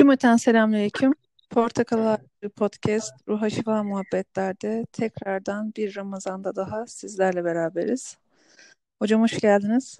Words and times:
Cümleten 0.00 0.36
selamünaleyküm. 0.36 1.12
Portakal 1.50 2.06
Ağacı 2.06 2.50
Podcast 2.56 3.28
Ruha 3.28 3.50
Şifa 3.50 3.82
Muhabbetler'de 3.82 4.86
tekrardan 4.92 5.72
bir 5.76 5.96
Ramazan'da 5.96 6.56
daha 6.56 6.86
sizlerle 6.86 7.44
beraberiz. 7.44 8.18
Hocam 8.98 9.22
hoş 9.22 9.40
geldiniz. 9.40 9.98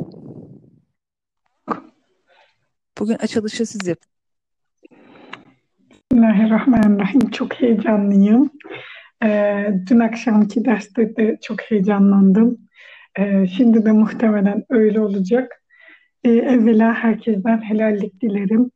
Bugün 2.98 3.14
açılışı 3.14 3.66
siz 3.66 3.86
yapın. 3.86 4.10
Bismillahirrahmanirrahim. 5.90 7.30
Çok 7.30 7.54
heyecanlıyım. 7.54 8.50
Ee, 9.24 9.70
dün 9.86 10.00
akşamki 10.00 10.64
derste 10.64 11.16
de 11.16 11.38
çok 11.42 11.60
heyecanlandım. 11.60 12.58
Ee, 13.18 13.46
şimdi 13.46 13.84
de 13.84 13.92
muhtemelen 13.92 14.64
öyle 14.70 15.00
olacak. 15.00 15.62
Ee, 16.24 16.30
evvela 16.30 16.94
herkesten 16.94 17.62
helallik 17.62 18.20
dilerim. 18.20 18.70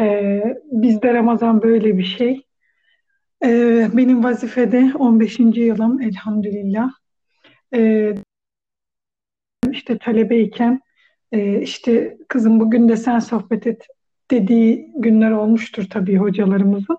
Ee, 0.00 0.42
bizde 0.72 1.14
Ramazan 1.14 1.62
böyle 1.62 1.98
bir 1.98 2.04
şey. 2.04 2.46
Ee, 3.44 3.88
benim 3.92 4.24
vazifede 4.24 4.92
15. 4.98 5.38
yılım 5.38 6.00
elhamdülillah. 6.00 6.90
Ee, 7.74 8.14
işte 9.70 9.98
talebeyken 9.98 10.80
e, 11.32 11.60
işte 11.60 12.18
kızım 12.28 12.60
bugün 12.60 12.88
de 12.88 12.96
sen 12.96 13.18
sohbet 13.18 13.66
et 13.66 13.86
dediği 14.30 14.92
günler 14.94 15.30
olmuştur 15.30 15.84
tabii 15.90 16.16
hocalarımızın. 16.16 16.98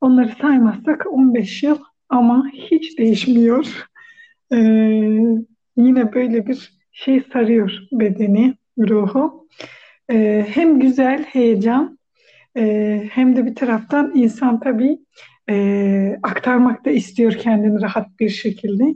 Onları 0.00 0.32
saymazsak 0.40 1.06
15 1.10 1.62
yıl 1.62 1.78
ama 2.08 2.50
hiç 2.52 2.98
değişmiyor. 2.98 3.86
Ee, 4.52 4.56
yine 5.76 6.14
böyle 6.14 6.46
bir 6.46 6.72
şey 6.92 7.22
sarıyor 7.32 7.72
bedeni, 7.92 8.54
ruhu. 8.78 9.48
Ee, 10.10 10.46
hem 10.48 10.80
güzel, 10.80 11.24
heyecan 11.24 11.95
e, 12.56 13.02
hem 13.12 13.36
de 13.36 13.46
bir 13.46 13.54
taraftan 13.54 14.12
insan 14.14 14.60
tabii 14.60 14.98
e, 15.50 16.18
aktarmak 16.22 16.84
da 16.84 16.90
istiyor 16.90 17.32
kendini 17.32 17.82
rahat 17.82 18.20
bir 18.20 18.28
şekilde. 18.28 18.94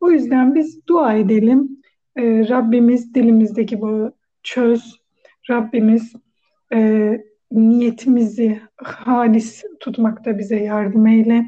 O 0.00 0.10
yüzden 0.10 0.54
biz 0.54 0.86
dua 0.86 1.14
edelim. 1.14 1.68
E, 2.16 2.48
Rabbimiz 2.48 3.14
dilimizdeki 3.14 3.80
bu 3.80 4.12
çöz. 4.42 5.00
Rabbimiz 5.50 6.12
e, 6.72 7.20
niyetimizi 7.52 8.60
halis 8.76 9.64
tutmakta 9.80 10.38
bize 10.38 10.56
yardım 10.56 11.06
eyle. 11.06 11.44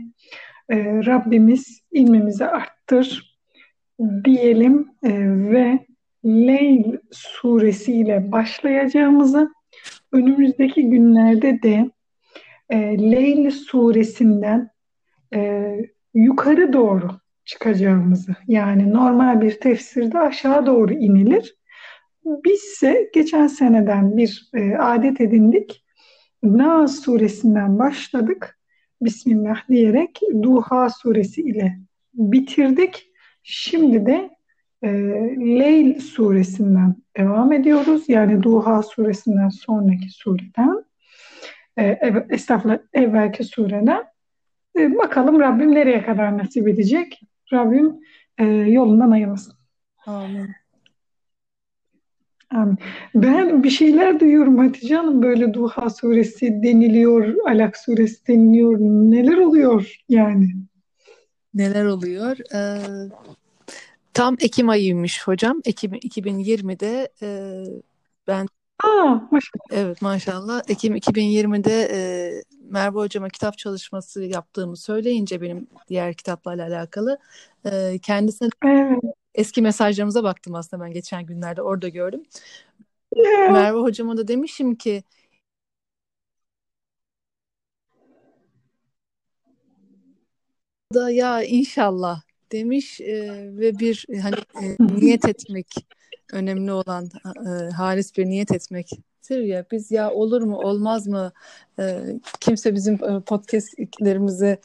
E, 0.68 1.06
Rabbimiz 1.06 1.80
ilmimizi 1.92 2.46
arttır 2.46 3.38
diyelim 4.24 4.88
e, 5.02 5.10
ve 5.50 5.86
Leyl 6.24 6.96
suresiyle 7.10 8.32
başlayacağımızı 8.32 9.50
önümüzdeki 10.12 10.90
günlerde 10.90 11.62
de 11.62 11.90
e, 12.70 12.78
Leyl 13.10 13.50
suresinden 13.50 14.70
e, 15.34 15.72
yukarı 16.14 16.72
doğru 16.72 17.10
çıkacağımızı 17.44 18.36
yani 18.48 18.92
normal 18.92 19.40
bir 19.40 19.60
tefsirde 19.60 20.18
aşağı 20.18 20.66
doğru 20.66 20.92
inilir. 20.92 21.56
Bizse 22.24 23.10
geçen 23.14 23.46
seneden 23.46 24.16
bir 24.16 24.50
e, 24.54 24.76
adet 24.76 25.20
edindik. 25.20 25.84
Nas 26.42 27.00
suresinden 27.00 27.78
başladık. 27.78 28.58
Bismillah 29.02 29.68
diyerek 29.68 30.20
Duha 30.42 30.90
suresi 30.90 31.42
ile 31.42 31.78
bitirdik. 32.14 33.12
Şimdi 33.42 34.06
de 34.06 34.30
e, 34.82 34.88
Leyl 35.58 36.00
suresinden 36.00 36.96
devam 37.16 37.52
ediyoruz. 37.52 38.04
Yani 38.08 38.42
Duha 38.42 38.82
suresinden 38.82 39.48
sonraki 39.48 40.10
sureden. 40.10 40.84
E, 41.76 41.84
ev, 41.84 42.16
estağfurullah 42.30 42.78
evvelki 42.92 43.44
sureden. 43.44 44.04
E, 44.78 44.98
bakalım 44.98 45.40
Rabbim 45.40 45.74
nereye 45.74 46.02
kadar 46.02 46.38
nasip 46.38 46.68
edecek? 46.68 47.20
Rabbim 47.52 48.00
e, 48.38 48.44
yolundan 48.46 49.10
ayırmasın. 49.10 49.54
Amin. 50.06 50.48
Ben 53.14 53.62
bir 53.62 53.70
şeyler 53.70 54.20
duyuyorum 54.20 54.58
Hatice 54.58 54.96
Hanım. 54.96 55.22
Böyle 55.22 55.54
Duha 55.54 55.90
suresi 55.90 56.62
deniliyor, 56.62 57.34
Alak 57.48 57.76
suresi 57.76 58.26
deniliyor. 58.26 58.78
Neler 58.80 59.36
oluyor 59.36 59.96
yani? 60.08 60.48
Neler 61.54 61.84
oluyor? 61.84 62.36
Ee, 62.54 62.78
tam 64.14 64.36
Ekim 64.40 64.68
ayıymış 64.68 65.26
hocam. 65.28 65.60
Ekim 65.64 65.94
2020'de 65.94 67.12
e, 67.22 67.28
ben 68.26 68.46
Aa, 68.84 69.14
maşallah. 69.30 69.66
evet 69.70 70.02
maşallah 70.02 70.62
Ekim 70.68 70.94
2020'de 70.96 71.88
e, 71.92 71.98
Merve 72.70 72.98
hocama 72.98 73.28
kitap 73.28 73.58
çalışması 73.58 74.24
yaptığımı 74.24 74.76
söyleyince 74.76 75.40
benim 75.40 75.66
diğer 75.88 76.14
kitaplarla 76.14 76.66
alakalı 76.66 77.18
e, 77.64 77.98
kendisine 78.02 78.48
Evet. 78.64 79.00
eski 79.34 79.62
mesajlarımıza 79.62 80.22
baktım 80.24 80.54
aslında 80.54 80.84
ben 80.84 80.92
geçen 80.92 81.26
günlerde 81.26 81.62
orada 81.62 81.88
gördüm. 81.88 82.22
Ya. 83.16 83.52
Merve 83.52 83.78
hocama 83.78 84.16
da 84.16 84.28
demişim 84.28 84.74
ki 84.74 85.02
da 90.94 91.10
ya 91.10 91.42
inşallah 91.42 92.22
demiş 92.52 93.00
e, 93.00 93.14
ve 93.58 93.78
bir 93.78 94.06
e, 94.08 94.18
hani 94.18 94.34
e, 94.34 94.76
niyet 95.00 95.28
etmek 95.28 95.66
önemli 96.32 96.72
olan 96.72 97.08
e, 97.46 97.70
halis 97.70 98.16
bir 98.16 98.26
niyet 98.26 98.52
etmektir 98.52 99.38
ya 99.38 99.64
biz 99.70 99.90
ya 99.90 100.10
olur 100.10 100.42
mu 100.42 100.56
olmaz 100.56 101.06
mı 101.06 101.32
E, 101.78 102.00
kimse 102.40 102.74
bizim 102.74 102.94
e, 102.94 103.20
podcastlerimizi 103.20 104.58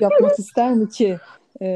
yapmak 0.00 0.38
ister 0.38 0.74
mi 0.74 0.88
ki 0.88 1.18
e, 1.62 1.66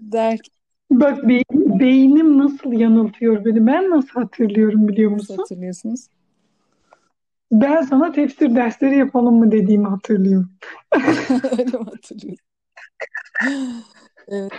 der 0.00 0.38
ki 0.38 0.50
Bak 0.90 1.28
be- 1.28 1.42
beynim 1.80 2.38
nasıl 2.38 2.72
yanıltıyor 2.72 3.44
beni. 3.44 3.66
Ben 3.66 3.90
nasıl 3.90 4.20
hatırlıyorum 4.20 4.88
biliyor 4.88 5.10
nasıl 5.12 5.22
musun? 5.22 5.36
hatırlıyorsunuz? 5.36 6.06
Ben 7.52 7.82
sana 7.82 8.12
tefsir 8.12 8.54
dersleri 8.56 8.98
yapalım 8.98 9.34
mı 9.34 9.52
dediğimi 9.52 9.88
hatırlıyorum. 9.88 10.50
Öyle 11.58 11.64
mi 11.78 11.84
hatırlıyorsun? 11.84 12.44
Evet. 14.28 14.52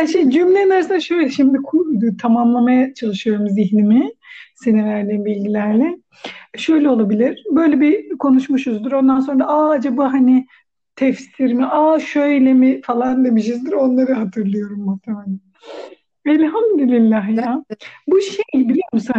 Ya 0.00 0.06
şey 0.06 0.30
cümlenin 0.30 0.70
arasında 0.70 1.00
şöyle 1.00 1.28
şimdi 1.28 1.58
tamamlamaya 2.18 2.94
çalışıyorum 2.94 3.48
zihnimi 3.48 4.10
senin 4.54 4.84
verdiğin 4.84 5.24
bilgilerle. 5.24 5.98
Şöyle 6.56 6.88
olabilir. 6.88 7.44
Böyle 7.50 7.80
bir 7.80 8.18
konuşmuşuzdur. 8.18 8.92
Ondan 8.92 9.20
sonra 9.20 9.38
da 9.38 9.48
aa 9.48 9.70
acaba 9.70 10.12
hani 10.12 10.46
tefsir 10.96 11.52
mi? 11.52 11.66
Aa 11.66 12.00
şöyle 12.00 12.54
mi 12.54 12.80
falan 12.82 13.24
demişizdir. 13.24 13.72
Onları 13.72 14.12
hatırlıyorum 14.12 14.80
muhtemelen. 14.80 15.40
Elhamdülillah 16.26 17.36
ya. 17.36 17.64
Bu 18.08 18.20
şey 18.20 18.68
biliyor 18.68 18.88
musun? 18.92 19.14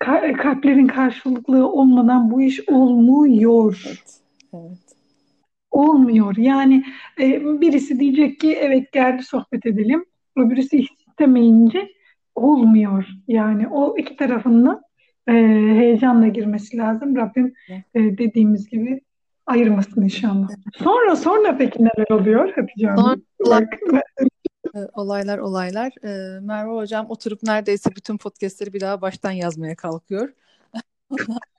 Ka- 0.00 0.36
kalplerin 0.36 0.86
karşılıklı 0.86 1.68
olmadan 1.68 2.30
bu 2.30 2.42
iş 2.42 2.68
olmuyor. 2.68 3.82
Evet. 3.86 4.20
Evet. 4.54 4.85
Olmuyor. 5.76 6.36
Yani 6.36 6.84
e, 7.20 7.40
birisi 7.60 8.00
diyecek 8.00 8.40
ki 8.40 8.56
evet 8.60 8.92
geldi 8.92 9.22
sohbet 9.22 9.66
edelim. 9.66 10.04
Öbürüsü 10.36 10.76
istemeyince 11.08 11.88
olmuyor. 12.34 13.06
Yani 13.28 13.68
o 13.68 13.98
iki 13.98 14.16
tarafından 14.16 14.82
e, 15.28 15.32
heyecanla 15.78 16.28
girmesi 16.28 16.76
lazım. 16.76 17.16
Rabbim 17.16 17.54
e, 17.94 18.18
dediğimiz 18.18 18.68
gibi 18.68 19.00
ayırmasın 19.46 20.02
inşallah. 20.02 20.48
Sonra 20.76 21.16
sonra 21.16 21.56
peki 21.58 21.78
neler 21.84 22.20
oluyor 22.20 22.52
Hatice 22.54 22.86
Hanım? 22.86 23.22
Sonra- 23.44 23.68
E, 24.76 24.78
Olaylar 24.94 25.38
olaylar. 25.38 25.92
E, 26.04 26.40
Merve 26.40 26.70
hocam 26.72 27.06
oturup 27.08 27.42
neredeyse 27.42 27.90
bütün 27.96 28.16
podcastleri 28.16 28.72
bir 28.72 28.80
daha 28.80 29.00
baştan 29.00 29.30
yazmaya 29.30 29.74
kalkıyor. 29.76 30.32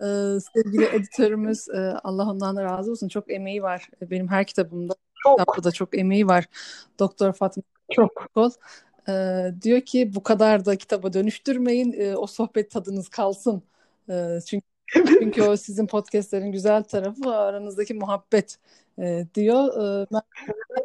E, 0.00 0.06
sevgili 0.54 0.84
editörümüz 0.84 1.68
e, 1.68 1.78
Allah 2.04 2.30
ondan 2.30 2.56
da 2.56 2.64
razı 2.64 2.90
olsun 2.90 3.08
çok 3.08 3.30
emeği 3.30 3.62
var. 3.62 3.88
E, 4.02 4.10
Benim 4.10 4.28
her 4.28 4.46
kitabımda 4.46 4.94
çok 5.22 5.38
kitapta 5.38 5.64
da 5.64 5.70
çok 5.70 5.98
emeği 5.98 6.26
var. 6.28 6.44
Doktor 6.98 7.32
Fatma 7.32 7.62
çok. 7.92 8.28
Kol 8.34 8.50
e, 9.08 9.12
diyor 9.62 9.80
ki 9.80 10.14
bu 10.14 10.22
kadar 10.22 10.64
da 10.64 10.76
kitaba 10.76 11.12
dönüştürmeyin. 11.12 11.92
e, 11.92 12.16
o 12.16 12.26
sohbet 12.26 12.70
tadınız 12.70 13.08
kalsın. 13.08 13.62
E, 14.10 14.38
çünkü 14.46 14.66
çünkü 15.20 15.42
o 15.42 15.56
sizin 15.56 15.86
podcastlerin 15.86 16.52
güzel 16.52 16.82
tarafı 16.82 17.34
aranızdaki 17.34 17.94
muhabbet 17.94 18.58
e, 18.98 19.26
diyor. 19.34 19.82
E, 20.02 20.06
ben 20.12 20.22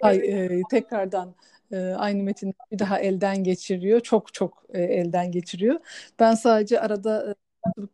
ay, 0.01 0.17
e, 0.17 0.61
tekrardan 0.71 1.35
e, 1.71 1.77
aynı 1.77 2.23
metini 2.23 2.53
bir 2.71 2.79
daha 2.79 2.99
elden 2.99 3.43
geçiriyor. 3.43 3.99
Çok 3.99 4.33
çok 4.33 4.63
e, 4.73 4.81
elden 4.83 5.31
geçiriyor. 5.31 5.79
Ben 6.19 6.35
sadece 6.35 6.79
arada 6.79 7.35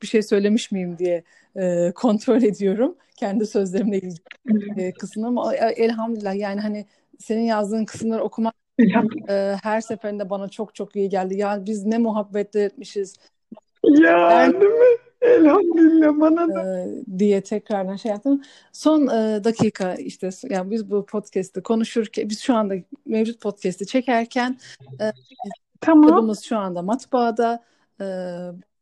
bir 0.02 0.08
şey 0.08 0.24
söylemiş 0.24 0.72
miyim 0.72 0.98
diye 0.98 1.24
e, 1.56 1.92
kontrol 1.96 2.42
ediyorum. 2.44 2.96
Kendi 3.16 3.46
sözlerimle 3.46 3.98
ilgili 3.98 4.18
e, 4.78 4.92
kısmını 4.92 5.28
ama 5.28 5.56
e, 5.56 5.58
elhamdülillah 5.58 6.36
yani 6.36 6.62
hani 6.62 6.86
senin 7.20 7.44
yazdığın 7.44 7.86
kısımları 7.86 8.24
okumak 8.24 8.54
e, 9.30 9.56
her 9.64 9.82
seferinde 9.82 10.30
bana 10.30 10.50
çok 10.50 10.76
çok 10.76 10.96
iyi 10.96 11.10
geldi. 11.10 11.38
Ya 11.38 11.66
biz 11.66 11.86
ne 11.86 11.98
muhabbetler 11.98 12.66
etmişiz. 12.66 13.16
Ya 13.84 14.30
Ben- 14.30 14.62
değil 14.62 14.72
mi? 14.72 14.98
Elhamdülillah 15.22 16.20
bana 16.20 16.56
da. 16.56 16.80
E, 16.80 16.88
diye 17.20 17.42
tekrardan 17.42 17.96
şey 17.96 18.12
yaptım. 18.12 18.42
Son 18.72 19.08
e, 19.08 19.44
dakika 19.44 19.96
işte 19.96 20.30
yani 20.50 20.72
biz 20.72 20.92
bu 20.92 21.06
podcast'i 21.06 21.64
konuşurken 21.64 22.30
biz 22.30 22.40
şu 22.42 22.56
anda 22.56 22.76
mevcut 23.06 23.42
podcast'i 23.42 23.88
çekerken 23.88 24.58
e, 25.02 25.12
tamam. 25.82 26.36
şu 26.44 26.58
anda 26.58 26.82
matbaada. 26.82 27.64
E, 28.02 28.06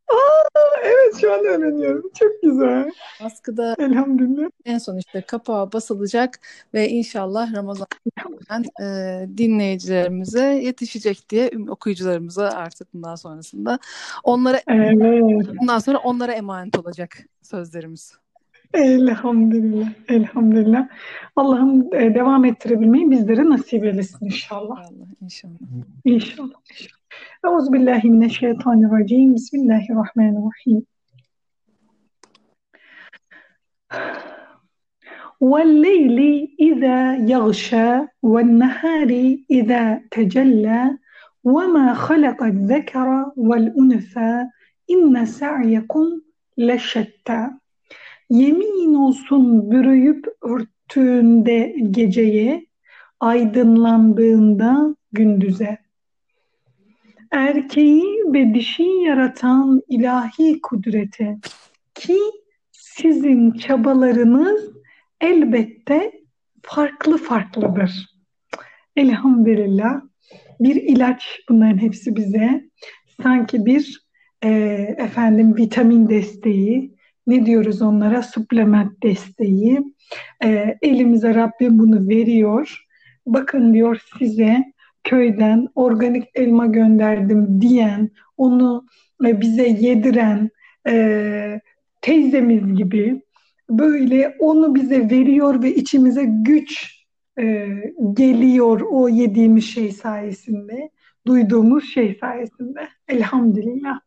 Aa, 0.10 0.60
evet 0.84 1.22
şu 1.22 1.34
an 1.34 1.40
öğreniyorum. 1.46 2.12
Çok 2.20 2.42
güzel. 2.44 2.92
Askıda 3.22 3.76
Elhamdülillah. 3.80 4.50
En 4.66 4.78
son 4.78 4.98
işte 4.98 5.22
kapağı 5.22 5.72
basılacak 5.72 6.40
ve 6.74 6.90
inşallah 6.90 7.54
Ramazan'dan 7.56 8.64
e, 8.82 9.38
dinleyicilerimize 9.38 10.46
yetişecek 10.46 11.30
diye 11.30 11.52
okuyucularımıza 11.70 12.50
artık 12.50 12.94
bundan 12.94 13.16
sonrasında 13.16 13.80
onlara 14.24 14.62
evet. 14.68 14.98
bundan 15.62 15.80
sonra 15.80 15.98
onlara 15.98 16.34
emanet 16.34 16.80
olacak 16.80 17.18
sözlerimiz. 17.42 18.14
Elhamdülillah. 18.74 19.90
Elhamdülillah. 20.08 20.88
Allah'ım 21.36 21.94
e, 21.94 22.16
devam 22.16 22.46
ettirebilmeyi 22.46 23.12
bizlere 23.12 23.50
nasip 23.50 23.84
eylesin 23.84 24.26
inşallah. 24.26 24.78
Allah, 24.80 25.08
inşallah. 25.22 25.54
İnşallah. 26.06 26.54
inşallah. 26.72 26.97
Euzubillahimineşşeytanirracim. 27.45 29.35
Bismillahirrahmanirrahim. 29.35 30.87
والليل 35.51 36.19
إذا 36.69 36.99
يغشى 37.33 37.91
والنهار 38.33 39.11
إذا 39.51 39.85
تجلى 40.11 40.99
وما 41.45 41.95
خلق 41.95 42.43
الذكر 42.43 43.09
والأنثى 43.37 44.35
إن 44.91 45.25
سعيكم 45.25 46.07
لشتى 46.59 47.51
Yemin 48.31 48.95
olsun 48.95 49.71
bürüyüp 49.71 50.27
örttüğünde 50.43 51.77
geceye, 51.91 52.67
aydınlandığında 53.21 54.97
gündüze. 55.13 55.79
Erkeği 57.32 58.24
ve 58.34 58.54
dişiyi 58.54 59.04
yaratan 59.04 59.82
ilahi 59.90 60.62
kudrete 60.62 61.38
ki 61.96 62.18
sizin 62.72 63.52
çabalarınız 63.52 64.72
elbette 65.22 66.12
farklı 66.62 67.18
farklıdır. 67.18 68.18
Elhamdülillah 68.96 70.02
bir 70.60 70.76
ilaç 70.76 71.40
bunların 71.50 71.78
hepsi 71.78 72.16
bize. 72.16 72.70
Sanki 73.24 73.66
bir 73.66 74.08
e, 74.44 74.50
efendim 74.98 75.56
vitamin 75.56 76.10
desteği, 76.10 76.96
ne 77.28 77.46
diyoruz 77.46 77.82
onlara? 77.82 78.24
Suplement 78.24 79.04
desteği. 79.04 79.84
E, 80.44 80.78
elimize 80.82 81.36
Rabbim 81.36 81.80
bunu 81.80 82.10
veriyor. 82.10 82.86
Bakın 83.26 83.74
diyor 83.74 84.02
size 84.20 84.64
köyden 85.08 85.68
organik 85.76 86.28
elma 86.36 86.66
gönderdim 86.66 87.62
diyen, 87.62 88.10
onu 88.38 88.86
e, 89.26 89.42
bize 89.42 89.68
yediren 89.68 90.50
e, 90.88 91.62
teyzemiz 92.02 92.76
gibi 92.76 93.22
böyle 93.70 94.36
onu 94.40 94.76
bize 94.76 95.10
veriyor 95.10 95.64
ve 95.64 95.76
içimize 95.76 96.24
güç 96.28 96.98
e, 97.40 97.68
geliyor 98.14 98.82
o 98.82 99.10
yediğimiz 99.10 99.66
şey 99.66 99.92
sayesinde, 99.92 100.90
duyduğumuz 101.28 101.94
şey 101.94 102.18
sayesinde. 102.22 102.88
Elhamdülillah. 103.08 104.00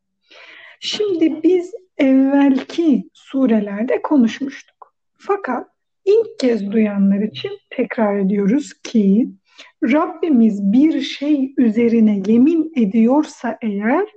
Şimdi 0.81 1.43
biz 1.43 1.75
evvelki 1.99 3.11
surelerde 3.13 4.03
konuşmuştuk. 4.03 4.95
Fakat 5.19 5.67
ilk 6.05 6.39
kez 6.39 6.73
duyanlar 6.73 7.21
için 7.21 7.51
tekrar 7.71 8.19
ediyoruz 8.19 8.73
ki 8.83 9.29
Rabbimiz 9.83 10.73
bir 10.73 11.01
şey 11.01 11.55
üzerine 11.57 12.23
yemin 12.27 12.73
ediyorsa 12.77 13.59
eğer 13.63 14.09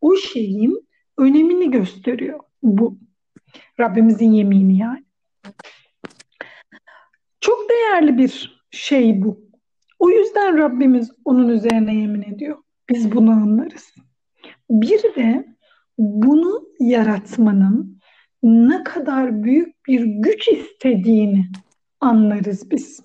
o 0.00 0.16
şeyin 0.16 0.88
önemini 1.18 1.70
gösteriyor. 1.70 2.40
Bu 2.62 2.98
Rabbimizin 3.80 4.32
yemini 4.32 4.78
yani. 4.78 5.04
Çok 7.40 7.70
değerli 7.70 8.18
bir 8.18 8.62
şey 8.70 9.22
bu. 9.22 9.50
O 9.98 10.10
yüzden 10.10 10.58
Rabbimiz 10.58 11.10
onun 11.24 11.48
üzerine 11.48 11.94
yemin 11.94 12.22
ediyor. 12.22 12.58
Biz 12.90 13.12
bunu 13.12 13.30
anlarız. 13.30 13.94
Bir 14.70 15.02
de 15.02 15.46
bunu 15.98 16.68
yaratmanın 16.80 18.00
ne 18.42 18.84
kadar 18.84 19.42
büyük 19.42 19.86
bir 19.86 20.04
güç 20.04 20.48
istediğini 20.48 21.46
anlarız 22.00 22.70
biz. 22.70 23.02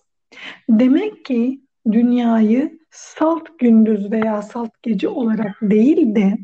Demek 0.70 1.26
ki 1.26 1.65
dünyayı 1.92 2.80
salt 2.92 3.60
gündüz 3.60 4.12
veya 4.12 4.42
salt 4.42 4.72
gece 4.84 5.08
olarak 5.08 5.56
değil 5.62 6.16
de 6.16 6.38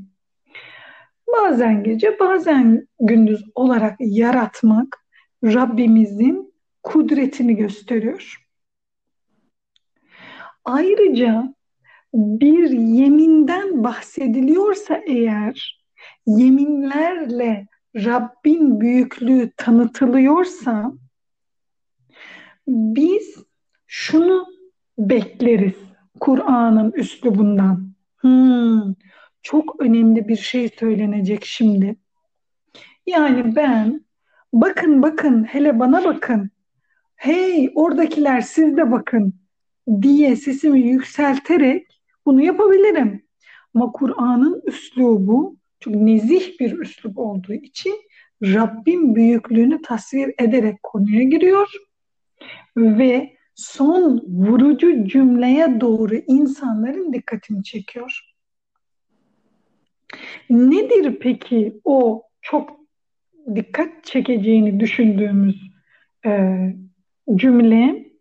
bazen 1.38 1.84
gece 1.84 2.20
bazen 2.20 2.88
gündüz 3.00 3.44
olarak 3.56 3.96
yaratmak 4.00 4.98
Rabbimizin 5.44 6.54
kudretini 6.84 7.56
gösteriyor. 7.56 8.38
Ayrıca 10.66 11.54
bir 12.14 12.70
yeminden 12.70 13.84
bahsediliyorsa 13.84 15.02
eğer 15.08 15.86
yeminlerle 16.26 17.68
Rabbin 17.96 18.82
büyüklüğü 18.82 19.52
tanıtılıyorsa 19.58 20.92
biz 22.68 23.36
şunu 23.88 24.46
bekleriz 24.98 25.76
Kur'an'ın 26.20 26.92
üslubundan. 26.92 27.92
Hmm, 28.18 28.94
çok 29.42 29.82
önemli 29.82 30.28
bir 30.28 30.36
şey 30.36 30.70
söylenecek 30.70 31.46
şimdi. 31.46 31.96
Yani 33.06 33.56
ben 33.56 34.06
bakın 34.54 35.02
bakın 35.02 35.44
hele 35.44 35.80
bana 35.80 36.04
bakın. 36.04 36.50
Hey 37.16 37.72
oradakiler 37.76 38.42
siz 38.42 38.78
de 38.78 38.92
bakın 38.92 39.34
diye 40.02 40.36
sesimi 40.36 40.80
yükselterek 40.80 42.02
bunu 42.26 42.42
yapabilirim. 42.42 43.24
Ama 43.76 43.92
Kur'an'ın 43.92 44.62
üslubu 44.66 45.58
çok 45.80 45.96
nezih 45.96 46.60
bir 46.60 46.80
üslup 46.80 47.18
olduğu 47.18 47.54
için 47.54 47.94
Rabbin 48.44 49.16
büyüklüğünü 49.16 49.82
tasvir 49.82 50.34
ederek 50.40 50.84
konuya 50.84 51.24
giriyor 51.24 51.72
ve 52.78 53.34
son 53.62 54.24
vurucu 54.28 55.08
cümleye 55.08 55.82
doğru 55.82 56.16
insanların 56.16 57.14
dikkatini 57.14 57.64
çekiyor. 57.64 58.20
Nedir 60.50 61.20
peki 61.20 61.82
o 61.84 62.24
çok 62.42 62.80
dikkat 63.56 64.04
çekeceğini 64.04 64.80
düşündüğümüz 64.80 65.72
e, 66.26 66.58
cümle? 67.36 68.12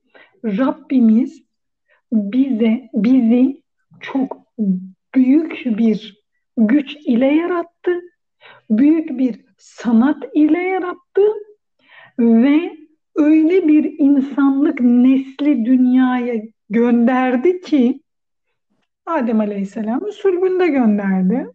Rabbimiz 0.45 1.43
bize 2.13 2.91
bizi 2.95 3.63
çok 4.01 4.37
büyük 5.15 5.65
bir 5.67 6.25
güç 6.57 6.97
ile 6.97 7.27
yarattı. 7.27 8.01
Büyük 8.71 9.19
bir 9.19 9.45
sanat 9.59 10.25
ile 10.35 10.59
yarattı 10.59 11.23
ve 12.19 12.77
öyle 13.21 13.69
bir 13.69 13.95
insanlık 13.99 14.81
nesli 14.81 15.65
dünyaya 15.65 16.43
gönderdi 16.71 17.61
ki 17.61 18.03
Adem 19.07 19.41
Aleyhisselam'ı 19.41 20.13
sülbünde 20.13 20.69
gönderdi 20.69 21.47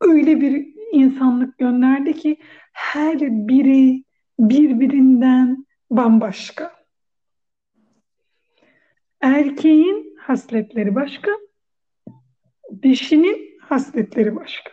öyle 0.00 0.40
bir 0.40 0.66
insanlık 0.92 1.58
gönderdi 1.58 2.12
ki 2.12 2.36
her 2.72 3.18
biri 3.20 4.04
birbirinden 4.38 5.66
bambaşka. 5.90 6.72
Erkeğin 9.20 10.16
hasletleri 10.20 10.94
başka, 10.94 11.30
dişinin 12.82 13.58
hasletleri 13.60 14.36
başka. 14.36 14.70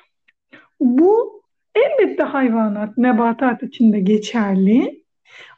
Bu 0.79 1.43
elbette 1.75 2.23
hayvanat, 2.23 2.97
nebatat 2.97 3.63
içinde 3.63 3.99
geçerli 3.99 5.02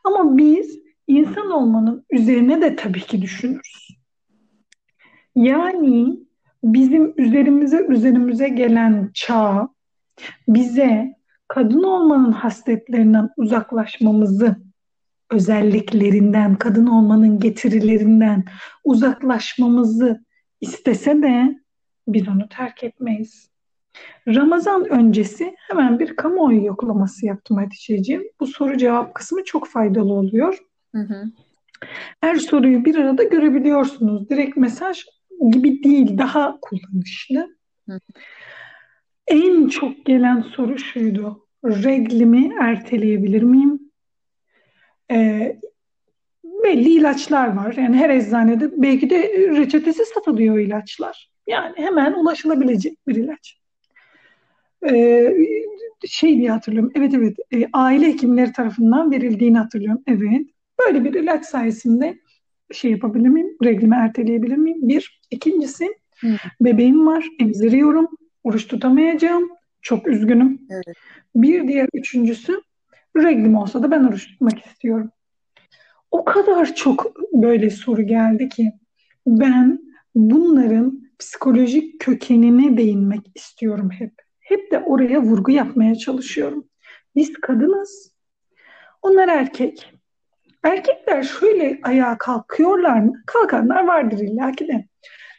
ama 0.03 0.37
biz 0.37 0.79
insan 1.07 1.51
olmanın 1.51 2.05
üzerine 2.09 2.61
de 2.61 2.75
tabii 2.75 3.01
ki 3.01 3.21
düşünürüz. 3.21 3.97
Yani 5.35 6.19
bizim 6.63 7.13
üzerimize 7.17 7.85
üzerimize 7.89 8.49
gelen 8.49 9.11
çağ 9.13 9.69
bize 10.47 11.15
kadın 11.47 11.83
olmanın 11.83 12.31
hasletlerinden 12.31 13.29
uzaklaşmamızı, 13.37 14.55
özelliklerinden, 15.31 16.55
kadın 16.55 16.87
olmanın 16.87 17.39
getirilerinden 17.39 18.45
uzaklaşmamızı 18.83 20.25
istese 20.61 21.21
de 21.21 21.59
biz 22.07 22.27
onu 22.27 22.49
terk 22.49 22.83
etmeyiz. 22.83 23.54
Ramazan 24.27 24.89
öncesi 24.89 25.55
hemen 25.57 25.99
bir 25.99 26.15
kamuoyu 26.15 26.65
yoklaması 26.65 27.25
yaptım 27.25 27.57
Hatice'ciğim. 27.57 28.23
Bu 28.39 28.47
soru 28.47 28.77
cevap 28.77 29.15
kısmı 29.15 29.43
çok 29.43 29.67
faydalı 29.67 30.13
oluyor. 30.13 30.59
Hı 30.95 31.01
hı. 31.01 31.23
Her 32.21 32.35
soruyu 32.35 32.85
bir 32.85 32.95
arada 32.95 33.23
görebiliyorsunuz. 33.23 34.29
Direkt 34.29 34.57
mesaj 34.57 35.05
gibi 35.51 35.83
değil, 35.83 36.17
daha 36.17 36.57
kullanışlı. 36.61 37.55
Hı. 37.89 37.99
En 39.27 39.67
çok 39.67 40.05
gelen 40.05 40.41
soru 40.41 40.77
şuydu. 40.77 41.47
Reglimi 41.65 42.55
erteleyebilir 42.61 43.41
miyim? 43.41 43.79
Ee, 45.11 45.59
belli 46.43 46.89
ilaçlar 46.89 47.55
var. 47.55 47.73
Yani 47.73 47.97
her 47.97 48.09
eczanede 48.09 48.81
belki 48.81 49.09
de 49.09 49.21
reçetesi 49.57 50.05
satılıyor 50.05 50.59
ilaçlar. 50.59 51.31
Yani 51.47 51.73
hemen 51.75 52.13
ulaşılabilecek 52.13 53.07
bir 53.07 53.15
ilaç. 53.15 53.59
Ee, 54.89 55.33
şey 56.07 56.37
diye 56.37 56.51
hatırlıyorum. 56.51 56.91
Evet 56.95 57.13
evet. 57.13 57.37
E, 57.53 57.69
aile 57.73 58.07
hekimleri 58.07 58.51
tarafından 58.51 59.11
verildiğini 59.11 59.57
hatırlıyorum. 59.57 60.03
Evet. 60.07 60.47
Böyle 60.79 61.03
bir 61.03 61.13
ilaç 61.13 61.45
sayesinde 61.45 62.19
şey 62.71 62.91
yapabilir 62.91 63.29
miyim? 63.29 63.57
Reglimi 63.63 63.95
erteleyebilir 63.95 64.57
miyim? 64.57 64.87
Bir. 64.87 65.21
İkincisi 65.31 65.87
Hı. 66.19 66.27
bebeğim 66.61 67.07
var. 67.07 67.25
Emziriyorum. 67.39 68.07
Oruç 68.43 68.67
tutamayacağım. 68.67 69.49
Çok 69.81 70.07
üzgünüm. 70.07 70.61
Evet. 70.69 70.97
Bir 71.35 71.67
diğer 71.67 71.89
üçüncüsü 71.93 72.61
reglim 73.17 73.55
olsa 73.55 73.83
da 73.83 73.91
ben 73.91 74.03
oruç 74.03 74.27
tutmak 74.27 74.65
istiyorum. 74.65 75.11
O 76.11 76.25
kadar 76.25 76.75
çok 76.75 77.11
böyle 77.33 77.69
soru 77.69 78.01
geldi 78.01 78.49
ki 78.49 78.71
ben 79.27 79.79
bunların 80.15 81.09
psikolojik 81.19 81.99
kökenine 81.99 82.77
değinmek 82.77 83.21
istiyorum 83.35 83.89
hep. 83.91 84.24
Hep 84.45 84.71
de 84.71 84.79
oraya 84.79 85.21
vurgu 85.21 85.51
yapmaya 85.51 85.95
çalışıyorum. 85.95 86.67
Biz 87.15 87.33
kadınız. 87.33 88.15
Onlar 89.01 89.27
erkek. 89.27 89.93
Erkekler 90.63 91.23
şöyle 91.23 91.79
ayağa 91.83 92.17
kalkıyorlar 92.17 92.99
mı? 92.99 93.13
Kalkanlar 93.25 93.87
vardır 93.87 94.19
illa 94.19 94.51
ki 94.51 94.67
de. 94.67 94.87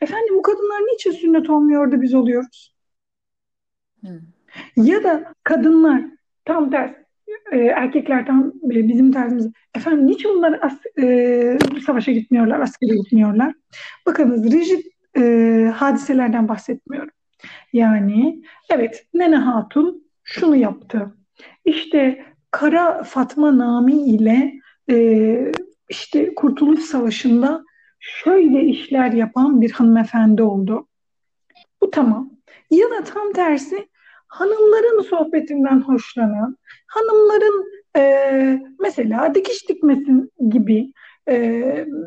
Efendim 0.00 0.34
bu 0.38 0.42
kadınlar 0.42 0.80
niçin 0.80 1.10
sünnet 1.10 1.50
olmuyor 1.50 1.92
da 1.92 2.02
biz 2.02 2.14
oluyoruz? 2.14 2.74
Hmm. 4.00 4.20
Ya 4.76 5.04
da 5.04 5.34
kadınlar 5.44 6.04
tam 6.44 6.70
ters 6.70 6.90
e, 7.52 7.58
erkekler 7.58 8.26
tam 8.26 8.52
e, 8.64 8.88
bizim 8.88 9.12
tersimiz. 9.12 9.50
Efendim 9.74 10.06
niçin 10.06 10.30
bunlar 10.30 10.58
as, 10.62 10.78
e, 10.98 11.58
savaşa 11.86 12.12
gitmiyorlar, 12.12 12.60
askere 12.60 12.96
gitmiyorlar? 12.96 13.54
Bakınız 14.06 14.52
rigid 14.52 14.84
e, 15.16 15.72
hadiselerden 15.74 16.48
bahsetmiyorum. 16.48 17.10
Yani 17.72 18.42
evet 18.70 19.06
Nene 19.14 19.36
Hatun 19.36 20.10
şunu 20.24 20.56
yaptı. 20.56 21.14
İşte 21.64 22.24
Kara 22.50 23.02
Fatma 23.02 23.58
Nami 23.58 23.92
ile 23.92 24.52
e, 24.90 25.52
işte 25.88 26.34
Kurtuluş 26.34 26.80
Savaşı'nda 26.80 27.64
şöyle 27.98 28.64
işler 28.64 29.12
yapan 29.12 29.60
bir 29.60 29.70
hanımefendi 29.70 30.42
oldu. 30.42 30.88
Bu 31.80 31.90
tamam. 31.90 32.30
Ya 32.70 32.90
da 32.90 33.04
tam 33.04 33.32
tersi 33.32 33.88
hanımların 34.28 35.02
sohbetinden 35.02 35.80
hoşlanan, 35.80 36.56
hanımların 36.86 37.64
e, 37.96 38.62
mesela 38.80 39.34
dikiş 39.34 39.68
dikmesin 39.68 40.32
gibi 40.50 40.92
e, 41.28 41.38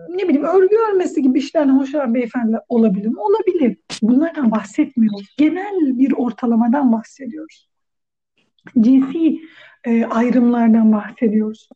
ne 0.10 0.28
bileyim 0.28 0.44
örgü 0.44 0.76
örmesi 0.92 1.22
gibi 1.22 1.40
işlerden 1.40 1.80
hoşlanan 1.80 2.14
beyefendiler 2.14 2.62
olabilir 2.70 3.08
mi? 3.08 3.20
Olabilir. 3.20 3.78
Bunlardan 4.02 4.52
bahsetmiyoruz. 4.52 5.36
Genel 5.38 6.00
bir 6.00 6.12
ortalamadan 6.12 6.92
bahsediyoruz. 6.92 7.70
Cinsi 8.80 9.42
e, 9.84 10.06
ayrımlardan 10.06 10.92
bahsediyoruz. 10.92 11.70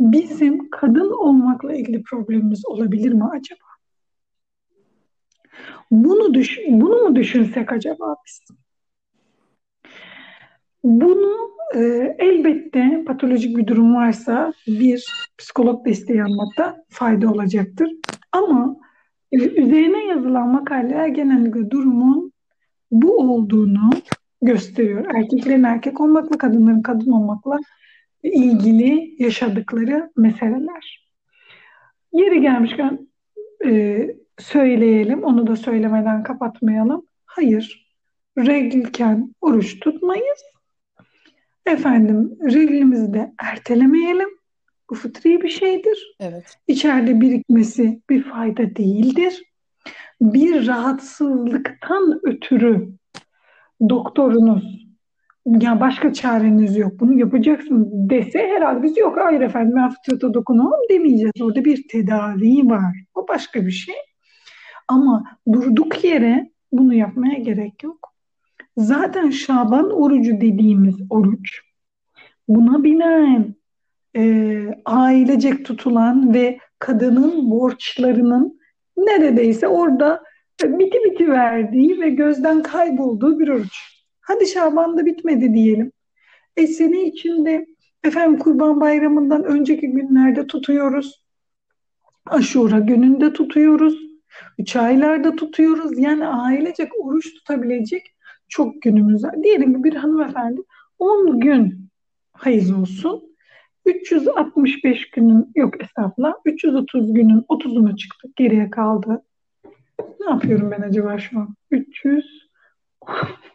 Bizim 0.00 0.70
kadın 0.70 1.10
olmakla 1.10 1.74
ilgili 1.74 2.02
problemimiz 2.02 2.66
olabilir 2.66 3.12
mi 3.12 3.24
acaba? 3.24 3.60
Bunu 5.90 6.34
düş 6.34 6.58
bunu 6.68 7.02
mu 7.02 7.16
düşünsek 7.16 7.72
acaba 7.72 8.16
biz? 8.26 8.40
Bunu 10.84 11.55
e, 11.74 11.80
elbette 12.18 13.04
patolojik 13.06 13.56
bir 13.56 13.66
durum 13.66 13.94
varsa 13.94 14.52
bir 14.66 15.04
psikolog 15.38 15.86
desteği 15.86 16.22
almakta 16.22 16.84
fayda 16.88 17.30
olacaktır. 17.30 17.90
Ama 18.32 18.76
e, 19.32 19.36
üzerine 19.36 20.06
yazılan 20.06 20.48
makaleler 20.48 21.08
genellikle 21.08 21.70
durumun 21.70 22.32
bu 22.90 23.16
olduğunu 23.16 23.90
gösteriyor. 24.42 25.06
Erkeklerin 25.14 25.62
erkek 25.62 26.00
olmakla, 26.00 26.38
kadınların 26.38 26.82
kadın 26.82 27.10
olmakla 27.10 27.58
ilgili 28.22 29.14
yaşadıkları 29.22 30.10
meseleler. 30.16 31.06
Yeri 32.12 32.40
gelmişken 32.40 33.08
e, 33.64 34.06
söyleyelim, 34.38 35.24
onu 35.24 35.46
da 35.46 35.56
söylemeden 35.56 36.22
kapatmayalım. 36.22 37.06
Hayır, 37.26 37.92
reglken 38.38 39.34
oruç 39.40 39.80
tutmayız 39.80 40.55
Efendim 41.66 42.38
reglimizi 42.44 43.14
de 43.14 43.32
ertelemeyelim. 43.38 44.28
Bu 44.90 44.94
fıtri 44.94 45.42
bir 45.42 45.48
şeydir. 45.48 46.16
Evet. 46.20 46.58
İçeride 46.68 47.20
birikmesi 47.20 48.00
bir 48.10 48.22
fayda 48.22 48.76
değildir. 48.76 49.42
Bir 50.20 50.66
rahatsızlıktan 50.66 52.20
ötürü 52.24 52.88
doktorunuz 53.88 54.86
ya 55.46 55.80
başka 55.80 56.12
çareniz 56.12 56.76
yok 56.76 57.00
bunu 57.00 57.18
yapacaksın 57.18 57.88
dese 57.92 58.38
herhalde 58.38 58.82
biz 58.82 58.96
yok 58.96 59.18
hayır 59.20 59.40
efendim 59.40 59.76
ben 59.76 59.90
fıtrata 59.90 60.34
dokunamam 60.34 60.80
demeyeceğiz. 60.90 61.32
Orada 61.42 61.64
bir 61.64 61.88
tedavi 61.88 62.70
var. 62.70 62.96
O 63.14 63.28
başka 63.28 63.66
bir 63.66 63.70
şey. 63.70 63.94
Ama 64.88 65.24
durduk 65.52 66.04
yere 66.04 66.50
bunu 66.72 66.94
yapmaya 66.94 67.38
gerek 67.38 67.82
yok. 67.82 68.15
Zaten 68.76 69.30
Şaban 69.30 69.90
orucu 69.90 70.40
dediğimiz 70.40 70.94
oruç 71.10 71.60
buna 72.48 72.84
binaen 72.84 73.54
e, 74.16 74.64
ailecek 74.84 75.64
tutulan 75.64 76.34
ve 76.34 76.58
kadının 76.78 77.50
borçlarının 77.50 78.60
neredeyse 78.96 79.68
orada 79.68 80.22
biti 80.64 80.98
biti 81.04 81.30
verdiği 81.30 82.00
ve 82.00 82.10
gözden 82.10 82.62
kaybolduğu 82.62 83.38
bir 83.38 83.48
oruç. 83.48 84.02
Hadi 84.20 84.46
Şaban'da 84.46 85.06
bitmedi 85.06 85.54
diyelim. 85.54 85.92
E 86.56 86.66
sene 86.66 87.02
içinde 87.02 87.66
efendim 88.04 88.38
Kurban 88.38 88.80
Bayramı'ndan 88.80 89.44
önceki 89.44 89.90
günlerde 89.90 90.46
tutuyoruz. 90.46 91.24
Aşura 92.26 92.78
gününde 92.78 93.32
tutuyoruz. 93.32 93.94
Üç 94.58 94.76
aylarda 94.76 95.36
tutuyoruz. 95.36 95.98
Yani 95.98 96.26
ailecek 96.26 96.88
oruç 97.00 97.34
tutabilecek 97.34 98.15
çok 98.48 98.82
günümüz 98.82 99.24
var. 99.24 99.42
Diyelim 99.42 99.74
ki 99.74 99.84
bir 99.84 99.94
hanımefendi 99.94 100.60
10 100.98 101.40
gün 101.40 101.88
hayız 102.32 102.72
olsun. 102.72 103.36
365 103.86 105.10
günün 105.10 105.52
yok 105.54 105.82
estağfurullah 105.82 106.34
330 106.44 107.12
günün 107.12 107.40
30'una 107.40 107.96
çıktık 107.96 108.36
geriye 108.36 108.70
kaldı. 108.70 109.22
Ne 110.20 110.30
yapıyorum 110.30 110.70
ben 110.70 110.82
acaba 110.82 111.18
şu 111.18 111.38
an? 111.38 111.54
300 111.70 112.48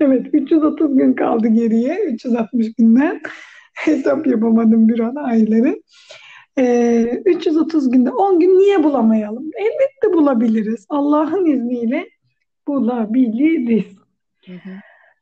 Evet 0.00 0.26
330 0.32 0.96
gün 0.96 1.12
kaldı 1.12 1.48
geriye 1.48 2.04
360 2.04 2.74
günden 2.74 3.20
hesap 3.74 4.26
yapamadım 4.26 4.88
bir 4.88 5.00
an 5.00 5.14
ayları. 5.14 5.82
Ee, 6.58 7.22
330 7.24 7.90
günde 7.90 8.10
10 8.10 8.40
gün 8.40 8.58
niye 8.58 8.84
bulamayalım? 8.84 9.50
Elbette 9.56 10.18
bulabiliriz. 10.18 10.86
Allah'ın 10.88 11.44
izniyle 11.44 12.08
bulabiliriz. 12.68 14.05
Hı 14.46 14.52
hı. 14.52 14.70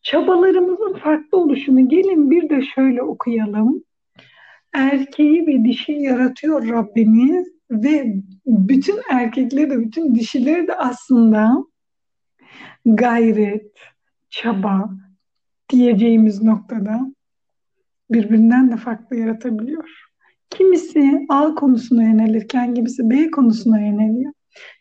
Çabalarımızın 0.02 0.94
farklı 0.94 1.38
oluşunu 1.38 1.88
gelin 1.88 2.30
bir 2.30 2.48
de 2.48 2.62
şöyle 2.62 3.02
okuyalım. 3.02 3.84
Erkeği 4.72 5.46
ve 5.46 5.64
dişi 5.64 5.92
yaratıyor 5.92 6.68
Rabbimiz 6.68 7.48
ve 7.70 8.14
bütün 8.46 9.00
erkekleri 9.10 9.70
de 9.70 9.78
bütün 9.80 10.14
dişileri 10.14 10.68
de 10.68 10.74
aslında 10.76 11.64
gayret, 12.86 13.72
çaba 14.30 14.90
diyeceğimiz 15.70 16.42
noktada 16.42 17.00
birbirinden 18.10 18.72
de 18.72 18.76
farklı 18.76 19.16
yaratabiliyor. 19.16 19.88
Kimisi 20.50 21.26
A 21.28 21.54
konusuna 21.54 22.02
yönelirken 22.02 22.74
kimisi 22.74 23.10
B 23.10 23.30
konusuna 23.30 23.80
yöneliyor. 23.80 24.32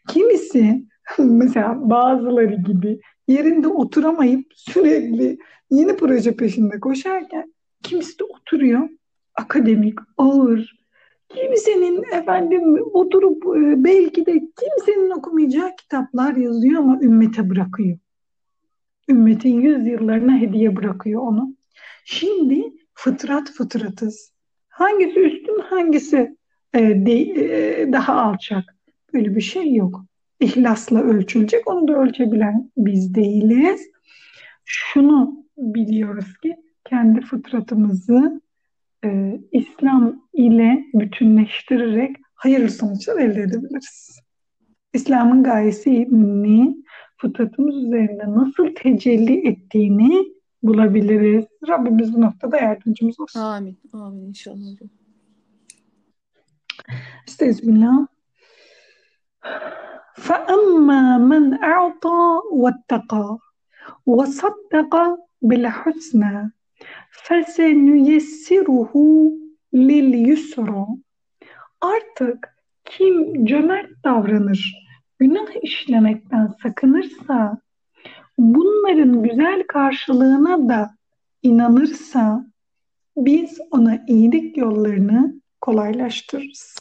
Kimisi 0.07 0.85
mesela 1.17 1.89
bazıları 1.89 2.55
gibi 2.55 2.99
yerinde 3.27 3.67
oturamayıp 3.67 4.45
sürekli 4.55 5.37
yeni 5.71 5.95
proje 5.95 6.35
peşinde 6.35 6.79
koşarken 6.79 7.53
kimisi 7.83 8.19
de 8.19 8.23
oturuyor 8.23 8.89
akademik, 9.35 9.99
ağır, 10.17 10.83
kimsenin 11.29 12.03
efendim 12.13 12.77
oturup 12.93 13.43
e, 13.45 13.83
belki 13.83 14.25
de 14.25 14.31
kimsenin 14.33 15.09
okumayacağı 15.09 15.75
kitaplar 15.75 16.35
yazıyor 16.35 16.79
ama 16.79 16.99
ümmete 17.01 17.49
bırakıyor. 17.49 17.97
Ümmetin 19.09 19.61
yüzyıllarına 19.61 20.37
hediye 20.37 20.75
bırakıyor 20.75 21.21
onu. 21.21 21.55
Şimdi 22.05 22.73
fıtrat 22.93 23.51
fıtratız. 23.51 24.33
Hangisi 24.69 25.19
üstün, 25.19 25.59
hangisi 25.59 26.37
e, 26.73 26.79
de, 26.79 27.19
e, 27.21 27.91
daha 27.91 28.21
alçak? 28.21 28.63
Böyle 29.13 29.35
bir 29.35 29.41
şey 29.41 29.73
yok. 29.75 30.05
İhlasla 30.43 31.01
ölçülecek. 31.01 31.67
Onu 31.67 31.87
da 31.87 31.93
ölçebilen 31.93 32.71
biz 32.77 33.15
değiliz. 33.15 33.81
Şunu 34.65 35.45
biliyoruz 35.57 36.37
ki 36.37 36.55
kendi 36.85 37.21
fıtratımızı 37.21 38.41
e, 39.05 39.39
İslam 39.51 40.23
ile 40.33 40.85
bütünleştirerek 40.93 42.15
hayırlı 42.35 42.69
sonuçlar 42.69 43.19
elde 43.19 43.41
edebiliriz. 43.41 44.19
İslam'ın 44.93 45.43
gayesi 45.43 46.07
ne? 46.11 46.75
Fıtratımız 47.17 47.75
üzerinde 47.75 48.31
nasıl 48.31 48.75
tecelli 48.75 49.47
ettiğini 49.47 50.25
bulabiliriz. 50.63 51.45
Rabbimiz 51.67 52.13
bu 52.13 52.21
noktada 52.21 52.57
yardımcımız 52.57 53.19
olsun. 53.19 53.39
Amin. 53.39 53.77
Amin 53.93 54.27
inşallah. 54.27 54.67
Estağfirullah. 57.27 58.07
فأما 60.15 61.17
من 61.17 61.63
أعطى 61.63 62.41
واتقى 62.51 63.37
وصدق 64.05 64.93
بالحسنى 65.41 66.51
فَسَنُيَسِّرُهُ 67.25 68.93
لِلْيُسْرَى 69.73 70.85
Artık 71.81 72.57
kim 72.85 73.45
cömert 73.45 74.03
davranır, 74.03 74.73
günah 75.19 75.63
işlemekten 75.63 76.53
sakınırsa, 76.63 77.57
bunların 78.37 79.23
güzel 79.23 79.63
karşılığına 79.67 80.69
da 80.69 80.95
inanırsa, 81.43 82.45
biz 83.17 83.59
ona 83.71 84.05
iyilik 84.07 84.57
yollarını 84.57 85.41
kolaylaştırırız. 85.61 86.75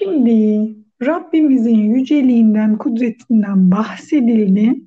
Şimdi 0.00 0.68
Rabbimizin 1.02 1.78
yüceliğinden, 1.78 2.78
kudretinden 2.78 3.70
bahsedildi. 3.70 4.80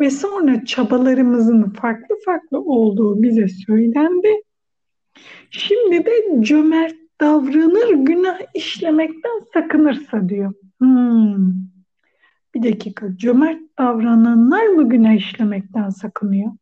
Ve 0.00 0.10
sonra 0.10 0.64
çabalarımızın 0.64 1.70
farklı 1.70 2.16
farklı 2.24 2.60
olduğu 2.60 3.22
bize 3.22 3.48
söylendi. 3.48 4.28
Şimdi 5.50 6.06
de 6.06 6.12
cömert 6.40 6.94
davranır, 7.20 7.94
günah 7.94 8.38
işlemekten 8.54 9.40
sakınırsa 9.54 10.28
diyor. 10.28 10.54
Hmm. 10.78 11.52
Bir 12.54 12.62
dakika, 12.62 13.16
cömert 13.16 13.60
davrananlar 13.78 14.66
mı 14.66 14.88
günah 14.88 15.14
işlemekten 15.14 15.90
sakınıyor? 15.90 16.52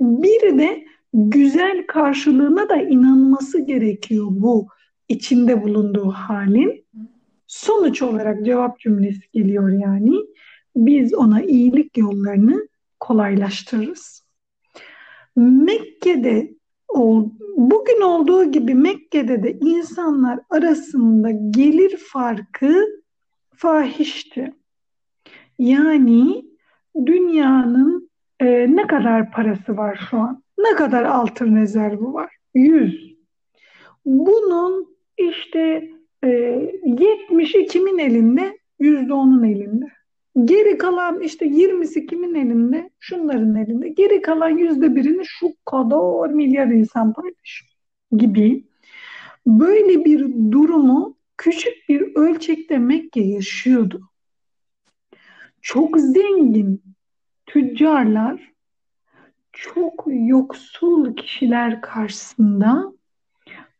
Bir 0.00 0.58
de 0.58 0.84
güzel 1.12 1.86
karşılığına 1.86 2.68
da 2.68 2.76
inanması 2.76 3.66
gerekiyor 3.66 4.26
bu 4.30 4.68
içinde 5.08 5.62
bulunduğu 5.62 6.10
halin. 6.10 6.86
Sonuç 7.46 8.02
olarak 8.02 8.44
cevap 8.44 8.80
cümlesi 8.80 9.30
geliyor 9.32 9.68
yani 9.72 10.16
biz 10.76 11.14
ona 11.14 11.42
iyilik 11.42 11.98
yollarını 11.98 12.68
kolaylaştırırız. 13.00 14.24
Mekke'de 15.36 16.54
bugün 17.56 18.00
olduğu 18.00 18.44
gibi 18.44 18.74
Mekke'de 18.74 19.42
de 19.42 19.52
insanlar 19.52 20.40
arasında 20.50 21.30
gelir 21.30 21.96
farkı 22.12 22.86
fahişti. 23.54 24.54
Yani 25.58 26.44
dünyanın 27.06 28.10
e, 28.40 28.46
ne 28.76 28.86
kadar 28.86 29.30
parası 29.30 29.76
var 29.76 30.06
şu 30.10 30.18
an? 30.18 30.42
Ne 30.58 30.76
kadar 30.76 31.04
altın 31.04 31.56
rezervi 31.56 32.04
var? 32.04 32.36
100. 32.54 33.16
Bunun 34.04 34.97
işte 35.18 35.90
e, 36.24 36.28
70'i 36.84 37.66
kimin 37.66 37.98
elinde? 37.98 38.58
%10'un 38.80 39.44
elinde. 39.44 39.86
Geri 40.44 40.78
kalan 40.78 41.20
işte 41.20 41.46
20'si 41.46 42.06
kimin 42.06 42.34
elinde? 42.34 42.90
Şunların 43.00 43.54
elinde. 43.54 43.88
Geri 43.88 44.22
kalan 44.22 44.58
yüzde 44.58 44.94
birini 44.96 45.22
şu 45.24 45.48
kadar 45.64 46.28
milyar 46.28 46.66
insan 46.66 47.12
paylaşıyor 47.12 47.70
gibi. 48.16 48.64
Böyle 49.46 50.04
bir 50.04 50.20
durumu 50.52 51.16
küçük 51.36 51.88
bir 51.88 52.14
ölçekte 52.14 52.78
Mekke 52.78 53.20
yaşıyordu. 53.20 54.10
Çok 55.62 56.00
zengin 56.00 56.82
tüccarlar 57.46 58.52
çok 59.52 60.04
yoksul 60.06 61.16
kişiler 61.16 61.80
karşısında 61.80 62.92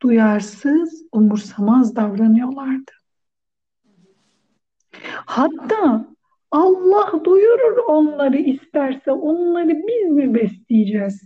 duyarsız, 0.02 1.02
umursamaz 1.12 1.96
davranıyorlardı. 1.96 2.92
Hatta 5.26 6.08
Allah 6.50 7.24
duyurur 7.24 7.76
onları 7.88 8.36
isterse 8.36 9.12
onları 9.12 9.68
biz 9.68 10.10
mi 10.10 10.34
besleyeceğiz 10.34 11.22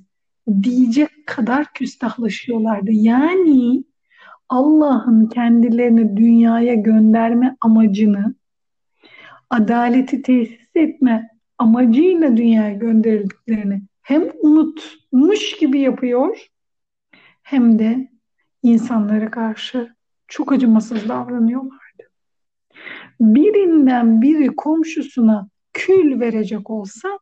diyecek 0.63 1.27
kadar 1.27 1.73
küstahlaşıyorlardı. 1.73 2.91
Yani 2.93 3.85
Allah'ın 4.49 5.27
kendilerini 5.27 6.17
dünyaya 6.17 6.75
gönderme 6.75 7.57
amacını 7.61 8.35
adaleti 9.51 10.23
tesis 10.23 10.59
etme 10.75 11.31
amacıyla 11.59 12.37
dünyaya 12.37 12.73
gönderildiklerini 12.73 13.83
hem 14.03 14.29
unutmuş 14.43 15.57
gibi 15.57 15.81
yapıyor 15.81 16.47
hem 17.43 17.79
de 17.79 18.12
insanlara 18.63 19.31
karşı 19.31 19.95
çok 20.29 20.53
acımasız 20.53 21.09
davranıyorlar 21.09 21.83
birinden 23.21 24.23
biri 24.23 24.57
komşusuna 24.57 25.49
kül 25.73 26.21
verecek 26.21 26.71
olsa 26.71 27.19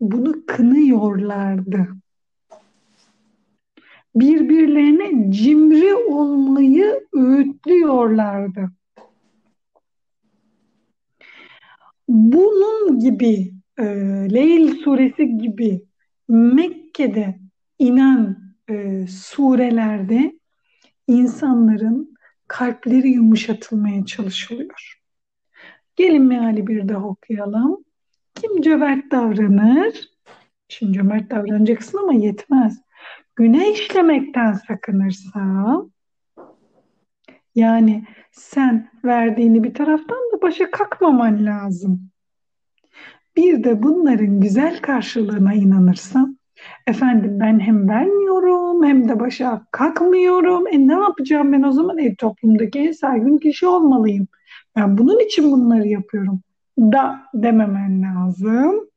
bunu 0.00 0.46
kınıyorlardı. 0.46 1.88
Birbirlerine 4.14 5.32
cimri 5.32 5.94
olmayı 5.94 7.06
öğütlüyorlardı. 7.12 8.70
Bunun 12.08 12.98
gibi 13.00 13.52
e, 13.78 13.84
Leyl 14.34 14.74
suresi 14.76 15.38
gibi 15.38 15.82
Mekke'de 16.28 17.38
inen 17.78 18.36
e, 18.70 19.06
surelerde 19.06 20.32
insanların 21.12 22.14
kalpleri 22.48 23.08
yumuşatılmaya 23.08 24.04
çalışılıyor. 24.04 25.00
Gelin 25.96 26.22
meali 26.22 26.66
bir 26.66 26.88
daha 26.88 27.06
okuyalım. 27.06 27.84
Kim 28.34 28.60
cömert 28.60 29.10
davranır? 29.10 30.08
Şimdi 30.68 30.92
cömert 30.92 31.30
davranacaksın 31.30 31.98
ama 31.98 32.14
yetmez. 32.14 32.80
Günah 33.36 33.72
işlemekten 33.72 34.52
sakınırsa 34.52 35.40
yani 37.54 38.04
sen 38.32 38.90
verdiğini 39.04 39.64
bir 39.64 39.74
taraftan 39.74 40.18
da 40.32 40.42
başa 40.42 40.70
kalkmaman 40.70 41.46
lazım. 41.46 42.10
Bir 43.36 43.64
de 43.64 43.82
bunların 43.82 44.40
güzel 44.40 44.80
karşılığına 44.80 45.54
inanırsan 45.54 46.38
efendim 46.86 47.40
ben 47.40 47.60
hem 47.60 47.88
vermiyorum 47.88 48.84
hem 48.84 49.08
de 49.08 49.20
başa 49.20 49.66
kalkmıyorum. 49.70 50.66
E 50.66 50.86
ne 50.86 50.92
yapacağım 50.92 51.52
ben 51.52 51.62
o 51.62 51.72
zaman? 51.72 51.98
E 51.98 52.14
toplumdaki 52.14 52.78
en 52.78 52.92
saygın 52.92 53.38
kişi 53.38 53.66
olmalıyım. 53.66 54.28
Ben 54.76 54.98
bunun 54.98 55.20
için 55.20 55.52
bunları 55.52 55.88
yapıyorum 55.88 56.40
da 56.78 57.22
dememen 57.34 58.02
lazım. 58.02 58.88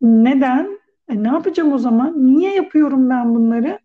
Neden? 0.00 0.80
E 1.08 1.22
ne 1.22 1.28
yapacağım 1.28 1.72
o 1.72 1.78
zaman? 1.78 2.26
Niye 2.26 2.54
yapıyorum 2.54 3.10
ben 3.10 3.34
bunları? 3.34 3.78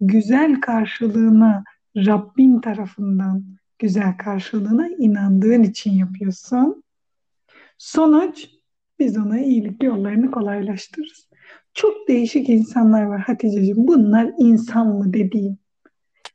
Güzel 0.00 0.60
karşılığına 0.60 1.64
Rabbin 1.96 2.60
tarafından 2.60 3.44
güzel 3.78 4.16
karşılığına 4.16 4.88
inandığın 4.88 5.62
için 5.62 5.90
yapıyorsun. 5.90 6.82
Sonuç 7.78 8.48
biz 8.98 9.18
ona 9.18 9.40
iyilik 9.40 9.82
yollarını 9.82 10.30
kolaylaştırırız. 10.30 11.27
Çok 11.78 12.08
değişik 12.08 12.48
insanlar 12.48 13.02
var 13.02 13.20
Hatice'ciğim. 13.20 13.88
Bunlar 13.88 14.32
insan 14.38 14.86
mı 14.86 15.12
dediğim. 15.12 15.58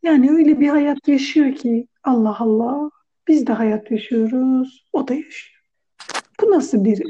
Yani 0.03 0.32
öyle 0.32 0.60
bir 0.60 0.67
hayat 0.67 1.08
yaşıyor 1.08 1.56
ki 1.56 1.88
Allah 2.03 2.36
Allah 2.39 2.89
biz 3.27 3.47
de 3.47 3.53
hayat 3.53 3.91
yaşıyoruz, 3.91 4.86
o 4.93 5.08
da 5.08 5.13
yaşıyor. 5.13 5.63
Bu 6.41 6.51
nasıl 6.51 6.86
biri? 6.86 7.03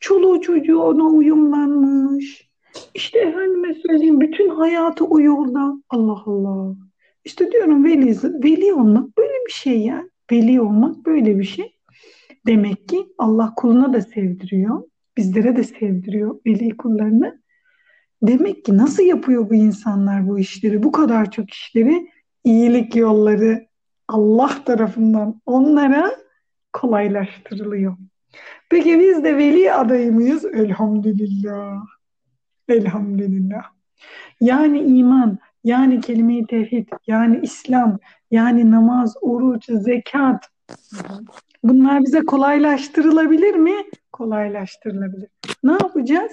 Çoluğu 0.00 0.40
çocuğu 0.40 0.78
ona 0.78 1.04
uyumlanmış. 1.04 2.50
İşte 2.94 3.18
efendime 3.18 3.74
söyleyeyim 3.74 4.20
bütün 4.20 4.48
hayatı 4.48 5.04
o 5.04 5.20
yolda. 5.20 5.74
Allah 5.90 6.22
Allah. 6.26 6.76
İşte 7.24 7.52
diyorum 7.52 7.84
veli, 7.84 8.16
veli 8.44 8.74
olmak 8.74 9.18
böyle 9.18 9.46
bir 9.46 9.52
şey 9.52 9.80
yani. 9.80 10.10
Veli 10.32 10.60
olmak 10.60 11.06
böyle 11.06 11.38
bir 11.38 11.44
şey. 11.44 11.76
Demek 12.46 12.88
ki 12.88 13.06
Allah 13.18 13.52
kuluna 13.56 13.92
da 13.92 14.00
sevdiriyor. 14.00 14.91
Bizlere 15.16 15.56
de 15.56 15.64
sevdiriyor 15.64 16.40
veli 16.46 16.76
kullarını. 16.76 17.42
Demek 18.22 18.64
ki 18.64 18.76
nasıl 18.76 19.02
yapıyor 19.02 19.50
bu 19.50 19.54
insanlar 19.54 20.28
bu 20.28 20.38
işleri? 20.38 20.82
Bu 20.82 20.92
kadar 20.92 21.30
çok 21.30 21.50
işleri 21.50 22.10
iyilik 22.44 22.96
yolları 22.96 23.66
Allah 24.08 24.64
tarafından 24.64 25.40
onlara 25.46 26.10
kolaylaştırılıyor. 26.72 27.96
Peki 28.70 29.00
biz 29.00 29.24
de 29.24 29.36
veli 29.36 29.72
adayı 29.72 30.12
mıyız? 30.12 30.44
Elhamdülillah. 30.44 31.82
Elhamdülillah. 32.68 33.62
Yani 34.40 34.80
iman, 34.80 35.38
yani 35.64 36.00
kelime-i 36.00 36.46
tevhid, 36.46 36.88
yani 37.06 37.40
İslam, 37.42 37.98
yani 38.30 38.70
namaz, 38.70 39.14
oruç, 39.20 39.64
zekat. 39.68 40.48
Bunlar 41.64 42.04
bize 42.04 42.20
kolaylaştırılabilir 42.20 43.54
mi? 43.54 43.74
Kolaylaştırılabilir. 44.12 45.28
Ne 45.64 45.72
yapacağız? 45.72 46.32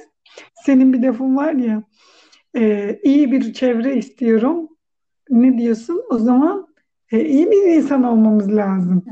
Senin 0.65 0.93
bir 0.93 1.01
defin 1.01 1.35
var 1.35 1.53
ya, 1.53 1.83
e, 2.55 2.95
iyi 3.03 3.31
bir 3.31 3.53
çevre 3.53 3.97
istiyorum. 3.97 4.69
Ne 5.29 5.57
diyorsun? 5.57 6.01
O 6.09 6.17
zaman 6.17 6.67
e, 7.11 7.25
iyi 7.25 7.51
bir 7.51 7.75
insan 7.75 8.03
olmamız 8.03 8.55
lazım. 8.55 9.03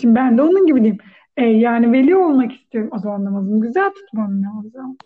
Şimdi 0.00 0.14
ben 0.14 0.38
de 0.38 0.42
onun 0.42 0.66
gibi 0.66 0.80
diyeyim. 0.80 0.98
E, 1.36 1.46
yani 1.46 1.92
veli 1.92 2.16
olmak 2.16 2.52
istiyorum. 2.52 2.90
O 2.92 2.98
zaman 2.98 3.24
namazımı 3.24 3.60
güzel 3.60 3.90
tutmam 3.90 4.42
lazım. 4.42 4.96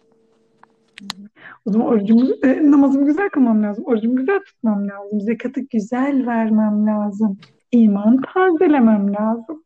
O 1.67 1.73
zaman 1.73 1.87
orucumu, 1.87 2.27
e, 2.45 2.71
namazımı 2.71 3.07
güzel 3.07 3.29
kılmam 3.29 3.63
lazım. 3.63 3.85
Orucumu 3.85 4.17
güzel 4.17 4.41
tutmam 4.41 4.89
lazım. 4.89 5.21
Zekatı 5.21 5.61
güzel 5.61 6.27
vermem 6.27 6.87
lazım. 6.87 7.39
İman 7.73 8.21
tazelemem 8.35 9.15
lazım. 9.15 9.63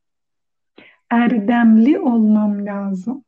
Erdemli 1.11 1.99
olmam 1.99 2.67
lazım. 2.67 3.25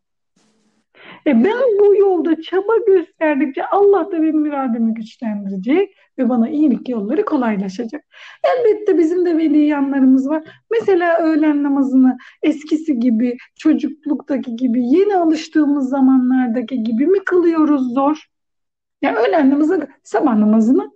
E 1.27 1.45
ben 1.45 1.63
bu 1.81 1.97
yolda 1.97 2.43
çaba 2.43 2.77
gösterdikçe 2.87 3.67
Allah 3.67 4.13
da 4.13 4.23
benim 4.23 4.47
irademi 4.47 4.95
güçlendirecek 4.95 5.97
ve 6.19 6.29
bana 6.29 6.49
iyilik 6.49 6.89
yolları 6.89 7.25
kolaylaşacak. 7.25 8.05
Elbette 8.45 8.99
bizim 8.99 9.27
de 9.27 9.39
veli 9.39 9.59
yanlarımız 9.59 10.29
var. 10.29 10.43
Mesela 10.71 11.19
öğlen 11.19 11.63
namazını 11.63 12.19
eskisi 12.43 13.01
gibi, 13.01 13.37
çocukluktaki 13.57 14.57
gibi, 14.57 14.87
yeni 14.87 15.17
alıştığımız 15.17 15.89
zamanlardaki 15.89 16.83
gibi 16.83 17.07
mi 17.07 17.19
kılıyoruz 17.25 17.95
zor? 17.95 18.29
Ya 19.03 19.11
yani 19.11 19.19
öğlen 19.19 19.51
namazı, 19.51 19.89
sabah 20.03 20.37
namazını 20.37 20.93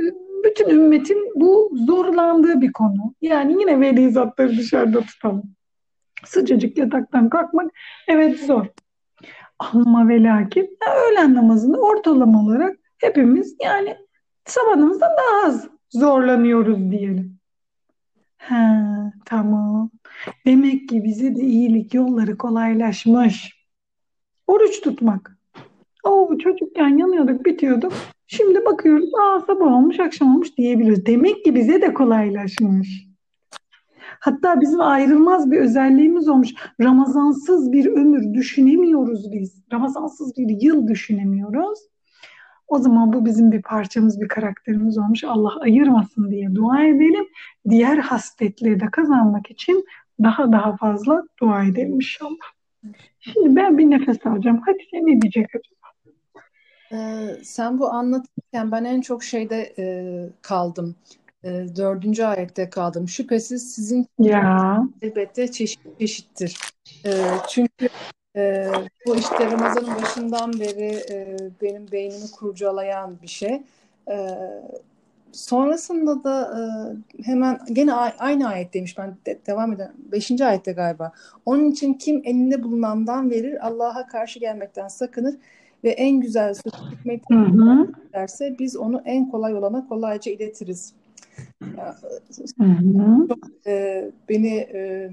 e, 0.00 0.02
bütün 0.44 0.68
ümmetin 0.68 1.32
bu 1.34 1.70
zorlandığı 1.86 2.60
bir 2.60 2.72
konu. 2.72 3.14
Yani 3.20 3.60
yine 3.60 3.80
veli 3.80 4.10
zatları 4.10 4.58
dışarıda 4.58 5.00
tutalım. 5.00 5.42
Sıcacık 6.24 6.78
yataktan 6.78 7.28
kalkmak 7.28 7.70
evet 8.08 8.40
zor. 8.40 8.66
Ama 9.58 10.08
ve 10.08 10.22
lakin 10.22 10.78
öğlen 11.08 11.34
namazını 11.34 11.80
ortalama 11.80 12.42
olarak 12.42 12.76
hepimiz 12.98 13.56
yani 13.62 13.96
sabah 14.44 14.76
namazından 14.76 15.10
daha 15.10 15.48
az 15.48 15.68
zorlanıyoruz 15.90 16.90
diyelim. 16.90 17.40
Ha, 18.38 19.12
tamam. 19.24 19.90
Demek 20.46 20.88
ki 20.88 21.04
bize 21.04 21.36
de 21.36 21.40
iyilik 21.40 21.94
yolları 21.94 22.38
kolaylaşmış. 22.38 23.60
Oruç 24.46 24.80
tutmak. 24.80 25.38
Oo, 26.04 26.38
çocukken 26.38 26.98
yanıyorduk, 26.98 27.44
bitiyorduk. 27.44 27.92
Şimdi 28.26 28.64
bakıyoruz, 28.64 29.10
aa 29.14 29.40
sabah 29.40 29.66
olmuş, 29.66 30.00
akşam 30.00 30.34
olmuş 30.34 30.56
diyebiliriz. 30.56 31.06
Demek 31.06 31.44
ki 31.44 31.54
bize 31.54 31.82
de 31.82 31.94
kolaylaşmış. 31.94 33.09
Hatta 34.20 34.60
bizim 34.60 34.80
ayrılmaz 34.80 35.50
bir 35.50 35.60
özelliğimiz 35.60 36.28
olmuş. 36.28 36.54
Ramazansız 36.80 37.72
bir 37.72 37.86
ömür 37.86 38.34
düşünemiyoruz 38.34 39.32
biz. 39.32 39.62
Ramazansız 39.72 40.36
bir 40.36 40.62
yıl 40.62 40.88
düşünemiyoruz. 40.88 41.78
O 42.68 42.78
zaman 42.78 43.12
bu 43.12 43.26
bizim 43.26 43.52
bir 43.52 43.62
parçamız, 43.62 44.20
bir 44.20 44.28
karakterimiz 44.28 44.98
olmuş. 44.98 45.24
Allah 45.24 45.60
ayırmasın 45.60 46.30
diye 46.30 46.54
dua 46.54 46.84
edelim. 46.84 47.26
Diğer 47.68 47.96
hasletleri 47.96 48.80
de 48.80 48.86
kazanmak 48.92 49.50
için 49.50 49.84
daha 50.22 50.52
daha 50.52 50.76
fazla 50.76 51.22
dua 51.40 51.64
edelim 51.64 51.94
inşallah. 51.94 52.36
Şimdi 53.20 53.56
ben 53.56 53.78
bir 53.78 53.90
nefes 53.90 54.26
alacağım. 54.26 54.60
Hadi 54.66 54.78
sen 54.90 55.06
ne 55.06 55.22
diyecek 55.22 55.46
acaba? 55.54 55.80
Ee, 56.92 57.36
sen 57.42 57.78
bu 57.78 57.90
anlatırken 57.90 58.72
ben 58.72 58.84
en 58.84 59.00
çok 59.00 59.24
şeyde 59.24 59.74
e, 59.78 59.84
kaldım 60.42 60.96
e, 61.44 61.66
dördüncü 61.76 62.24
ayette 62.24 62.70
kaldım. 62.70 63.08
Şüphesiz 63.08 63.74
sizin 63.74 64.06
ya. 64.18 64.82
elbette 65.02 65.50
çeşit 65.50 65.80
çeşittir. 66.00 66.58
E, 67.06 67.10
çünkü 67.48 67.88
e, 68.36 68.66
bu 69.06 69.16
işte 69.16 69.50
Ramazan'ın 69.50 70.02
başından 70.02 70.52
beri 70.52 71.00
e, 71.10 71.36
benim 71.62 71.92
beynimi 71.92 72.30
kurcalayan 72.30 73.22
bir 73.22 73.28
şey. 73.28 73.62
E, 74.10 74.38
sonrasında 75.32 76.24
da 76.24 76.58
e, 76.58 76.62
hemen 77.22 77.60
gene 77.72 77.94
aynı 77.94 78.48
ayet 78.48 78.74
demiş 78.74 78.98
ben 78.98 79.16
de, 79.26 79.38
devam 79.46 79.72
eden 79.72 79.92
beşinci 80.12 80.44
ayette 80.44 80.72
galiba. 80.72 81.12
Onun 81.46 81.70
için 81.70 81.94
kim 81.94 82.22
elinde 82.24 82.62
bulunandan 82.62 83.30
verir 83.30 83.66
Allah'a 83.66 84.06
karşı 84.06 84.38
gelmekten 84.38 84.88
sakınır 84.88 85.34
ve 85.84 85.90
en 85.90 86.20
güzel 86.20 86.54
sözü 86.54 86.76
hikmeti 86.90 87.34
derse 88.12 88.56
biz 88.58 88.76
onu 88.76 89.02
en 89.04 89.30
kolay 89.30 89.54
olana 89.54 89.88
kolayca 89.88 90.32
iletiriz. 90.32 90.94
Çok 93.28 93.66
e, 93.66 94.10
beni 94.28 94.56
e, 94.56 95.10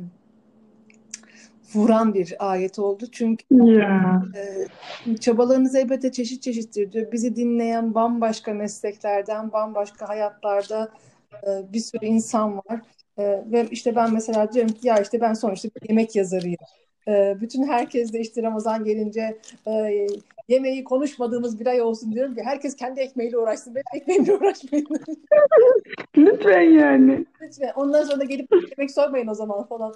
vuran 1.74 2.14
bir 2.14 2.52
ayet 2.52 2.80
oldu. 2.80 3.06
Çünkü 3.12 3.46
yeah. 3.52 4.24
e, 5.08 5.18
çabalarınız 5.18 5.76
elbette 5.76 6.12
çeşit 6.12 6.44
çeşittir 6.44 6.92
diyor. 6.92 7.12
Bizi 7.12 7.36
dinleyen 7.36 7.94
bambaşka 7.94 8.54
mesleklerden, 8.54 9.52
bambaşka 9.52 10.10
hayatlarda 10.10 10.92
e, 11.34 11.74
bir 11.74 11.80
sürü 11.80 12.06
insan 12.06 12.58
var. 12.58 12.82
E, 13.18 13.44
ve 13.52 13.68
işte 13.72 13.96
ben 13.96 14.14
mesela 14.14 14.54
diyorum 14.54 14.74
ki 14.74 14.88
ya 14.88 14.98
işte 14.98 15.22
ben 15.22 15.34
sonuçta 15.34 15.70
bir 15.70 15.90
yemek 15.90 16.16
yazarıyım. 16.16 16.58
E, 17.08 17.38
bütün 17.42 17.68
herkes 17.68 18.14
de 18.14 18.20
işte 18.20 18.44
Ramazan 18.44 18.84
gelince 18.84 19.38
e, 19.68 20.08
yemeği 20.48 20.84
konuşmadığımız 20.84 21.60
bir 21.60 21.68
ay 21.68 21.82
olsun 21.82 22.12
diyorum 22.12 22.36
ki 22.36 22.42
herkes 22.44 22.76
kendi 22.76 23.00
ekmeğiyle 23.00 23.38
uğraşsın. 23.38 23.76
Benim 23.76 24.02
ekmeğimle 24.02 24.34
uğraşmayın. 24.34 24.88
Lütfen 26.18 26.62
yani. 26.62 27.26
Lütfen. 27.42 27.72
Ondan 27.76 28.04
sonra 28.04 28.24
gelip 28.24 28.52
yemek 28.52 28.92
sormayın 28.92 29.28
o 29.28 29.34
zaman 29.34 29.64
falan. 29.64 29.96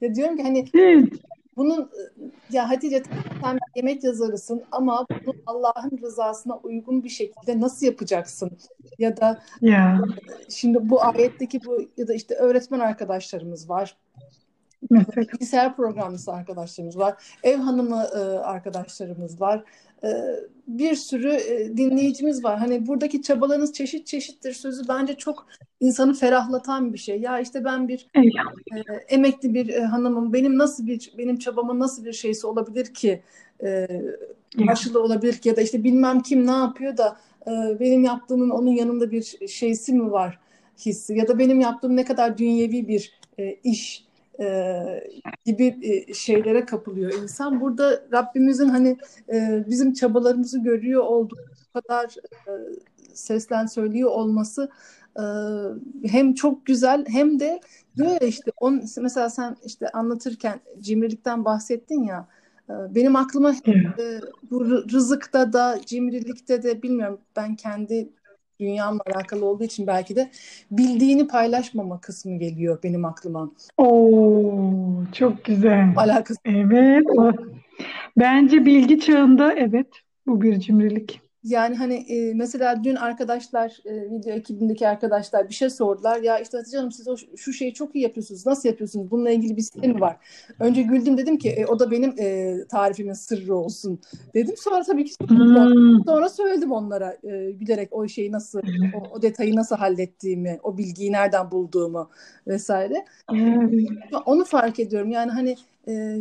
Ya 0.00 0.14
diyorum 0.14 0.36
ki 0.36 0.42
hani 0.42 0.64
evet. 0.74 1.12
bunun 1.56 1.90
ya 2.50 2.70
Hatice 2.70 3.02
sen 3.42 3.58
yemek 3.76 4.04
yazarısın 4.04 4.62
ama 4.72 5.06
bunu 5.10 5.34
Allah'ın 5.46 5.98
rızasına 6.02 6.56
uygun 6.56 7.04
bir 7.04 7.08
şekilde 7.08 7.60
nasıl 7.60 7.86
yapacaksın? 7.86 8.50
Ya 8.98 9.16
da 9.16 9.42
ya. 9.60 10.00
şimdi 10.48 10.78
bu 10.82 11.04
ayetteki 11.04 11.60
bu 11.64 11.88
ya 11.96 12.08
da 12.08 12.14
işte 12.14 12.34
öğretmen 12.34 12.80
arkadaşlarımız 12.80 13.70
var. 13.70 13.96
Mesela. 14.90 15.26
Bilgisayar 15.32 15.76
programcısı 15.76 16.32
arkadaşlarımız 16.32 16.98
var. 16.98 17.14
Ev 17.42 17.56
hanımı 17.56 18.06
e, 18.14 18.18
arkadaşlarımız 18.38 19.40
var. 19.40 19.64
E, 20.04 20.08
bir 20.66 20.94
sürü 20.94 21.32
e, 21.32 21.76
dinleyicimiz 21.76 22.44
var. 22.44 22.58
Hani 22.58 22.86
buradaki 22.86 23.22
çabalarınız 23.22 23.72
çeşit 23.72 24.06
çeşittir 24.06 24.52
sözü 24.52 24.88
bence 24.88 25.14
çok 25.14 25.46
insanı 25.80 26.14
ferahlatan 26.14 26.92
bir 26.92 26.98
şey. 26.98 27.20
Ya 27.20 27.40
işte 27.40 27.64
ben 27.64 27.88
bir 27.88 28.06
e, 28.16 28.92
emekli 29.08 29.54
bir 29.54 29.68
e, 29.68 29.80
hanımım. 29.80 30.32
Benim 30.32 30.58
nasıl 30.58 30.86
bir 30.86 31.12
benim 31.18 31.38
çabamın 31.38 31.80
nasıl 31.80 32.04
bir 32.04 32.12
şeysi 32.12 32.46
olabilir 32.46 32.94
ki? 32.94 33.22
E, 33.62 33.88
karşılığı 34.66 35.02
olabilir 35.02 35.34
ki 35.34 35.48
ya 35.48 35.56
da 35.56 35.60
işte 35.60 35.84
bilmem 35.84 36.20
kim 36.20 36.46
ne 36.46 36.50
yapıyor 36.50 36.96
da 36.96 37.16
e, 37.46 37.80
benim 37.80 38.04
yaptığımın 38.04 38.50
onun 38.50 38.70
yanında 38.70 39.10
bir 39.10 39.48
şeysi 39.48 39.92
mi 39.92 40.10
var 40.10 40.38
hissi 40.86 41.14
ya 41.14 41.28
da 41.28 41.38
benim 41.38 41.60
yaptığım 41.60 41.96
ne 41.96 42.04
kadar 42.04 42.38
dünyevi 42.38 42.88
bir 42.88 43.12
e, 43.38 43.54
iş 43.64 44.07
e, 44.40 44.78
gibi 45.44 45.78
e, 45.82 46.14
şeylere 46.14 46.64
kapılıyor 46.64 47.12
insan. 47.22 47.60
Burada 47.60 48.02
Rabbimizin 48.12 48.68
hani 48.68 48.96
e, 49.32 49.64
bizim 49.68 49.92
çabalarımızı 49.92 50.62
görüyor 50.62 51.02
olduğu 51.02 51.36
kadar 51.74 52.16
e, 52.48 52.52
seslen 53.14 53.66
söylüyor 53.66 54.10
olması 54.10 54.70
e, 55.16 55.24
hem 56.08 56.34
çok 56.34 56.66
güzel 56.66 57.04
hem 57.08 57.40
de 57.40 57.60
diyor 57.96 58.10
ya 58.20 58.28
işte 58.28 58.50
on, 58.56 58.82
mesela 59.00 59.30
sen 59.30 59.56
işte 59.64 59.88
anlatırken 59.88 60.60
cimrilikten 60.80 61.44
bahsettin 61.44 62.02
ya 62.02 62.28
e, 62.70 62.94
benim 62.94 63.16
aklıma 63.16 63.54
e, 63.98 64.20
bu 64.50 64.64
rızıkta 64.64 65.52
da 65.52 65.80
cimrilikte 65.86 66.62
de 66.62 66.82
bilmiyorum 66.82 67.20
ben 67.36 67.56
kendi 67.56 68.08
dünyamla 68.60 69.02
alakalı 69.06 69.46
olduğu 69.46 69.64
için 69.64 69.86
belki 69.86 70.16
de 70.16 70.30
bildiğini 70.70 71.26
paylaşmama 71.26 72.00
kısmı 72.00 72.38
geliyor 72.38 72.78
benim 72.82 73.04
aklıma. 73.04 73.50
Oo, 73.76 75.04
çok 75.12 75.44
güzel. 75.44 75.92
Alakası. 75.96 76.40
Evet. 76.44 77.06
Bence 78.18 78.66
bilgi 78.66 79.00
çağında 79.00 79.52
evet 79.52 79.86
bu 80.26 80.42
bir 80.42 80.60
cimrilik. 80.60 81.27
Yani 81.44 81.76
hani 81.76 81.94
e, 81.94 82.34
mesela 82.34 82.84
dün 82.84 82.94
arkadaşlar 82.94 83.78
e, 83.84 84.10
video 84.10 84.32
ekibindeki 84.32 84.88
arkadaşlar 84.88 85.48
bir 85.48 85.54
şey 85.54 85.70
sordular. 85.70 86.22
Ya 86.22 86.38
işte 86.38 86.56
Hatice 86.56 86.76
Hanım 86.76 86.92
siz 86.92 87.08
o, 87.08 87.16
şu 87.36 87.52
şeyi 87.52 87.74
çok 87.74 87.94
iyi 87.94 88.02
yapıyorsunuz. 88.02 88.46
Nasıl 88.46 88.68
yapıyorsunuz? 88.68 89.10
Bununla 89.10 89.30
ilgili 89.30 89.56
bir 89.56 89.62
sistemi 89.62 89.94
mi 89.94 90.00
var? 90.00 90.16
Önce 90.60 90.82
güldüm 90.82 91.18
dedim 91.18 91.38
ki 91.38 91.50
e, 91.50 91.66
o 91.66 91.78
da 91.78 91.90
benim 91.90 92.14
e, 92.18 92.56
tarifimin 92.68 93.12
sırrı 93.12 93.56
olsun 93.56 94.00
dedim. 94.34 94.54
Sonra 94.58 94.82
tabii 94.82 95.04
ki 95.04 95.14
hmm. 95.28 96.04
sonra 96.06 96.28
söyledim 96.28 96.72
onlara 96.72 97.16
e, 97.22 97.50
gülerek 97.50 97.88
o 97.92 98.08
şeyi 98.08 98.32
nasıl 98.32 98.60
o, 98.94 99.16
o 99.16 99.22
detayı 99.22 99.56
nasıl 99.56 99.76
hallettiğimi, 99.76 100.58
o 100.62 100.78
bilgiyi 100.78 101.12
nereden 101.12 101.50
bulduğumu 101.50 102.10
vesaire. 102.46 103.04
Hmm. 103.30 103.70
Onu 104.26 104.44
fark 104.44 104.80
ediyorum. 104.80 105.10
Yani 105.10 105.30
hani 105.30 105.56
e, 105.88 106.18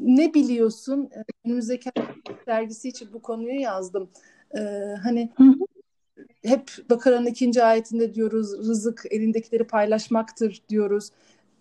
ne 0.00 0.34
biliyorsun? 0.34 1.10
Önümüzdeki 1.44 1.90
dergisi 2.46 2.88
için 2.88 3.08
bu 3.12 3.22
konuyu 3.22 3.60
yazdım. 3.60 4.08
Ee, 4.56 4.94
hani 5.02 5.30
hep 6.44 6.70
Bakara'nın 6.90 7.26
ikinci 7.26 7.64
ayetinde 7.64 8.14
diyoruz 8.14 8.68
rızık 8.68 9.02
elindekileri 9.10 9.64
paylaşmaktır 9.64 10.62
diyoruz. 10.68 11.10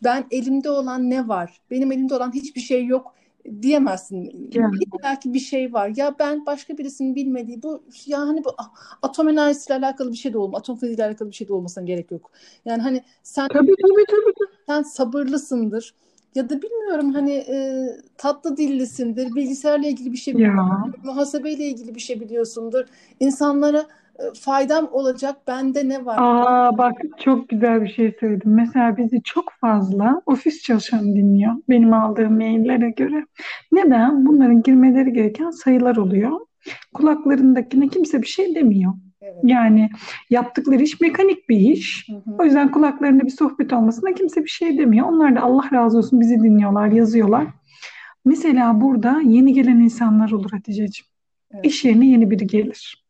Ben 0.04 0.26
elimde 0.32 0.70
olan 0.70 1.10
ne 1.10 1.28
var? 1.28 1.62
Benim 1.72 1.92
elimde 1.92 2.16
olan 2.16 2.34
hiçbir 2.34 2.62
şey 2.62 2.86
yok 2.86 3.14
diyemezsin. 3.62 4.50
Yani. 4.54 4.78
Belki 5.04 5.34
bir 5.34 5.40
şey 5.40 5.74
var. 5.74 5.92
Ya 5.96 6.16
ben 6.20 6.46
başka 6.46 6.78
birisinin 6.78 7.16
bilmediği 7.16 7.64
bu 7.64 7.84
yani 8.06 8.44
bu 8.44 8.56
atom 9.02 9.30
enerjisiyle 9.30 9.80
alakalı 9.80 10.12
bir 10.12 10.18
şey 10.18 10.34
de 10.34 10.38
olmaz. 10.38 10.60
Atom 10.60 10.76
fiziğiyle 10.76 11.06
alakalı 11.06 11.30
bir 11.30 11.36
şey 11.36 11.48
de 11.48 11.54
olmasına 11.54 11.84
gerek 11.84 12.12
yok. 12.12 12.32
Yani 12.66 12.82
hani 12.82 13.04
sen 13.24 13.48
tabii, 13.48 13.76
tabii, 13.82 14.06
tabii. 14.10 14.50
sen 14.68 14.82
sabırlısındır 14.82 15.94
ya 16.36 16.50
da 16.50 16.62
bilmiyorum 16.62 17.14
hani 17.14 17.32
e, 17.34 17.86
tatlı 18.18 18.58
dillisindir, 18.58 19.36
bilgisayarla 19.36 19.88
ilgili 19.88 20.12
bir 20.12 20.18
şey 20.18 20.34
biliyorsundur, 20.38 21.00
muhasebeyle 21.04 21.66
ilgili 21.66 21.96
bir 21.96 22.00
şey 22.00 22.20
biliyorsundur. 22.20 22.86
İnsanlara 23.20 23.86
e, 24.20 24.24
faydam 24.42 24.90
olacak 24.92 25.36
bende 25.48 25.90
ne 25.90 26.06
var? 26.06 26.18
Aa 26.20 26.78
bak 26.78 26.98
çok 27.24 27.50
güzel 27.50 27.82
bir 27.82 27.90
şey 27.94 28.16
söyledim. 28.20 28.54
Mesela 28.56 28.98
bizi 28.98 29.24
çok 29.24 29.52
fazla 29.62 30.22
ofis 30.26 30.62
çalışanı 30.64 31.16
dinliyor 31.16 31.54
benim 31.70 31.94
aldığım 31.94 32.38
maillere 32.38 32.90
göre. 32.90 33.26
Neden? 33.72 34.26
Bunların 34.26 34.62
girmeleri 34.64 35.14
gereken 35.14 35.50
sayılar 35.50 35.96
oluyor. 35.96 36.40
Kulaklarındakine 36.94 37.88
kimse 37.88 38.22
bir 38.22 38.28
şey 38.28 38.56
demiyor. 38.56 38.94
Yani 39.44 39.90
yaptıkları 40.30 40.84
iş 40.84 41.02
mekanik 41.02 41.50
bir 41.50 41.58
iş. 41.58 42.10
Hı 42.10 42.16
hı. 42.16 42.36
O 42.40 42.44
yüzden 42.44 42.72
kulaklarında 42.72 43.24
bir 43.24 43.30
sohbet 43.30 43.74
olmasına 43.74 44.14
kimse 44.14 44.44
bir 44.44 44.50
şey 44.50 44.78
demiyor. 44.78 45.08
Onlar 45.08 45.36
da 45.36 45.42
Allah 45.42 45.70
razı 45.74 45.98
olsun 45.98 46.20
bizi 46.22 46.36
dinliyorlar, 46.44 46.88
yazıyorlar. 46.88 47.48
Mesela 48.26 48.82
burada 48.82 49.22
yeni 49.26 49.54
gelen 49.54 49.80
insanlar 49.80 50.32
olur 50.32 50.52
Hatice'ciğim. 50.52 51.08
Evet. 51.52 51.66
İş 51.66 51.86
yerine 51.86 52.08
yeni 52.08 52.32
biri 52.32 52.48
gelir. 52.48 53.06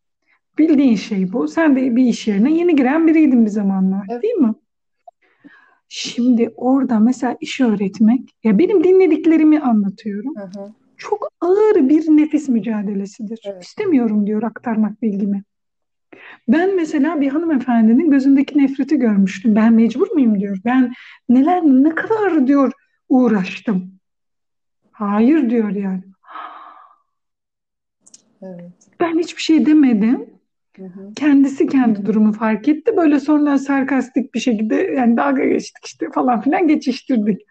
Bildiğin 0.58 0.96
şey 0.96 1.34
bu. 1.34 1.48
Sen 1.48 1.76
de 1.76 1.96
bir 1.96 2.06
iş 2.06 2.28
yerine 2.28 2.54
yeni 2.54 2.76
giren 2.76 3.08
biriydin 3.08 3.46
bir 3.46 3.50
zamanlar 3.50 4.06
evet. 4.10 4.24
değil 4.24 4.34
mi? 4.34 4.54
Şimdi 5.90 6.54
orada 6.56 7.00
mesela 7.00 7.38
iş 7.42 7.62
öğretmek, 7.62 8.36
ya 8.44 8.58
benim 8.58 8.84
dinlediklerimi 8.84 9.60
anlatıyorum. 9.60 10.36
Hı 10.36 10.60
hı. 10.60 10.72
Çok 10.98 11.28
ağır 11.42 11.90
bir 11.90 12.18
nefis 12.18 12.50
mücadelesidir. 12.50 13.40
Evet. 13.46 13.64
İstemiyorum 13.64 14.28
diyor 14.28 14.44
aktarmak 14.44 15.02
bilgimi. 15.02 15.44
Ben 16.52 16.76
mesela 16.76 17.22
bir 17.22 17.28
hanımefendinin 17.28 18.12
gözündeki 18.12 18.58
nefreti 18.58 18.98
görmüştüm. 18.98 19.56
Ben 19.56 19.74
mecbur 19.74 20.12
muyum 20.12 20.40
diyor. 20.40 20.58
Ben 20.66 20.94
neler 21.30 21.62
ne 21.64 21.96
kadar 21.96 22.48
diyor 22.48 22.72
uğraştım. 23.10 23.92
Hayır 24.92 25.50
diyor 25.50 25.70
yani. 25.70 26.04
Evet. 28.42 28.72
Ben 29.00 29.20
hiçbir 29.20 29.42
şey 29.42 29.66
demedim. 29.66 30.30
Hı 30.78 30.84
hı. 30.84 31.14
Kendisi 31.16 31.68
kendi 31.68 32.06
durumu 32.06 32.34
fark 32.34 32.68
etti. 32.68 32.98
Böyle 32.98 33.20
sonra 33.20 33.58
sarkastik 33.58 34.34
bir 34.34 34.40
şekilde 34.40 34.76
yani 34.76 35.18
dalga 35.18 35.46
geçtik 35.46 35.86
işte 35.86 36.10
falan 36.14 36.42
filan 36.42 36.68
geçiştirdik. 36.68 37.42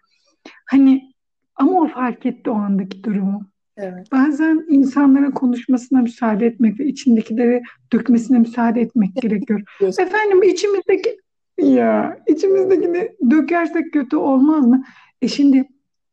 Hani 0.65 1.13
ama 1.55 1.71
o 1.71 1.87
fark 1.87 2.25
etti 2.25 2.49
o 2.49 2.53
andaki 2.53 3.03
durumu. 3.03 3.50
Evet. 3.81 4.11
Bazen 4.11 4.65
insanlara 4.69 5.31
konuşmasına 5.31 6.01
müsaade 6.01 6.45
etmek 6.45 6.79
ve 6.79 6.85
içindekileri 6.85 7.61
dökmesine 7.93 8.39
müsaade 8.39 8.81
etmek 8.81 9.15
gerekiyor. 9.15 9.61
Efendim 9.81 10.43
içimizdeki 10.43 11.17
ya 11.57 12.17
içimizdekini 12.27 13.11
dökersek 13.31 13.93
kötü 13.93 14.15
olmaz 14.15 14.67
mı? 14.67 14.83
E 15.21 15.27
şimdi 15.27 15.67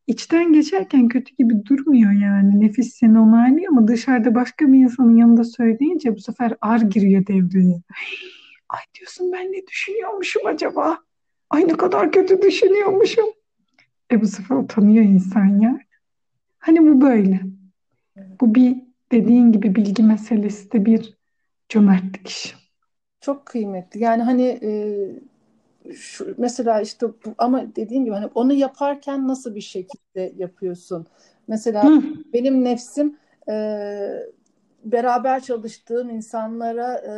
içten 0.06 0.52
geçerken 0.52 1.08
kötü 1.08 1.34
gibi 1.36 1.64
durmuyor 1.64 2.12
yani. 2.12 2.60
Nefis 2.60 2.94
seni 2.94 3.18
onaylıyor 3.18 3.72
ama 3.72 3.88
dışarıda 3.88 4.34
başka 4.34 4.72
bir 4.72 4.78
insanın 4.78 5.16
yanında 5.16 5.44
söyleyince 5.44 6.16
bu 6.16 6.20
sefer 6.20 6.54
ar 6.60 6.80
giriyor 6.80 7.26
devreye. 7.26 7.82
Ay 8.68 8.80
diyorsun 8.98 9.32
ben 9.32 9.52
ne 9.52 9.66
düşünüyormuşum 9.66 10.46
acaba? 10.46 10.98
Ay 11.50 11.68
ne 11.68 11.72
kadar 11.72 12.12
kötü 12.12 12.42
düşünüyormuşum. 12.42 13.26
E 14.12 14.20
bu 14.20 14.26
sefer 14.26 14.56
utanıyor 14.56 15.04
insan 15.04 15.60
ya. 15.60 15.78
Hani 16.58 16.80
bu 16.82 17.00
böyle. 17.00 17.40
Bu 18.40 18.54
bir 18.54 18.76
dediğin 19.12 19.52
gibi 19.52 19.74
bilgi 19.74 20.02
meselesi 20.02 20.72
de 20.72 20.84
bir 20.84 21.18
cömertlik 21.68 22.28
işi. 22.28 22.54
Çok 23.20 23.46
kıymetli. 23.46 24.00
Yani 24.00 24.22
hani 24.22 24.58
e, 24.62 25.92
şu, 25.92 26.34
mesela 26.38 26.80
işte 26.80 27.06
bu, 27.06 27.34
ama 27.38 27.76
dediğim 27.76 28.04
gibi 28.04 28.14
hani 28.14 28.26
onu 28.34 28.52
yaparken 28.52 29.28
nasıl 29.28 29.54
bir 29.54 29.60
şekilde 29.60 30.32
yapıyorsun? 30.36 31.06
Mesela 31.48 31.84
Hı. 31.84 32.02
benim 32.32 32.64
nefsim 32.64 33.16
e, 33.48 33.54
beraber 34.84 35.40
çalıştığım 35.40 36.10
insanlara 36.10 36.94
e, 36.94 37.12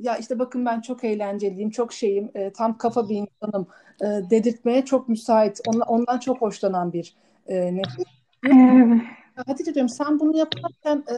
ya 0.00 0.16
işte 0.16 0.38
bakın 0.38 0.66
ben 0.66 0.80
çok 0.80 1.04
eğlenceliyim, 1.04 1.70
çok 1.70 1.92
şeyim, 1.92 2.30
e, 2.34 2.50
tam 2.50 2.78
kafa 2.78 3.08
bir 3.08 3.16
insanım 3.16 3.66
e, 4.00 4.30
dedirtmeye 4.30 4.84
çok 4.84 5.08
müsait. 5.08 5.60
Ondan, 5.66 5.88
ondan 5.88 6.18
çok 6.18 6.40
hoşlanan 6.42 6.92
bir 6.92 7.14
e, 7.46 7.76
nefis. 7.76 8.04
Evet. 8.46 9.02
Hatice 9.46 9.74
diyorum 9.74 9.88
sen 9.88 10.20
bunu 10.20 10.36
yaparken 10.36 11.04
e, 11.10 11.14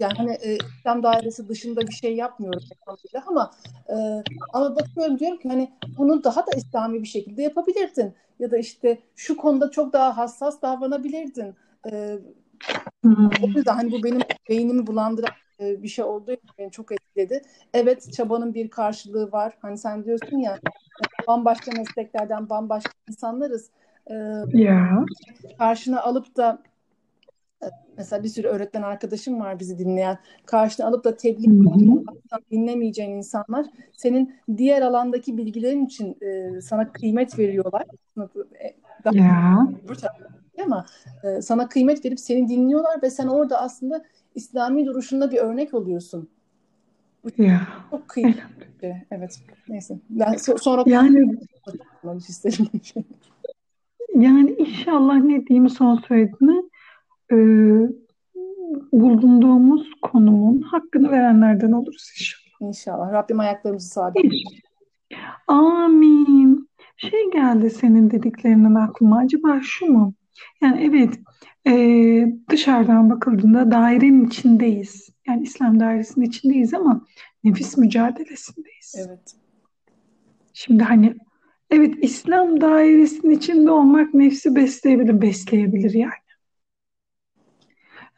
yani 0.00 0.12
hani 0.16 0.32
e, 0.32 0.58
İslam 0.78 1.02
dairesi 1.02 1.48
dışında 1.48 1.80
bir 1.80 1.92
şey 1.92 2.16
yapmıyorum 2.16 2.62
ama 3.26 3.50
e, 3.88 3.94
ama 4.52 4.76
bakıyorum 4.76 5.18
diyorum 5.18 5.38
ki 5.38 5.48
hani 5.48 5.72
bunu 5.98 6.24
daha 6.24 6.40
da 6.40 6.50
İslami 6.56 7.02
bir 7.02 7.08
şekilde 7.08 7.42
yapabilirdin 7.42 8.14
ya 8.38 8.50
da 8.50 8.58
işte 8.58 8.98
şu 9.16 9.36
konuda 9.36 9.70
çok 9.70 9.92
daha 9.92 10.16
hassas 10.16 10.62
davranabilirdin. 10.62 11.54
E, 11.92 12.18
o 13.42 13.46
yüzden 13.46 13.74
hani 13.74 13.92
bu 13.92 14.02
benim 14.04 14.20
beynimi 14.48 14.86
bulandıran 14.86 15.34
e, 15.60 15.82
bir 15.82 15.88
şey 15.88 16.04
olduğu 16.04 16.32
için 16.32 16.50
beni 16.58 16.70
çok 16.70 16.92
etkiledi. 16.92 17.42
Evet 17.74 18.12
çabanın 18.12 18.54
bir 18.54 18.70
karşılığı 18.70 19.32
var. 19.32 19.52
Hani 19.62 19.78
sen 19.78 20.04
diyorsun 20.04 20.38
ya 20.38 20.58
bambaşka 21.28 21.70
mesleklerden 21.76 22.50
bambaşka 22.50 22.92
insanlarız. 23.08 23.70
E, 24.06 24.14
yeah. 24.52 25.04
Karşına 25.58 26.02
alıp 26.02 26.36
da 26.36 26.62
mesela 27.98 28.22
bir 28.22 28.28
sürü 28.28 28.48
öğretmen 28.48 28.82
arkadaşım 28.82 29.40
var 29.40 29.60
bizi 29.60 29.78
dinleyen. 29.78 30.18
Karşına 30.46 30.86
alıp 30.86 31.04
da 31.04 31.16
tebliğ 31.16 31.46
dinlemeyeceğin 32.50 33.10
insanlar 33.10 33.66
senin 33.92 34.34
diğer 34.56 34.82
alandaki 34.82 35.38
bilgilerin 35.38 35.86
için 35.86 36.16
e, 36.22 36.60
sana 36.60 36.92
kıymet 36.92 37.38
veriyorlar. 37.38 37.86
E, 38.64 38.74
daha 39.04 39.14
ya. 39.16 39.68
ama 40.64 40.86
e, 41.24 41.42
sana 41.42 41.68
kıymet 41.68 42.04
verip 42.04 42.20
seni 42.20 42.48
dinliyorlar 42.48 43.02
ve 43.02 43.10
sen 43.10 43.26
orada 43.26 43.60
aslında 43.60 44.04
İslami 44.34 44.86
duruşunda 44.86 45.30
bir 45.30 45.38
örnek 45.38 45.74
oluyorsun. 45.74 46.28
Ya. 47.38 47.68
Çok 47.90 48.08
kıymetli. 48.08 49.06
Evet. 49.10 49.40
Neyse. 49.68 49.98
Ben 50.10 50.32
so- 50.32 50.58
sonra 50.58 50.82
yani 50.86 51.38
isterim. 52.28 52.66
yani 54.14 54.54
inşallah 54.58 55.14
ne 55.14 55.46
diyeyim 55.46 55.68
son 55.68 55.96
söylediğini 56.08 56.71
e, 57.32 57.36
bulunduğumuz 58.92 59.90
konumun 60.02 60.60
hakkını 60.60 61.10
verenlerden 61.10 61.72
oluruz 61.72 62.10
inşallah. 62.18 62.68
İnşallah. 62.68 63.12
Rabbim 63.12 63.40
ayaklarımızı 63.40 63.88
sabit. 63.88 64.32
Amin. 65.46 66.68
Şey 66.96 67.30
geldi 67.32 67.70
senin 67.70 68.10
dediklerinin 68.10 68.74
aklıma. 68.74 69.18
Acaba 69.18 69.60
şu 69.62 69.86
mu? 69.86 70.14
Yani 70.62 70.84
evet 70.84 71.18
e, 71.66 71.72
dışarıdan 72.50 73.10
bakıldığında 73.10 73.70
dairenin 73.70 74.26
içindeyiz. 74.26 75.08
Yani 75.28 75.42
İslam 75.42 75.80
dairesinin 75.80 76.26
içindeyiz 76.26 76.74
ama 76.74 77.06
nefis 77.44 77.76
mücadelesindeyiz. 77.76 78.94
Evet. 79.08 79.34
Şimdi 80.52 80.82
hani 80.82 81.14
evet 81.70 81.94
İslam 82.02 82.60
dairesinin 82.60 83.36
içinde 83.36 83.70
olmak 83.70 84.14
nefsi 84.14 84.54
besleyebilir, 84.56 85.22
besleyebilir 85.22 85.94
yani. 85.94 86.21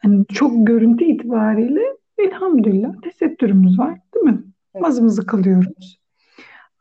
Yani 0.05 0.25
çok 0.33 0.67
görüntü 0.67 1.05
itibariyle 1.05 1.81
elhamdülillah 2.17 3.01
tesettürümüz 3.01 3.79
var 3.79 3.99
değil 4.15 4.25
mi? 4.25 4.43
Evet. 4.75 4.81
Mazımızı 4.81 5.25
kılıyoruz. 5.25 5.99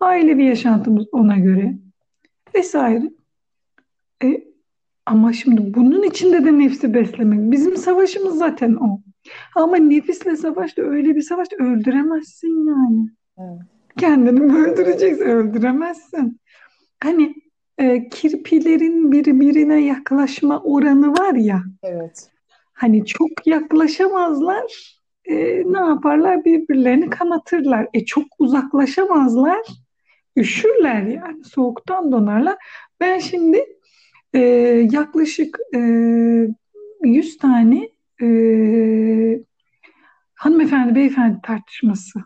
Ailevi 0.01 0.45
yaşantımız 0.45 1.07
ona 1.13 1.37
göre 1.37 1.75
vesaire. 2.55 3.11
E, 4.25 4.45
ama 5.07 5.33
şimdi 5.33 5.75
bunun 5.75 6.03
içinde 6.03 6.45
de 6.45 6.59
nefsi 6.59 6.95
beslemek. 6.95 7.53
Bizim 7.53 7.77
savaşımız 7.77 8.39
zaten 8.39 8.75
o. 8.75 9.01
Ama 9.57 9.77
nefisle 9.77 10.37
savaşta 10.37 10.83
öyle 10.83 11.17
bir 11.17 11.23
savaşta 11.23 11.57
öldüremezsin 11.57 12.67
yani. 12.69 13.11
Evet. 13.39 13.61
Kendini 13.99 14.41
mi 14.41 14.57
öldüreceksin? 14.59 15.25
Öldüremezsin. 15.25 16.41
Hani 17.03 17.35
e, 17.79 18.09
kirpilerin 18.09 19.13
birbirine 19.13 19.81
yaklaşma 19.85 20.63
oranı 20.63 21.13
var 21.13 21.35
ya. 21.35 21.63
Evet. 21.83 22.34
Hani 22.75 23.07
çok 23.07 23.47
yaklaşamazlar. 23.47 24.95
E, 25.25 25.35
ne 25.67 25.79
yaparlar? 25.79 26.45
Birbirlerini 26.45 27.11
kanatırlar. 27.11 27.89
E 27.95 28.05
çok 28.05 28.25
uzaklaşamazlar. 28.39 29.61
Üşürler 30.37 31.03
yani. 31.03 31.45
Soğuktan 31.45 32.13
donarlar. 32.13 32.57
Ben 33.01 33.19
şimdi 33.19 33.65
e, 34.35 34.39
yaklaşık 34.93 35.59
e, 35.75 35.79
100 37.05 37.39
tane 37.39 37.89
e, 38.23 38.27
hanımefendi 40.35 40.95
beyefendi 40.95 41.41
tartışması 41.43 42.21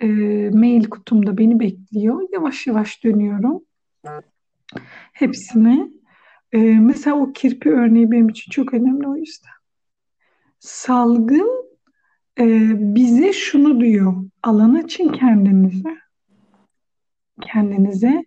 e, 0.00 0.06
mail 0.52 0.84
kutumda 0.84 1.38
beni 1.38 1.60
bekliyor. 1.60 2.28
Yavaş 2.32 2.66
yavaş 2.66 3.04
dönüyorum. 3.04 3.62
Hepsine. 5.12 5.88
E, 6.52 6.58
mesela 6.58 7.16
o 7.16 7.32
kirpi 7.32 7.70
örneği 7.70 8.10
benim 8.10 8.28
için 8.28 8.50
çok 8.50 8.74
önemli 8.74 9.08
o 9.08 9.16
yüzden. 9.16 9.50
Salgın 10.64 11.70
e, 12.38 12.44
bize 12.94 13.32
şunu 13.32 13.80
diyor. 13.80 14.14
Alan 14.42 14.74
açın 14.74 15.08
kendinize. 15.08 15.96
Kendinize 17.42 18.24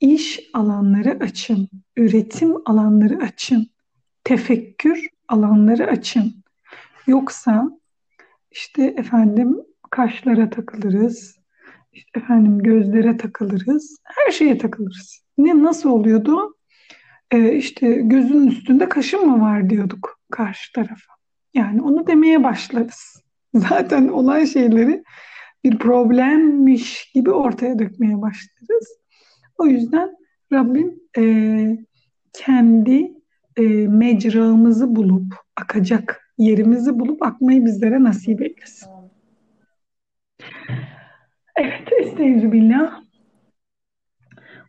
iş 0.00 0.40
alanları 0.54 1.18
açın. 1.20 1.68
Üretim 1.96 2.54
alanları 2.64 3.16
açın. 3.22 3.66
Tefekkür 4.24 5.08
alanları 5.28 5.86
açın. 5.86 6.34
Yoksa 7.06 7.70
işte 8.50 8.82
efendim 8.84 9.56
kaşlara 9.90 10.50
takılırız. 10.50 11.38
İşte 11.92 12.20
efendim 12.20 12.58
gözlere 12.58 13.16
takılırız. 13.16 13.96
Her 14.04 14.32
şeye 14.32 14.58
takılırız. 14.58 15.24
Ne 15.38 15.62
nasıl 15.62 15.90
oluyordu? 15.90 16.56
Ee, 17.30 17.54
işte 17.54 17.94
gözün 17.94 18.46
üstünde 18.46 18.88
kaşın 18.88 19.26
mı 19.26 19.40
var 19.40 19.70
diyorduk 19.70 20.20
karşı 20.30 20.72
tarafa. 20.72 21.11
Yani 21.53 21.81
onu 21.81 22.07
demeye 22.07 22.43
başlarız. 22.43 23.23
Zaten 23.53 24.07
olan 24.07 24.45
şeyleri 24.45 25.03
bir 25.63 25.77
problemmiş 25.77 27.11
gibi 27.13 27.31
ortaya 27.31 27.79
dökmeye 27.79 28.21
başlarız. 28.21 28.87
O 29.57 29.65
yüzden 29.65 30.17
Rabbim 30.53 30.99
e, 31.17 31.23
kendi 32.33 33.11
e, 33.57 33.63
mecramızı 33.87 34.95
bulup, 34.95 35.35
akacak 35.55 36.33
yerimizi 36.37 36.99
bulup 36.99 37.23
akmayı 37.23 37.65
bizlere 37.65 38.03
nasip 38.03 38.41
eylesin. 38.41 38.89
Evet, 41.55 41.91
estaizu 41.99 42.51
billah. 42.51 43.01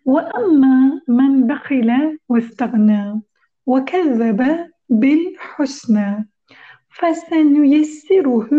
وَأَمَّا 0.06 0.76
مَنْ 1.18 1.32
بَخِلَ 1.50 1.90
وَاسْتَغْنَى 2.30 3.02
وَكَذَّبَ 3.66 4.40
بِالْحُسْنَى 4.90 6.24
فسنيسره 6.97 8.49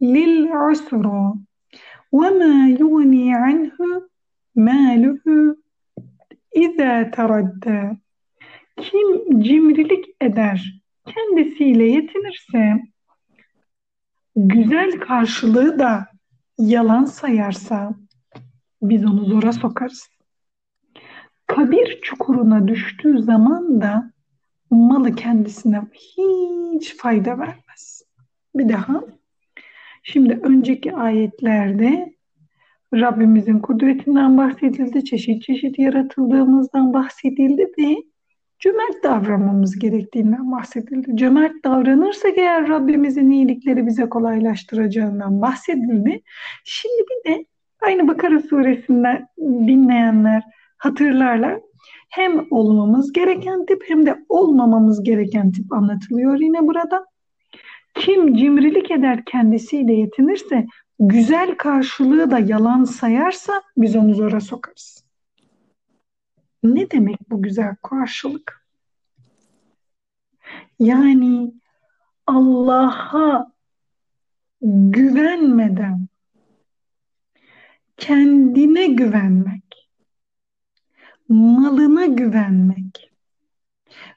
للعسرى 0.00 1.34
وما 2.12 2.68
يغني 2.80 3.34
عنه 3.34 3.78
ماله 4.56 5.56
اِذَا 6.56 7.02
تَرَدَّى 7.02 7.96
Kim 8.80 9.40
cimrilik 9.42 10.04
eder, 10.20 10.82
kendisiyle 11.06 11.84
yetinirse, 11.84 12.82
güzel 14.36 15.00
karşılığı 15.00 15.78
da 15.78 16.06
yalan 16.58 17.04
sayarsa, 17.04 17.94
biz 18.82 19.04
onu 19.04 19.24
zora 19.24 19.52
sokarız. 19.52 20.08
Kabir 21.46 22.00
çukuruna 22.02 22.68
düştüğü 22.68 23.22
zaman 23.22 23.80
da 23.80 24.12
malı 24.70 25.14
kendisine 25.14 25.82
hiç 25.92 26.96
fayda 26.96 27.38
vermez. 27.38 27.61
Bir 28.54 28.68
daha. 28.68 29.04
Şimdi 30.02 30.40
önceki 30.42 30.94
ayetlerde 30.94 32.12
Rabbimizin 32.94 33.58
kudretinden 33.58 34.38
bahsedildi, 34.38 35.04
çeşit 35.04 35.42
çeşit 35.42 35.78
yaratıldığımızdan 35.78 36.94
bahsedildi 36.94 37.72
ve 37.78 37.96
cömert 38.58 39.04
davranmamız 39.04 39.78
gerektiğinden 39.78 40.52
bahsedildi. 40.52 41.16
Cömert 41.16 41.64
davranırsak 41.64 42.38
eğer 42.38 42.68
Rabbimizin 42.68 43.30
iyilikleri 43.30 43.86
bize 43.86 44.08
kolaylaştıracağından 44.08 45.42
bahsedildi. 45.42 46.22
Şimdi 46.64 47.02
bir 47.10 47.30
de 47.30 47.46
aynı 47.80 48.08
Bakara 48.08 48.40
suresinden 48.40 49.26
dinleyenler 49.38 50.42
hatırlarlar. 50.78 51.60
Hem 52.08 52.46
olmamız 52.50 53.12
gereken 53.12 53.66
tip 53.66 53.82
hem 53.88 54.06
de 54.06 54.24
olmamamız 54.28 55.04
gereken 55.04 55.52
tip 55.52 55.72
anlatılıyor 55.72 56.38
yine 56.40 56.66
burada. 56.66 57.11
Kim 57.94 58.36
cimrilik 58.36 58.90
eder 58.90 59.24
kendisiyle 59.24 59.92
yetinirse, 59.92 60.66
güzel 60.98 61.56
karşılığı 61.56 62.30
da 62.30 62.38
yalan 62.38 62.84
sayarsa 62.84 63.62
biz 63.76 63.96
onu 63.96 64.14
zora 64.14 64.40
sokarız. 64.40 65.04
Ne 66.62 66.90
demek 66.90 67.30
bu 67.30 67.42
güzel 67.42 67.76
karşılık? 67.82 68.66
Yani 70.78 71.54
Allah'a 72.26 73.52
güvenmeden 74.62 76.08
kendine 77.96 78.86
güvenmek, 78.86 79.90
malına 81.28 82.06
güvenmek 82.06 83.12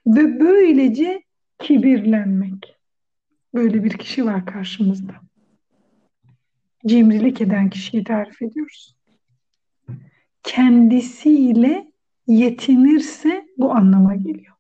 ve 0.07 0.39
böylece 0.39 1.23
kibirlenmek. 1.59 2.74
Böyle 3.55 3.83
bir 3.83 3.97
kişi 3.97 4.25
var 4.25 4.45
karşımızda. 4.45 5.13
Cimrilik 6.85 7.41
eden 7.41 7.69
kişiyi 7.69 8.03
tarif 8.03 8.41
ediyoruz. 8.41 8.95
Kendisiyle 10.43 11.91
yetinirse 12.27 13.47
bu 13.57 13.71
anlama 13.71 14.15
geliyor. 14.15 14.55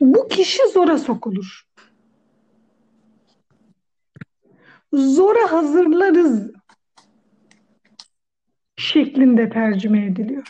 Bu 0.00 0.28
kişi 0.28 0.62
zora 0.72 0.98
sokulur. 0.98 1.62
Zora 4.92 5.52
hazırlarız 5.52 6.52
şeklinde 8.76 9.50
tercüme 9.50 10.06
ediliyor. 10.06 10.46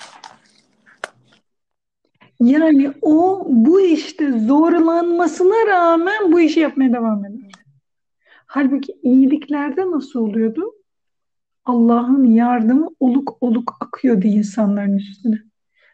Yani 2.41 2.93
o 3.03 3.47
bu 3.49 3.81
işte 3.81 4.39
zorlanmasına 4.39 5.67
rağmen 5.67 6.33
bu 6.33 6.41
işi 6.41 6.61
yapmaya 6.61 6.93
devam 6.93 7.25
eder. 7.25 7.51
Halbuki 8.47 8.93
iyiliklerde 9.03 9.91
nasıl 9.91 10.21
oluyordu? 10.21 10.75
Allah'ın 11.65 12.25
yardımı 12.25 12.89
oluk 13.01 13.37
oluk 13.41 13.77
akıyordu 13.81 14.27
insanların 14.27 14.97
üstüne. 14.97 15.39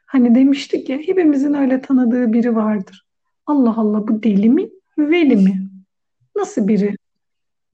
Hani 0.07 0.35
demiştik 0.35 0.89
ya 0.89 0.99
hepimizin 0.99 1.55
öyle 1.55 1.81
tanıdığı 1.81 2.33
biri 2.33 2.57
vardır. 2.57 3.07
Allah 3.47 3.75
Allah 3.77 4.09
bu 4.09 4.23
deli 4.23 4.49
mi? 4.49 4.71
Veli 4.99 5.37
mi? 5.37 5.71
Nasıl 6.37 6.69
biri? 6.69 6.97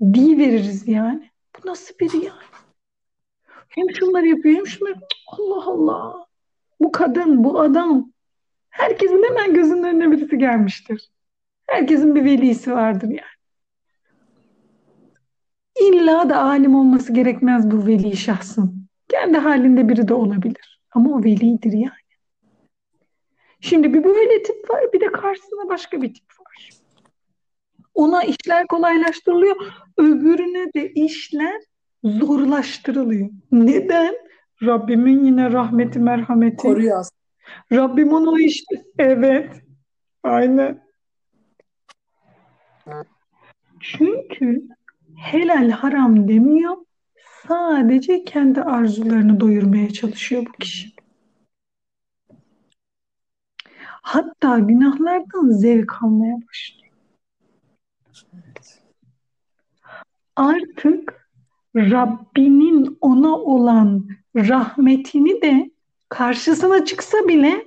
Di 0.03 0.39
veririz 0.39 0.89
yani. 0.89 1.31
Bu 1.57 1.69
nasıl 1.69 1.95
biri 2.01 2.17
yani? 2.17 2.53
Hem 3.69 3.91
şunları 3.95 4.29
yapıyor 4.29 4.57
hem 4.57 4.67
şunları. 4.67 4.95
Allah 5.27 5.67
Allah. 5.67 6.27
Bu 6.81 6.93
kadın, 6.93 7.45
bu 7.45 7.61
adam. 7.61 8.13
Herkesin 8.73 9.23
hemen 9.23 9.55
gözünün 9.55 9.83
önüne 9.83 10.11
birisi 10.11 10.39
gelmiştir. 10.39 11.11
Herkesin 11.67 12.15
bir 12.15 12.25
velisi 12.25 12.73
vardır 12.73 13.09
yani. 13.09 13.21
İlla 15.81 16.29
da 16.29 16.43
alim 16.43 16.75
olması 16.75 17.13
gerekmez 17.13 17.71
bu 17.71 17.87
veli 17.87 18.17
şahsın. 18.17 18.87
Kendi 19.09 19.39
halinde 19.39 19.89
biri 19.89 20.09
de 20.09 20.15
olabilir. 20.15 20.81
Ama 20.91 21.11
o 21.11 21.25
velidir 21.25 21.73
yani. 21.73 21.93
Şimdi 23.61 23.95
bir 23.95 24.05
böyle 24.05 24.43
tip 24.43 24.71
var 24.71 24.85
bir 24.93 25.01
de 25.01 25.13
karşısında 25.13 25.69
başka 25.69 26.03
bir 26.03 26.15
tip 26.15 26.41
var. 26.41 26.69
Ona 27.95 28.23
işler 28.23 28.67
kolaylaştırılıyor. 28.67 29.57
Öbürüne 29.99 30.73
de 30.75 30.93
işler 30.93 31.63
zorlaştırılıyor. 32.05 33.29
Neden? 33.53 34.15
Rabbimin 34.63 35.25
yine 35.25 35.53
rahmeti, 35.53 35.99
merhameti. 35.99 36.57
Koruyor 36.57 37.05
Rabbim 37.73 38.13
onu 38.13 38.41
işte. 38.41 38.85
Evet. 38.99 39.63
Aynen. 40.23 40.83
Çünkü 43.81 44.69
helal 45.17 45.71
haram 45.71 46.29
demiyor. 46.29 46.77
Sadece 47.49 48.25
kendi 48.25 48.63
arzularını 48.63 49.41
doyurmaya 49.41 49.91
çalışıyor 49.91 50.47
bu 50.47 50.53
kişi. 50.53 50.93
Hatta 54.03 54.59
günahlardan 54.59 55.51
zevk 55.51 56.03
almaya 56.03 56.37
başlıyor. 56.49 56.83
artık 60.37 61.29
Rabbinin 61.77 62.99
ona 63.01 63.37
olan 63.37 64.09
rahmetini 64.37 65.43
de 65.43 65.71
karşısına 66.13 66.85
çıksa 66.85 67.19
bile 67.29 67.65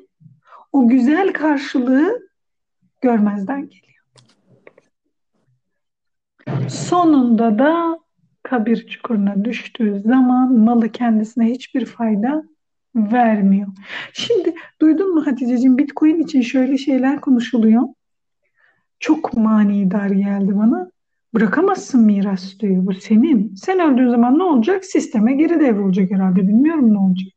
o 0.71 0.87
güzel 0.87 1.33
karşılığı 1.33 2.29
görmezden 3.01 3.69
geliyor. 3.69 4.05
Sonunda 6.69 7.59
da 7.59 7.99
kabir 8.43 8.87
çukuruna 8.87 9.45
düştüğü 9.45 10.01
zaman 10.05 10.53
malı 10.53 10.89
kendisine 10.89 11.45
hiçbir 11.45 11.85
fayda 11.85 12.43
vermiyor. 12.95 13.67
Şimdi 14.13 14.55
duydun 14.81 15.15
mu 15.15 15.25
Hatice'ciğim 15.25 15.77
Bitcoin 15.77 16.19
için 16.19 16.41
şöyle 16.41 16.77
şeyler 16.77 17.21
konuşuluyor. 17.21 17.83
Çok 18.99 19.33
manidar 19.33 20.09
geldi 20.09 20.57
bana. 20.57 20.91
Bırakamazsın 21.33 22.01
miras 22.01 22.59
diyor. 22.59 22.85
Bu 22.85 22.93
senin. 22.93 23.55
Sen 23.55 23.79
öldüğün 23.79 24.09
zaman 24.09 24.39
ne 24.39 24.43
olacak? 24.43 24.85
Sisteme 24.85 25.33
geri 25.33 25.59
devrolacak 25.59 26.11
herhalde. 26.11 26.47
Bilmiyorum 26.47 26.93
ne 26.93 26.99
olacak. 26.99 27.34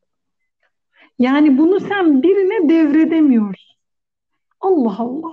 Yani 1.18 1.58
bunu 1.58 1.80
sen 1.80 2.22
birine 2.22 2.68
devredemiyorsun. 2.68 3.76
Allah 4.60 4.96
Allah. 4.98 5.32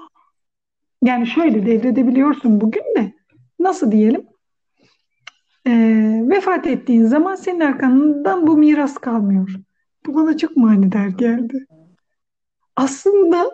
Yani 1.03 1.27
şöyle 1.27 1.65
devredebiliyorsun 1.65 2.61
bugün 2.61 2.95
de. 2.97 3.13
Nasıl 3.59 3.91
diyelim? 3.91 4.27
Ee, 5.67 6.21
vefat 6.29 6.67
ettiğin 6.67 7.05
zaman 7.05 7.35
senin 7.35 7.59
arkandan 7.59 8.47
bu 8.47 8.57
miras 8.57 8.97
kalmıyor. 8.97 9.55
Bu 10.05 10.15
bana 10.15 10.37
çok 10.37 10.57
manidar 10.57 11.07
geldi. 11.07 11.65
Aslında 12.75 13.51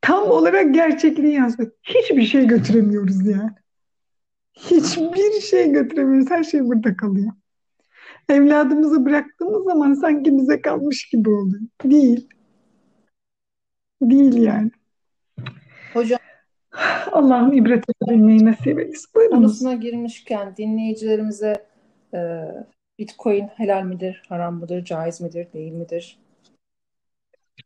tam 0.00 0.30
olarak 0.30 0.74
gerçekliği 0.74 1.34
yazdı. 1.34 1.76
Hiçbir 1.82 2.22
şey 2.22 2.46
götüremiyoruz 2.46 3.26
yani. 3.26 3.50
Hiçbir 4.54 5.40
şey 5.40 5.72
götüremiyoruz. 5.72 6.30
Her 6.30 6.44
şey 6.44 6.64
burada 6.64 6.96
kalıyor. 6.96 7.32
Evladımızı 8.34 9.04
bıraktığımız 9.06 9.64
zaman 9.64 9.94
sanki 9.94 10.38
bize 10.38 10.62
kalmış 10.62 11.08
gibi 11.08 11.30
oluyor. 11.30 11.62
Değil. 11.84 12.28
Değil 14.02 14.42
yani. 14.42 14.70
Hocam 15.92 16.18
Allah'ım 17.12 17.52
ibret 17.52 17.84
edilmeyi 18.02 18.44
nasip 18.44 18.80
etsin. 18.80 19.10
Buyurunuz. 19.14 19.38
konusuna 19.38 19.74
girmişken 19.74 20.56
dinleyicilerimize 20.56 21.66
e, 22.14 22.18
Bitcoin 22.98 23.46
helal 23.56 23.82
midir, 23.82 24.22
haram 24.28 24.54
mıdır, 24.54 24.84
caiz 24.84 25.20
midir, 25.20 25.52
değil 25.52 25.72
midir? 25.72 26.18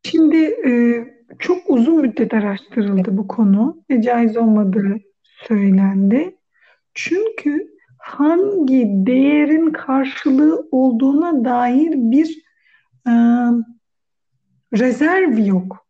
Şimdi 0.05 0.37
e, 0.45 1.05
çok 1.39 1.59
uzun 1.71 2.01
müddet 2.01 2.35
araştırıldı 2.35 3.17
bu 3.17 3.29
konu 3.29 3.85
ve 3.91 4.03
caiz 4.03 4.37
olmadığı 4.37 4.97
söylendi. 5.49 6.37
Çünkü 6.95 7.74
hangi 8.05 8.87
değerin 8.89 9.71
karşılığı 9.73 10.69
olduğuna 10.71 11.45
dair 11.45 11.93
bir 11.95 12.45
e, 13.07 13.13
rezerv 14.79 15.39
yok. 15.47 15.87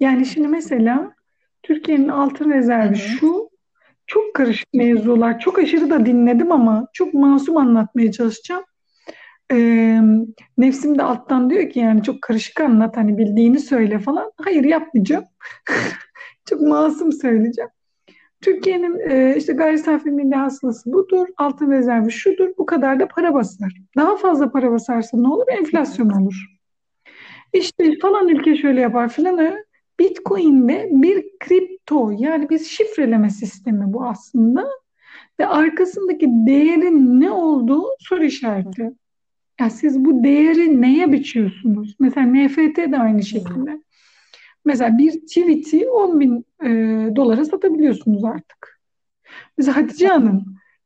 Yani 0.00 0.26
şimdi 0.26 0.48
mesela 0.48 1.14
Türkiye'nin 1.62 2.08
altın 2.08 2.50
rezervi 2.50 2.88
Hı 2.88 2.92
hı. 2.92 2.96
şu, 2.96 3.50
çok 4.06 4.34
karışık 4.34 4.74
mevzular, 4.74 5.40
çok 5.40 5.58
aşırı 5.58 5.90
da 5.90 6.06
dinledim 6.06 6.52
ama 6.52 6.88
çok 6.92 7.14
masum 7.14 7.56
anlatmaya 7.56 8.12
çalışacağım. 8.12 8.64
Ee, 9.52 10.00
nefsim 10.58 10.98
de 10.98 11.02
alttan 11.02 11.50
diyor 11.50 11.70
ki 11.70 11.78
yani 11.78 12.02
çok 12.02 12.22
karışık 12.22 12.60
anlat 12.60 12.96
hani 12.96 13.18
bildiğini 13.18 13.58
söyle 13.58 13.98
falan. 13.98 14.32
Hayır 14.44 14.64
yapmayacağım. 14.64 15.24
Çok 16.48 16.60
masum 16.60 17.12
söyleyeceğim. 17.12 17.70
Türkiye'nin 18.40 19.10
e, 19.10 19.34
işte 19.36 19.52
gayri 19.52 19.78
safi 19.78 20.10
milli 20.10 20.34
hasılası 20.34 20.92
budur, 20.92 21.26
altın 21.36 21.70
rezervi 21.70 22.12
şudur, 22.12 22.48
bu 22.58 22.66
kadar 22.66 23.00
da 23.00 23.08
para 23.08 23.34
basar. 23.34 23.72
Daha 23.96 24.16
fazla 24.16 24.50
para 24.50 24.72
basarsa 24.72 25.16
ne 25.18 25.28
olur? 25.28 25.44
Enflasyon 25.48 26.10
olur. 26.10 26.46
İşte 27.52 27.98
falan 28.02 28.28
ülke 28.28 28.56
şöyle 28.56 28.80
yapar 28.80 29.08
filan. 29.08 29.38
öyle. 29.38 29.66
Bitcoin'de 30.00 30.88
bir 30.92 31.24
kripto 31.40 32.10
yani 32.18 32.50
bir 32.50 32.58
şifreleme 32.58 33.30
sistemi 33.30 33.92
bu 33.92 34.04
aslında 34.04 34.68
ve 35.40 35.46
arkasındaki 35.46 36.26
değerin 36.30 37.20
ne 37.20 37.30
olduğu 37.30 37.84
soru 37.98 38.24
işareti. 38.24 38.90
Ya 39.60 39.70
siz 39.70 40.04
bu 40.04 40.24
değeri 40.24 40.82
neye 40.82 41.12
biçiyorsunuz? 41.12 41.96
Mesela 41.98 42.26
NFT 42.26 42.76
de 42.76 42.98
aynı 42.98 43.22
şekilde. 43.22 43.80
Mesela 44.66 44.98
bir 44.98 45.12
tweet'i 45.20 45.88
10 45.88 46.20
bin 46.20 46.46
e, 46.62 46.68
dolara 47.16 47.44
satabiliyorsunuz 47.44 48.24
artık. 48.24 48.80
Mesela 49.58 49.76
Hatice 49.76 50.08
Hanım, 50.08 50.44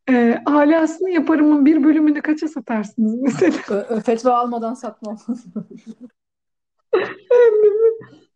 e, 0.08 0.42
alasını 0.46 1.10
yaparımın 1.10 1.66
bir 1.66 1.84
bölümünü 1.84 2.22
kaça 2.22 2.48
satarsınız 2.48 3.14
mesela? 3.20 4.00
Fetva 4.00 4.38
almadan 4.38 4.74
satmam. 4.74 5.18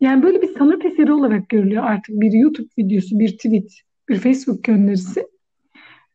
Yani 0.01 0.23
böyle 0.23 0.43
bir 0.43 0.59
sanat 0.59 0.85
eseri 0.85 1.13
olarak 1.13 1.49
görülüyor 1.49 1.85
artık 1.85 2.21
bir 2.21 2.33
YouTube 2.33 2.69
videosu, 2.79 3.19
bir 3.19 3.29
tweet, 3.29 3.73
bir 4.09 4.19
Facebook 4.19 4.65
gönderisi. 4.65 5.27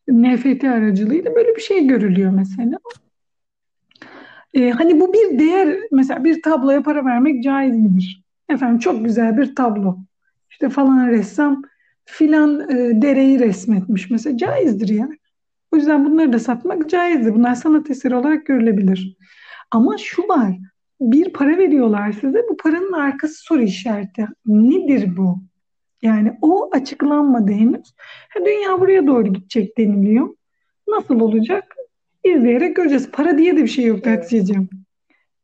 NFT 0.08 0.64
aracılığıyla 0.64 1.36
böyle 1.36 1.56
bir 1.56 1.62
şey 1.62 1.88
görülüyor 1.88 2.32
mesela. 2.32 2.80
Ee, 4.54 4.70
hani 4.70 5.00
bu 5.00 5.14
bir 5.14 5.40
değer, 5.40 5.80
mesela 5.92 6.24
bir 6.24 6.42
tabloya 6.42 6.84
para 6.84 7.06
vermek 7.06 7.44
caiz 7.44 7.76
midir? 7.76 8.24
Efendim 8.50 8.80
çok 8.80 9.06
güzel 9.06 9.38
bir 9.38 9.56
tablo. 9.56 9.98
İşte 10.50 10.70
falan 10.70 11.08
ressam 11.08 11.62
filan 12.06 12.70
e, 12.70 13.02
dereyi 13.02 13.40
resmetmiş 13.40 14.10
mesela 14.10 14.38
caizdir 14.38 14.90
yani. 14.90 15.18
O 15.72 15.76
yüzden 15.76 16.06
bunları 16.06 16.34
da 16.34 16.40
satmak 16.40 16.90
caizdir. 16.90 17.34
Bunlar 17.34 17.56
sanat 17.56 17.90
eseri 17.90 18.16
olarak 18.16 18.46
görülebilir. 18.46 19.18
Ama 19.72 19.98
şu 19.98 20.22
var, 20.22 20.58
bir 21.02 21.34
para 21.34 21.58
veriyorlar 21.58 22.12
size. 22.12 22.44
Bu 22.50 22.58
paranın 22.58 22.94
arkası 22.94 23.44
soru 23.44 23.62
işareti. 23.62 24.28
Nedir 24.46 25.18
bu? 25.18 25.40
Yani 26.02 26.38
o 26.42 26.70
açıklanmadı 26.74 27.52
henüz. 27.52 27.94
Ha, 28.30 28.40
dünya 28.46 28.80
buraya 28.80 29.08
doğru 29.08 29.34
gidecek 29.34 29.78
deniliyor. 29.78 30.30
Nasıl 30.88 31.20
olacak? 31.20 31.76
İzleyerek 32.24 32.76
göreceğiz. 32.76 33.12
Para 33.12 33.38
diye 33.38 33.58
de 33.58 33.64
bir 33.64 33.68
şey 33.68 33.86
yoktu. 33.86 34.10
Hatice'ciğim. 34.10 34.70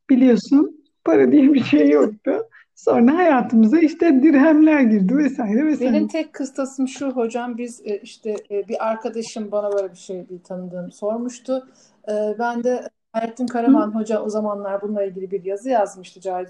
Biliyorsun 0.10 0.84
para 1.04 1.32
diye 1.32 1.54
bir 1.54 1.64
şey 1.64 1.90
yoktu. 1.90 2.32
Sonra 2.76 3.18
hayatımıza 3.18 3.80
işte 3.80 4.24
dirhemler 4.24 4.82
girdi 4.82 5.18
vesaire 5.18 5.66
vesaire. 5.66 5.94
Benim 5.94 6.08
tek 6.08 6.34
kıstasım 6.34 6.88
şu 6.88 7.12
hocam 7.12 7.58
biz 7.58 7.82
e, 7.86 7.98
işte 7.98 8.36
e, 8.52 8.68
bir 8.68 8.88
arkadaşım 8.88 9.52
bana 9.52 9.72
böyle 9.72 9.92
bir 9.92 9.98
şey 9.98 10.30
bir 10.30 10.44
tanıdığım 10.44 10.92
sormuştu. 10.92 11.68
E, 12.10 12.36
Ben 12.40 12.64
de 12.64 12.90
Hayrettin 13.14 13.48
Karaman 13.48 13.96
Hoca 13.96 14.22
o 14.22 14.30
zamanlar 14.30 14.82
bununla 14.82 15.04
ilgili 15.04 15.32
bir 15.32 15.46
yazı 15.46 15.70
yazmıştı 15.70 16.22
caiz. 16.22 16.50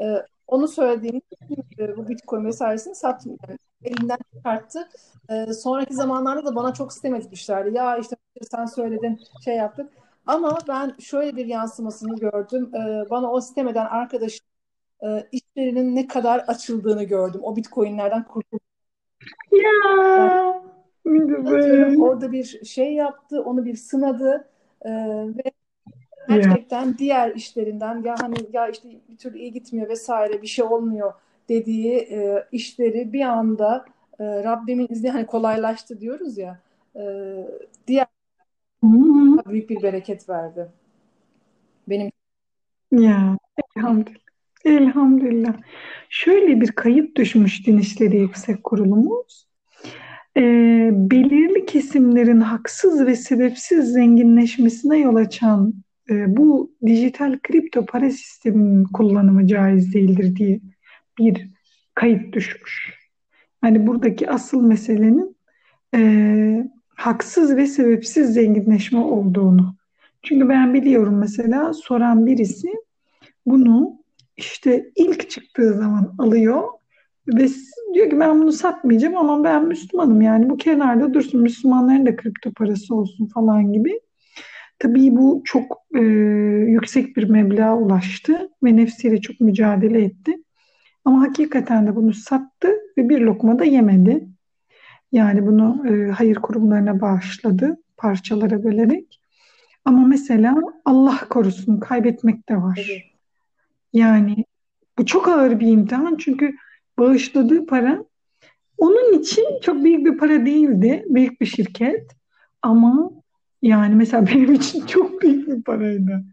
E, 0.00 0.26
Onu 0.46 0.68
söylediğimde 0.68 1.96
bu 1.96 2.08
Bitcoin 2.08 2.44
vesairesini 2.44 2.94
sat, 2.94 3.26
yani 3.26 3.58
elinden 3.82 4.18
çıkarttı. 4.36 4.88
Sonraki 5.62 5.94
zamanlarda 5.94 6.44
da 6.46 6.56
bana 6.56 6.74
çok 6.74 6.92
sitem 6.92 7.14
etmişlerdi. 7.14 7.76
Ya 7.76 7.96
işte 7.96 8.16
sen 8.50 8.66
söyledin 8.66 9.20
şey 9.44 9.56
yaptık. 9.56 9.92
Ama 10.26 10.58
ben 10.68 10.94
şöyle 10.98 11.36
bir 11.36 11.46
yansımasını 11.46 12.16
gördüm. 12.16 12.70
Bana 13.10 13.32
o 13.32 13.40
sitem 13.40 13.68
eden 13.68 13.86
arkadaşım 13.86 14.46
e, 15.02 15.26
işlerinin 15.32 15.96
ne 15.96 16.06
kadar 16.06 16.38
açıldığını 16.38 17.04
gördüm. 17.04 17.40
O 17.44 17.56
Bitcoin'lerden 17.56 18.24
kurtuldu. 18.24 18.60
Ya 19.52 20.62
Diyorum, 21.06 21.44
güzel. 21.44 21.96
orada 22.00 22.32
bir 22.32 22.64
şey 22.64 22.94
yaptı, 22.94 23.42
onu 23.42 23.64
bir 23.64 23.76
sınadı 23.76 24.48
e, 24.82 24.90
ve 25.36 25.42
Ya. 26.28 26.36
gerçekten 26.36 26.98
diğer 26.98 27.34
işlerinden 27.34 28.02
ya 28.02 28.14
hani 28.22 28.36
ya 28.52 28.68
işte 28.68 28.88
bir 29.08 29.16
türlü 29.16 29.38
iyi 29.38 29.52
gitmiyor 29.52 29.88
vesaire 29.88 30.42
bir 30.42 30.46
şey 30.46 30.64
olmuyor 30.64 31.12
dediği 31.48 31.94
e, 31.96 32.44
işleri 32.52 33.12
bir 33.12 33.20
anda 33.22 33.84
e, 34.20 34.24
Rabbimin 34.24 34.86
izni 34.90 35.10
hani 35.10 35.26
kolaylaştı 35.26 36.00
diyoruz 36.00 36.38
ya 36.38 36.58
e, 36.96 37.02
diğer 37.86 38.06
büyük 39.46 39.70
bir 39.70 39.82
bereket 39.82 40.28
verdi. 40.28 40.68
Benim 41.88 42.12
Ya 42.90 43.36
elhamdülillah. 43.76 44.29
Elhamdülillah. 44.64 45.54
Şöyle 46.08 46.60
bir 46.60 46.72
kayıp 46.72 47.16
düşmüş 47.16 47.66
Din 47.66 47.82
Yüksek 48.12 48.64
Kurulumuz. 48.64 49.46
Ee, 50.36 50.90
belirli 50.92 51.66
kesimlerin 51.66 52.40
haksız 52.40 53.06
ve 53.06 53.16
sebepsiz 53.16 53.92
zenginleşmesine 53.92 54.98
yol 54.98 55.16
açan 55.16 55.74
e, 56.10 56.36
bu 56.36 56.72
dijital 56.86 57.38
kripto 57.42 57.86
para 57.86 58.10
sisteminin 58.10 58.84
kullanımı 58.84 59.46
caiz 59.46 59.94
değildir 59.94 60.36
diye 60.36 60.60
bir 61.18 61.50
kayıt 61.94 62.32
düşmüş. 62.32 62.94
Yani 63.64 63.86
buradaki 63.86 64.30
asıl 64.30 64.62
meselenin 64.62 65.36
e, 65.94 66.70
haksız 66.94 67.56
ve 67.56 67.66
sebepsiz 67.66 68.34
zenginleşme 68.34 68.98
olduğunu. 68.98 69.76
Çünkü 70.22 70.48
ben 70.48 70.74
biliyorum 70.74 71.18
mesela 71.18 71.72
soran 71.72 72.26
birisi 72.26 72.68
bunu 73.46 73.99
işte 74.36 74.90
ilk 74.96 75.30
çıktığı 75.30 75.74
zaman 75.74 76.14
alıyor 76.18 76.62
Ve 77.28 77.48
diyor 77.94 78.10
ki 78.10 78.20
ben 78.20 78.40
bunu 78.40 78.52
satmayacağım 78.52 79.16
ama 79.16 79.44
ben 79.44 79.66
Müslümanım 79.66 80.20
yani 80.22 80.50
bu 80.50 80.56
kenarda 80.56 81.14
dursun 81.14 81.40
Müslümanların 81.42 82.06
da 82.06 82.16
kripto 82.16 82.52
parası 82.52 82.94
olsun 82.94 83.26
falan 83.26 83.72
gibi. 83.72 84.00
Tabii 84.78 85.16
bu 85.16 85.42
çok 85.44 85.78
e, 85.94 86.00
yüksek 86.70 87.16
bir 87.16 87.30
meblağa 87.30 87.76
ulaştı 87.76 88.48
ve 88.64 88.76
nefsiyle 88.76 89.20
çok 89.20 89.40
mücadele 89.40 90.04
etti. 90.04 90.32
Ama 91.04 91.22
hakikaten 91.22 91.86
de 91.86 91.96
bunu 91.96 92.12
sattı 92.12 92.68
ve 92.98 93.08
bir 93.08 93.20
lokma 93.20 93.58
da 93.58 93.64
yemedi. 93.64 94.28
Yani 95.12 95.46
bunu 95.46 95.86
e, 95.88 96.10
hayır 96.10 96.36
kurumlarına 96.36 97.00
bağışladı 97.00 97.76
parçalara 97.96 98.64
bölerek. 98.64 99.20
Ama 99.84 100.06
mesela 100.06 100.56
Allah 100.84 101.18
korusun 101.30 101.80
kaybetmek 101.80 102.48
de 102.48 102.56
var. 102.56 103.09
Yani 103.92 104.44
bu 104.98 105.06
çok 105.06 105.28
ağır 105.28 105.60
bir 105.60 105.66
imtihan 105.66 106.16
çünkü 106.16 106.56
bağışladığı 106.98 107.66
para 107.66 108.04
onun 108.78 109.18
için 109.20 109.44
çok 109.62 109.84
büyük 109.84 110.06
bir 110.06 110.18
para 110.18 110.46
değildi. 110.46 111.04
Büyük 111.08 111.40
bir 111.40 111.46
şirket. 111.46 112.16
Ama 112.62 113.10
yani 113.62 113.94
mesela 113.94 114.26
benim 114.34 114.52
için 114.52 114.86
çok 114.86 115.22
büyük 115.22 115.48
bir 115.48 115.62
paraydı. 115.62 116.24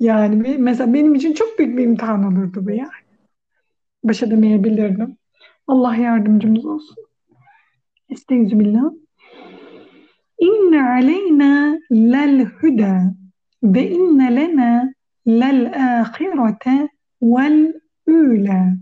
Yani 0.00 0.56
mesela 0.58 0.94
benim 0.94 1.14
için 1.14 1.34
çok 1.34 1.58
büyük 1.58 1.78
bir 1.78 1.84
imtihan 1.84 2.24
olurdu 2.24 2.66
bu 2.66 2.70
yani. 2.70 2.90
Baş 4.04 4.22
edemeyebilirdim. 4.22 5.16
Allah 5.66 5.96
yardımcımız 5.96 6.66
olsun. 6.66 6.96
Estaizu 8.10 8.60
billah. 8.60 8.90
İnne 10.38 10.82
aleyna 10.82 11.78
lel 11.92 12.44
huda 12.44 13.14
ve 13.62 13.90
inne 13.90 14.36
lena 14.36 14.94
vel 17.22 17.74
üle. 18.06 18.76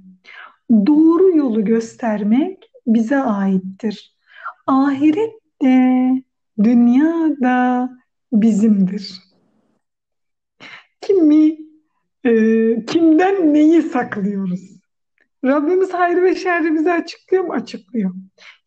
Doğru 0.71 1.37
yolu 1.37 1.65
göstermek 1.65 2.71
bize 2.87 3.17
aittir. 3.17 4.17
Ahiret 4.67 5.35
de 5.63 6.11
dünya 6.63 7.31
da 7.43 7.91
bizimdir. 8.33 9.21
Kimi, 11.01 11.57
e, 12.25 12.31
kimden 12.87 13.55
neyi 13.55 13.83
saklıyoruz? 13.83 14.75
Rabbimiz 15.45 15.95
hayrı 15.95 16.23
ve 16.23 16.35
şerri 16.35 16.75
bize 16.75 16.93
açıklıyor 16.93 17.45
mu? 17.45 17.53
Açıklıyor. 17.53 18.15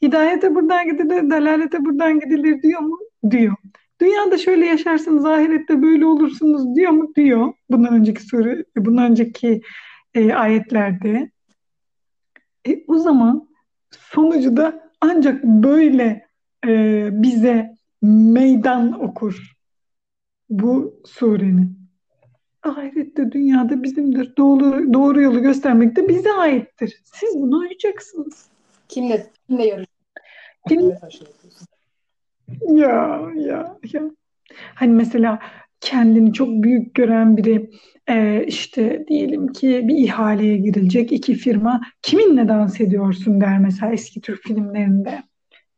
Hidayete 0.02 0.56
buradan 0.56 0.86
gidilir, 0.86 1.30
dalalete 1.30 1.86
buradan 1.86 2.20
gidilir 2.20 2.62
diyor 2.62 2.80
mu? 2.82 2.98
Diyor. 3.32 3.56
Dünyada 4.02 4.38
şöyle 4.38 4.66
yaşarsınız, 4.66 5.26
ahirette 5.26 5.82
böyle 5.82 6.06
olursunuz 6.06 6.76
diyor 6.76 6.92
mu? 6.92 7.16
Diyor. 7.16 7.54
Bundan 7.70 7.94
önceki 7.94 8.22
soru, 8.22 8.64
bundan 8.78 9.12
önceki 9.12 9.62
e, 10.14 10.34
ayetlerde. 10.34 11.32
E, 12.68 12.84
o 12.88 12.98
zaman 12.98 13.50
sonucu 13.92 14.58
da 14.58 14.92
ancak 15.02 15.44
böyle 15.44 16.28
e, 16.68 17.10
bize 17.12 17.76
meydan 18.02 19.04
okur 19.04 19.58
bu 20.50 21.02
surenin. 21.06 21.78
Ahirette 22.64 23.32
dünyada 23.32 23.84
bizimdir. 23.84 24.36
Doğru, 24.38 24.94
doğru 24.94 25.22
yolu 25.22 25.42
göstermek 25.42 25.96
de 25.96 26.08
bize 26.08 26.34
aittir. 26.34 27.02
Siz 27.04 27.42
bunu 27.42 27.58
uyacaksınız. 27.58 28.50
Kimle, 28.88 29.28
kimle 29.48 29.66
yarışıyorsun? 29.66 29.98
Kim? 30.68 30.92
Ya 32.62 33.22
ya 33.36 33.78
ya. 33.94 34.12
Hani 34.76 34.94
mesela 34.94 35.40
kendini 35.82 36.34
çok 36.34 36.50
büyük 36.50 36.96
gören 36.96 37.38
biri 37.38 37.70
e, 38.10 38.46
işte 38.48 39.06
diyelim 39.08 39.48
ki 39.48 39.82
bir 39.88 39.98
ihaleye 39.98 40.58
girilecek 40.58 41.12
iki 41.12 41.36
firma 41.36 41.82
kiminle 42.02 42.48
dans 42.48 42.82
ediyorsun 42.82 43.42
der 43.42 43.60
mesela 43.60 43.92
eski 43.94 44.22
Türk 44.22 44.44
filmlerinde. 44.44 45.24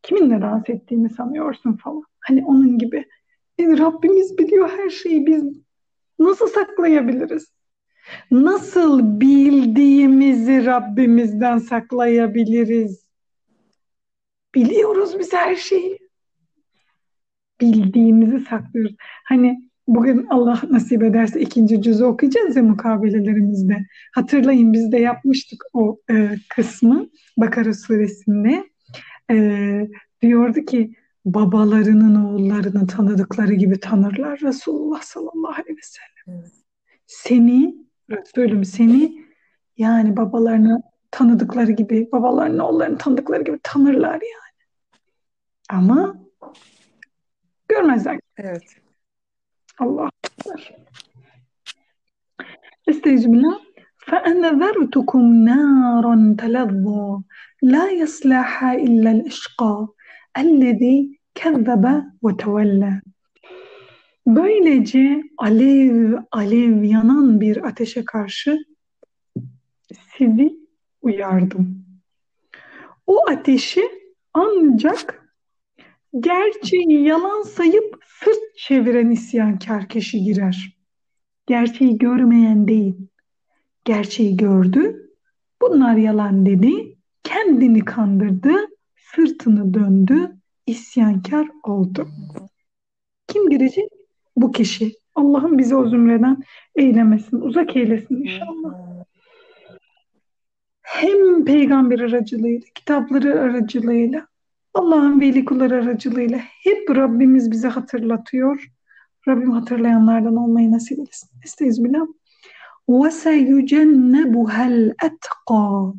Kiminle 0.04 0.42
dans 0.42 0.70
ettiğini 0.70 1.10
sanıyorsun 1.10 1.74
falan. 1.74 2.04
Hani 2.20 2.46
onun 2.46 2.78
gibi. 2.78 3.06
Yani 3.58 3.80
Rabbimiz 3.80 4.38
biliyor 4.38 4.70
her 4.78 4.90
şeyi 4.90 5.26
biz 5.26 5.44
nasıl 6.20 6.48
saklayabiliriz? 6.48 7.52
Nasıl 8.32 9.22
bildiğimizi 9.22 10.66
Rabbimizden 10.66 11.58
saklayabiliriz? 11.58 13.06
Biliyoruz 14.56 15.20
biz 15.20 15.34
her 15.34 15.56
şeyi. 15.56 16.09
Bildiğimizi 17.62 18.40
saklıyoruz. 18.40 18.96
Hani 19.24 19.70
bugün 19.88 20.28
Allah 20.30 20.62
nasip 20.70 21.04
ederse 21.04 21.42
ikinci 21.42 21.82
cüzü 21.82 22.04
okuyacağız 22.04 22.56
ya 22.56 22.64
mukabelelerimizde. 22.64 23.86
Hatırlayın 24.16 24.74
biz 24.74 24.92
de 24.92 24.98
yapmıştık 24.98 25.64
o 25.74 26.00
e, 26.12 26.36
kısmı 26.50 27.08
Bakara 27.38 27.74
suresinde. 27.74 28.70
E, 29.32 29.88
diyordu 30.22 30.60
ki 30.66 30.94
babalarının 31.26 32.26
oğullarını 32.26 32.88
tanıdıkları 32.88 33.54
gibi 33.54 33.80
tanırlar 33.80 34.40
Resulullah 34.40 35.02
sallallahu 35.02 35.52
aleyhi 35.52 35.78
ve 35.78 35.82
sellem. 35.82 36.40
Evet. 36.40 36.52
Seni, 37.06 37.76
Resulüm 38.10 38.66
seni 38.66 39.26
yani 39.78 40.18
babalarını 40.18 40.82
tanıdıkları 41.12 41.72
gibi, 41.72 42.10
babalarının 42.12 42.60
oğullarını 42.60 42.98
tanıdıkları 42.98 43.44
gibi 43.44 43.60
tanırlar 43.64 44.14
yani. 44.14 44.60
Ama 45.70 46.20
görmezler. 47.69 48.21
Evet. 48.37 48.77
Allah 49.79 50.03
akbar. 50.05 50.75
Estaizu 52.87 53.33
billah. 53.33 53.65
فأنذرتكم 54.09 55.23
نارا 55.45 56.37
تلظى 56.39 57.23
لا 57.63 57.91
يصلحها 57.91 58.75
إلا 58.75 59.11
الأشقى 59.11 59.89
الذي 60.39 61.21
كذب 61.35 61.85
وتولى 62.23 63.01
Böylece 64.27 65.23
alev 65.39 66.19
alev 66.33 66.83
yanan 66.83 67.41
bir 67.41 67.67
ateşe 67.67 68.05
karşı 68.05 68.59
sizi 70.17 70.57
uyardım. 71.03 71.85
O 73.07 73.31
ateşi 73.31 73.83
ancak 74.35 75.18
gerçeği 76.20 77.04
yalan 77.04 77.42
sayıp 77.42 78.04
sırt 78.06 78.58
çeviren 78.58 79.10
isyankar 79.10 79.90
kişi 79.90 80.24
girer. 80.24 80.78
Gerçeği 81.48 81.98
görmeyen 81.98 82.68
değil. 82.68 82.96
Gerçeği 83.86 84.38
gördü. 84.38 85.12
Bunlar 85.62 85.96
yalan 85.96 86.46
dedi. 86.46 86.98
Kendini 87.24 87.86
kandırdı. 87.86 88.54
Sırtını 89.16 89.74
döndü. 89.74 90.36
isyankar 90.68 91.48
oldu. 91.64 92.08
Kim 93.28 93.50
girecek? 93.50 93.90
Bu 94.36 94.52
kişi. 94.52 94.94
Allah'ım 95.16 95.58
bizi 95.58 95.76
o 95.76 95.90
zümreden 95.90 96.38
eylemesin. 96.76 97.42
Uzak 97.42 97.76
eylesin 97.76 98.16
inşallah 98.16 98.90
hem 100.90 101.46
peygamber 101.46 102.00
aracılığıyla, 102.00 102.68
kitapları 102.76 103.42
aracılığıyla, 103.42 104.28
Allah'ın 104.74 105.22
veli 105.22 105.46
kulları 105.46 105.76
aracılığıyla 105.76 106.40
hep 106.64 106.90
Rabbimiz 106.96 107.52
bize 107.52 107.68
hatırlatıyor. 107.68 108.68
Rabbim 109.28 109.52
hatırlayanlardan 109.52 110.36
olmayı 110.36 110.72
nasip 110.72 111.00
etsin. 111.00 111.30
Estağfirullah. 111.46 112.08
وَسَيُجَنَّبُهَا 112.90 114.64
الْأَتْقَى 114.76 115.94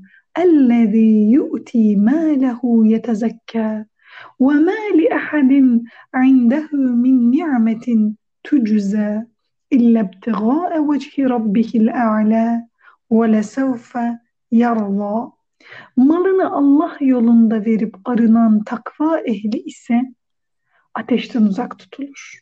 الَّذ۪ي 0.44 1.12
يُؤْتِي 1.36 1.84
مَالَهُ 2.08 2.60
يَتَزَكَّى 2.94 3.70
وَمَا 4.44 4.80
لِأَحَدٍ 5.00 5.50
عِنْدَهُ 6.20 6.68
مِنْ 7.04 7.16
نِعْمَةٍ 7.38 7.86
تُجْزَى 8.48 9.10
إِلَّا 9.76 10.00
ابْتِغَاءَ 10.06 10.70
وَجْهِ 10.88 11.14
رَبِّهِ 11.34 11.70
الْأَعْلَى 11.82 12.46
وَلَسَوْفَ 13.16 13.90
yarallah. 14.62 15.39
Malını 15.96 16.52
Allah 16.52 16.96
yolunda 17.00 17.64
verip 17.64 17.96
arınan 18.04 18.64
takva 18.64 19.18
ehli 19.20 19.62
ise 19.62 20.00
ateşten 20.94 21.42
uzak 21.42 21.78
tutulur. 21.78 22.40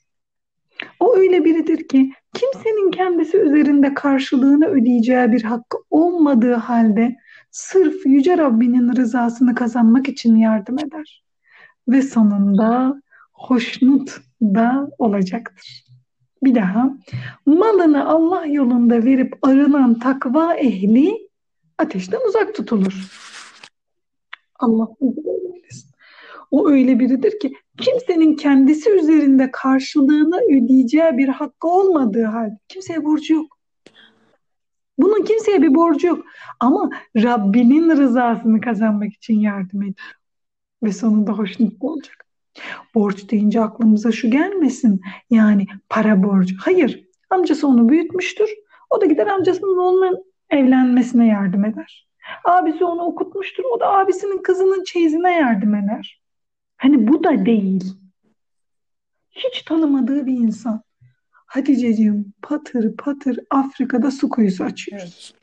O 1.00 1.16
öyle 1.16 1.44
biridir 1.44 1.88
ki 1.88 2.12
kimsenin 2.34 2.90
kendisi 2.90 3.36
üzerinde 3.36 3.94
karşılığını 3.94 4.66
ödeyeceği 4.66 5.32
bir 5.32 5.42
hakkı 5.42 5.78
olmadığı 5.90 6.54
halde 6.54 7.16
sırf 7.50 8.06
Yüce 8.06 8.38
Rabbinin 8.38 8.96
rızasını 8.96 9.54
kazanmak 9.54 10.08
için 10.08 10.36
yardım 10.36 10.78
eder. 10.78 11.24
Ve 11.88 12.02
sonunda 12.02 13.02
hoşnut 13.32 14.20
da 14.42 14.88
olacaktır. 14.98 15.84
Bir 16.42 16.54
daha 16.54 16.90
malını 17.46 18.08
Allah 18.08 18.46
yolunda 18.46 19.04
verip 19.04 19.38
arınan 19.42 19.98
takva 19.98 20.54
ehli 20.54 21.27
ateşten 21.78 22.20
uzak 22.28 22.54
tutulur. 22.54 23.08
Allah 24.58 24.88
O 26.50 26.70
öyle 26.70 26.98
biridir 26.98 27.38
ki 27.40 27.52
kimsenin 27.80 28.36
kendisi 28.36 28.90
üzerinde 28.90 29.50
karşılığını 29.50 30.40
ödeyeceği 30.40 31.18
bir 31.18 31.28
hakkı 31.28 31.68
olmadığı 31.68 32.24
halde 32.24 32.58
kimseye 32.68 33.04
borcu 33.04 33.34
yok. 33.34 33.58
Bunun 34.98 35.24
kimseye 35.24 35.62
bir 35.62 35.74
borcu 35.74 36.06
yok. 36.06 36.24
Ama 36.60 36.90
Rabbinin 37.16 37.90
rızasını 37.90 38.60
kazanmak 38.60 39.14
için 39.14 39.40
yardım 39.40 39.82
ediyor. 39.82 40.14
Ve 40.82 40.92
sonunda 40.92 41.32
hoşnut 41.32 41.72
olacak. 41.80 42.24
Borç 42.94 43.30
deyince 43.30 43.60
aklımıza 43.60 44.12
şu 44.12 44.30
gelmesin. 44.30 45.00
Yani 45.30 45.66
para 45.88 46.22
borcu. 46.22 46.56
Hayır. 46.60 47.08
Amcası 47.30 47.68
onu 47.68 47.88
büyütmüştür. 47.88 48.50
O 48.90 49.00
da 49.00 49.06
gider 49.06 49.26
amcasının 49.26 49.78
onunla 49.78 50.12
evlenmesine 50.50 51.26
yardım 51.26 51.64
eder. 51.64 52.08
Abisi 52.44 52.84
onu 52.84 53.02
okutmuştur. 53.02 53.64
O 53.64 53.80
da 53.80 53.88
abisinin 53.88 54.42
kızının 54.42 54.84
çeyizine 54.84 55.32
yardım 55.32 55.74
eder. 55.74 56.22
Hani 56.76 57.08
bu 57.08 57.24
da 57.24 57.46
değil. 57.46 57.84
Hiç 59.30 59.62
tanımadığı 59.62 60.26
bir 60.26 60.32
insan. 60.32 60.82
Haticeciğim 61.46 62.32
patır 62.42 62.96
patır 62.96 63.38
Afrika'da 63.50 64.10
su 64.10 64.28
kuyusu 64.28 64.64
açıyoruz. 64.64 65.34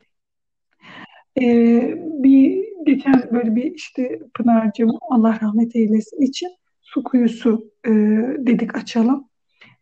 Ee, 1.41 1.95
bir 1.97 2.65
geçen 2.85 3.29
böyle 3.31 3.55
bir 3.55 3.71
işte 3.71 4.19
Pınar'cığım 4.33 4.91
Allah 5.09 5.39
rahmet 5.41 5.75
eylesin 5.75 6.21
için 6.21 6.49
su 6.81 7.03
kuyusu 7.03 7.71
e, 7.85 7.91
dedik 8.37 8.75
açalım. 8.75 9.29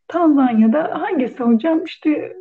Tanzanya'da 0.07 1.01
hangisi 1.01 1.43
hocam? 1.43 1.83
İşte 1.83 2.37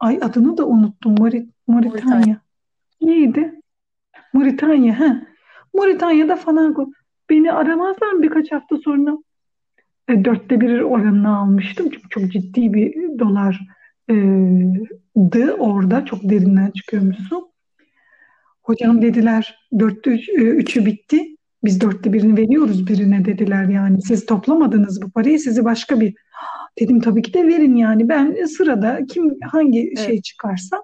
ay 0.00 0.18
adını 0.22 0.56
da 0.56 0.66
unuttum. 0.66 1.14
Morit 1.18 1.50
Moritanya. 1.66 2.40
Neydi? 3.00 3.60
Moritanya. 4.32 5.00
Ha. 5.00 5.22
Moritanya'da 5.74 6.36
falan 6.36 6.94
beni 7.30 7.52
aramazlar 7.52 8.22
birkaç 8.22 8.52
hafta 8.52 8.76
sonra? 8.76 9.18
E, 10.08 10.24
dörtte 10.24 10.60
bir 10.60 10.80
oranını 10.80 11.36
almıştım. 11.36 11.90
Çünkü 11.90 12.08
çok 12.08 12.32
ciddi 12.32 12.74
bir 12.74 13.18
dolar 13.18 13.60
e, 14.10 14.14
dı 15.16 15.52
orada. 15.52 16.04
Çok 16.04 16.22
derinden 16.22 16.70
çıkıyormuşsun. 16.70 17.48
Hocam 18.62 19.02
dediler 19.02 19.68
dörtte 19.78 20.10
üç, 20.10 20.28
e, 20.28 20.42
üçü 20.42 20.86
bitti. 20.86 21.33
Biz 21.64 21.80
dörtte 21.80 22.12
birini 22.12 22.36
veriyoruz 22.36 22.86
birine 22.86 23.24
dediler 23.24 23.64
yani. 23.68 24.02
Siz 24.02 24.26
toplamadınız 24.26 25.02
bu 25.02 25.10
parayı 25.10 25.38
sizi 25.38 25.64
başka 25.64 26.00
bir 26.00 26.14
dedim 26.80 27.00
tabii 27.00 27.22
ki 27.22 27.34
de 27.34 27.46
verin 27.46 27.76
yani. 27.76 28.08
Ben 28.08 28.44
sırada 28.44 29.00
kim 29.08 29.40
hangi 29.52 29.80
evet. 29.86 29.98
şey 29.98 30.22
çıkarsa 30.22 30.82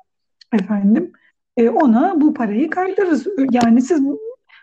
efendim 0.52 1.12
e, 1.56 1.68
ona 1.68 2.20
bu 2.20 2.34
parayı 2.34 2.70
kaydırırız. 2.70 3.26
Yani 3.50 3.82
siz 3.82 4.00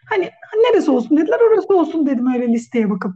hani 0.09 0.29
neresi 0.55 0.91
olsun 0.91 1.17
dediler 1.17 1.39
orası 1.51 1.75
olsun 1.75 2.05
dedim 2.05 2.33
öyle 2.33 2.47
listeye 2.47 2.89
bakıp. 2.89 3.13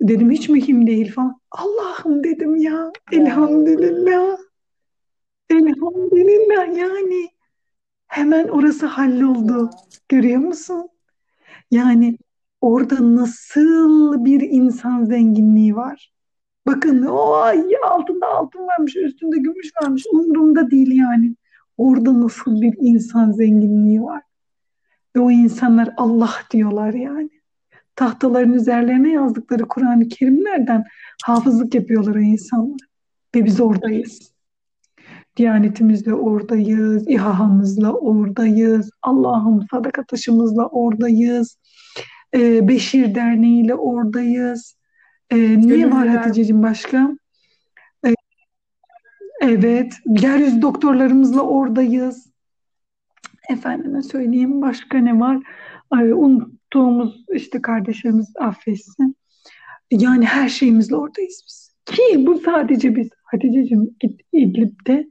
Dedim 0.00 0.30
hiç 0.30 0.48
mühim 0.48 0.86
değil 0.86 1.12
falan. 1.12 1.40
Allah'ım 1.50 2.24
dedim 2.24 2.56
ya. 2.56 2.92
Elhamdülillah. 3.12 4.36
Elhamdülillah 5.50 6.78
yani. 6.78 7.28
Hemen 8.06 8.48
orası 8.48 8.86
halloldu. 8.86 9.70
Görüyor 10.08 10.40
musun? 10.40 10.88
Yani 11.70 12.18
orada 12.60 13.16
nasıl 13.16 14.24
bir 14.24 14.40
insan 14.40 15.04
zenginliği 15.04 15.76
var? 15.76 16.12
Bakın 16.66 17.06
o 17.06 17.32
ay 17.32 17.64
altında 17.84 18.26
altın 18.26 18.66
varmış, 18.66 18.96
üstünde 18.96 19.38
gümüş 19.38 19.70
varmış. 19.82 20.04
Umurumda 20.12 20.70
değil 20.70 20.98
yani. 20.98 21.36
Orada 21.76 22.20
nasıl 22.20 22.60
bir 22.60 22.74
insan 22.80 23.32
zenginliği 23.32 24.02
var? 24.02 24.22
Ve 25.16 25.20
o 25.20 25.30
insanlar 25.30 25.94
Allah 25.96 26.34
diyorlar 26.50 26.92
yani. 26.92 27.30
Tahtaların 27.96 28.52
üzerlerine 28.52 29.12
yazdıkları 29.12 29.68
Kur'an-ı 29.68 30.08
Kerimlerden 30.08 30.84
hafızlık 31.24 31.74
yapıyorlar 31.74 32.14
o 32.14 32.20
insanlar. 32.20 32.80
Ve 33.34 33.44
biz 33.44 33.60
oradayız. 33.60 34.32
Diyanetimizle 35.40 36.14
oradayız, 36.14 37.08
İHA'mızla 37.08 37.92
oradayız, 37.92 38.90
Allah'ım 39.02 39.66
sadaka 39.70 40.04
taşımızla 40.04 40.66
oradayız, 40.66 41.58
ee, 42.34 42.68
Beşir 42.68 43.14
Derneği 43.14 43.64
ile 43.64 43.74
oradayız. 43.74 44.76
Ee, 45.30 45.36
ne 45.68 45.90
var 45.90 46.08
Hatice'cim 46.08 46.62
başka? 46.62 47.16
Ee, 48.06 48.14
evet, 49.40 49.92
yeryüzü 50.06 50.62
doktorlarımızla 50.62 51.42
oradayız. 51.42 52.32
Efendime 53.50 54.02
söyleyeyim 54.02 54.62
başka 54.62 54.98
ne 54.98 55.20
var? 55.20 55.38
Ay, 55.90 56.12
unuttuğumuz 56.12 57.24
işte 57.34 57.62
kardeşlerimiz 57.62 58.32
affetsin. 58.38 59.16
Yani 59.90 60.24
her 60.24 60.48
şeyimizle 60.48 60.96
oradayız 60.96 61.42
biz. 61.46 61.74
Ki 61.84 62.26
bu 62.26 62.38
sadece 62.38 62.96
biz. 62.96 63.08
Hatice'cim 63.24 63.96
İdlib'de 64.32 65.10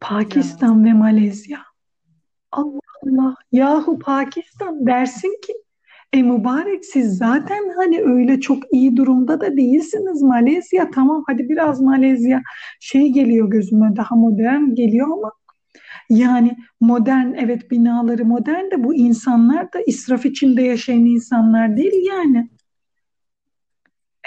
Pakistan 0.00 0.84
ve 0.84 0.92
Malezya. 0.92 1.58
Allah 2.52 2.80
Allah. 3.06 3.34
Yahu 3.52 3.98
Pakistan 3.98 4.86
dersin 4.86 5.40
ki 5.46 5.52
e 6.12 6.22
mübarek 6.22 6.84
siz 6.84 7.18
zaten 7.18 7.74
hani 7.76 8.00
öyle 8.00 8.40
çok 8.40 8.72
iyi 8.72 8.96
durumda 8.96 9.40
da 9.40 9.56
değilsiniz. 9.56 10.22
Malezya 10.22 10.90
tamam 10.90 11.24
hadi 11.26 11.48
biraz 11.48 11.80
Malezya 11.80 12.42
şey 12.80 13.12
geliyor 13.12 13.50
gözüme 13.50 13.96
daha 13.96 14.16
modern 14.16 14.74
geliyor 14.74 15.06
ama 15.06 15.32
yani 16.10 16.56
modern 16.80 17.34
evet 17.34 17.70
binaları 17.70 18.24
modern 18.24 18.70
de 18.70 18.84
bu 18.84 18.94
insanlar 18.94 19.72
da 19.72 19.80
israf 19.86 20.26
içinde 20.26 20.62
yaşayan 20.62 21.04
insanlar 21.06 21.76
değil 21.76 22.06
yani. 22.08 22.50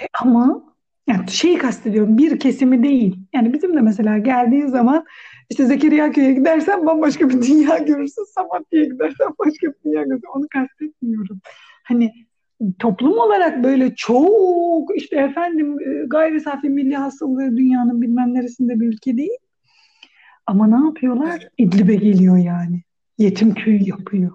E 0.02 0.06
ama 0.22 0.74
yani 1.08 1.30
şeyi 1.30 1.58
kastediyorum 1.58 2.18
bir 2.18 2.38
kesimi 2.38 2.82
değil. 2.82 3.16
Yani 3.34 3.52
bizim 3.52 3.76
de 3.76 3.80
mesela 3.80 4.18
geldiği 4.18 4.68
zaman 4.68 5.04
işte 5.50 5.66
Zekeriya 5.66 6.12
Köy'e 6.12 6.32
gidersen 6.32 6.86
bambaşka 6.86 7.28
bir 7.28 7.42
dünya 7.42 7.78
görürsün. 7.78 8.24
Samatya'ya 8.34 8.84
gidersen 8.84 9.28
başka 9.38 9.66
bir 9.66 9.74
dünya 9.84 10.02
görürsün. 10.02 10.28
Onu 10.36 10.46
kastetmiyorum. 10.50 11.40
Hani 11.84 12.12
toplum 12.78 13.18
olarak 13.18 13.64
böyle 13.64 13.94
çok 13.94 14.96
işte 14.96 15.16
efendim 15.16 15.80
e, 15.80 16.06
gayri 16.06 16.40
safi 16.40 16.68
milli 16.68 16.96
hasılı 16.96 17.56
dünyanın 17.56 18.02
bilmem 18.02 18.34
neresinde 18.34 18.80
bir 18.80 18.86
ülke 18.86 19.16
değil. 19.16 19.38
Ama 20.46 20.66
ne 20.66 20.86
yapıyorlar? 20.86 21.48
İdlib'e 21.58 21.94
geliyor 21.94 22.36
yani. 22.36 22.82
Yetim 23.18 23.54
köy 23.54 23.88
yapıyor. 23.88 24.32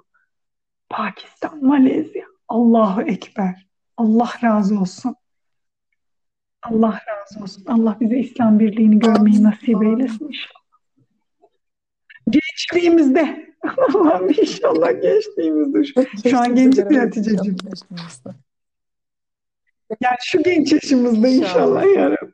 Pakistan, 0.90 1.66
Malezya. 1.66 2.26
Allahu 2.48 3.02
Ekber. 3.02 3.68
Allah 3.98 4.30
razı 4.44 4.80
olsun. 4.80 5.16
Allah 6.64 7.00
razı 7.08 7.44
olsun. 7.44 7.66
Allah 7.68 7.98
bize 8.00 8.18
İslam 8.18 8.60
birliğini 8.60 9.00
görmeyi 9.00 9.44
nasip 9.44 9.84
eylesin 9.84 10.28
inşallah. 10.28 10.64
Gençliğimizde. 12.30 13.54
Allah'ım 13.78 14.30
inşallah 14.30 15.02
gençliğimizde. 15.02 15.84
Şu, 15.84 16.30
şu 16.30 16.40
an 16.40 16.56
gençlik 16.56 16.90
bir 16.90 16.98
Hatice'ciğim. 16.98 17.58
Yani 20.02 20.18
şu 20.24 20.44
genç 20.44 20.74
yaşımızda 20.74 21.28
inşallah, 21.28 21.84
inşallah 21.84 21.96
yarım. 21.96 22.34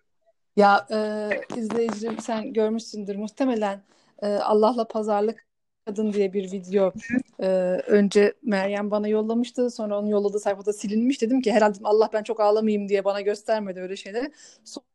Ya 0.56 0.88
e, 0.92 1.30
izleyicim 1.56 2.20
sen 2.20 2.54
görmüşsündür 2.54 3.16
muhtemelen 3.16 3.84
e, 4.22 4.28
Allah'la 4.28 4.88
pazarlık 4.88 5.49
kadın 5.90 6.14
diye 6.14 6.34
bir 6.34 6.52
video 6.52 6.94
e, 7.40 7.48
önce 7.88 8.34
Meryem 8.44 8.92
bana 8.92 9.08
yollamıştı 9.08 9.72
sonra 9.72 10.00
onun 10.00 10.08
yolladığı 10.08 10.40
sayfada 10.40 10.74
silinmiş 10.74 11.22
dedim 11.22 11.42
ki 11.42 11.52
herhalde 11.52 11.78
Allah 11.84 12.10
ben 12.14 12.24
çok 12.24 12.40
ağlamayayım 12.40 12.90
diye 12.90 13.06
bana 13.06 13.22
göstermedi 13.22 13.80
öyle 13.80 13.96
şeyleri. 13.96 14.32
Sonra 14.64 14.86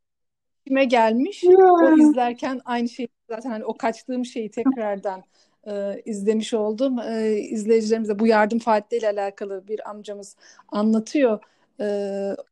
kime 0.67 0.85
gelmiş 0.85 1.45
o 1.45 1.97
izlerken 1.97 2.61
aynı 2.65 2.89
şeyi 2.89 3.09
zaten 3.29 3.51
hani 3.51 3.65
o 3.65 3.77
kaçtığım 3.77 4.25
şeyi 4.25 4.51
tekrardan 4.51 5.23
e, 5.67 6.03
izlemiş 6.05 6.55
oldum. 6.55 6.99
E, 6.99 7.37
izleyicilerimize 7.39 8.19
bu 8.19 8.27
yardım 8.27 8.59
faaliyetleriyle 8.59 9.11
alakalı 9.11 9.69
bir 9.69 9.91
amcamız 9.91 10.37
anlatıyor. 10.69 11.41
E, 11.81 11.87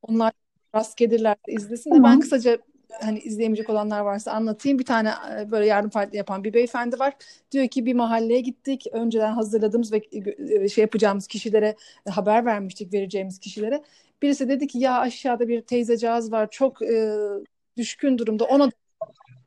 onlar 0.02 0.32
rast 0.74 0.96
gelirler 0.96 1.36
izlesin 1.48 1.94
de 1.94 2.02
ben 2.02 2.20
kısaca 2.20 2.58
hani 3.00 3.18
izleyemeyecek 3.18 3.70
olanlar 3.70 4.00
varsa 4.00 4.32
anlatayım. 4.32 4.78
Bir 4.78 4.84
tane 4.84 5.12
e, 5.40 5.50
böyle 5.50 5.66
yardım 5.66 5.90
faaliyeti 5.90 6.16
yapan 6.16 6.44
bir 6.44 6.54
beyefendi 6.54 6.98
var. 6.98 7.14
Diyor 7.52 7.68
ki 7.68 7.86
bir 7.86 7.94
mahalleye 7.94 8.40
gittik. 8.40 8.86
Önceden 8.92 9.32
hazırladığımız 9.32 9.92
ve 9.92 10.02
e, 10.62 10.68
şey 10.68 10.82
yapacağımız 10.82 11.26
kişilere 11.26 11.76
haber 12.10 12.46
vermiştik 12.46 12.92
vereceğimiz 12.92 13.38
kişilere. 13.38 13.82
Birisi 14.22 14.48
dedi 14.48 14.66
ki 14.66 14.78
ya 14.78 14.98
aşağıda 14.98 15.48
bir 15.48 15.60
teyzecağız 15.62 16.32
var 16.32 16.50
çok 16.50 16.82
e, 16.82 17.18
düşkün 17.76 18.18
durumda 18.18 18.44
ona 18.44 18.70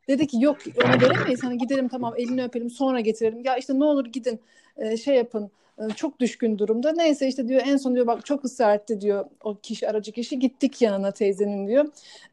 Dedi 0.08 0.28
ki 0.28 0.42
yok 0.42 0.58
ona 0.86 1.02
veremeyiz. 1.02 1.44
Hani 1.44 1.58
gidelim 1.58 1.88
tamam 1.88 2.14
elini 2.18 2.44
öpelim 2.44 2.70
sonra 2.70 3.00
getirelim. 3.00 3.44
Ya 3.44 3.58
işte 3.58 3.80
ne 3.80 3.84
olur 3.84 4.06
gidin 4.06 4.40
e, 4.78 4.98
şey 4.98 5.16
yapın 5.16 5.44
e, 5.44 5.50
çok 5.96 6.20
düşkün 6.20 6.58
durumda. 6.58 6.92
Neyse 6.92 7.28
işte 7.28 7.48
diyor 7.48 7.62
en 7.66 7.78
son 7.78 7.96
diyor 7.96 8.08
bak 8.08 8.26
çok 8.26 8.46
ısrar 8.46 8.76
etti 8.76 9.02
diyor 9.02 9.26
o 9.44 9.60
kişi 9.60 9.90
aracı 9.90 10.12
kişi. 10.12 10.40
Gittik 10.40 10.82
yanına 10.82 11.12
teyzenin 11.12 11.68
diyor. 11.68 11.86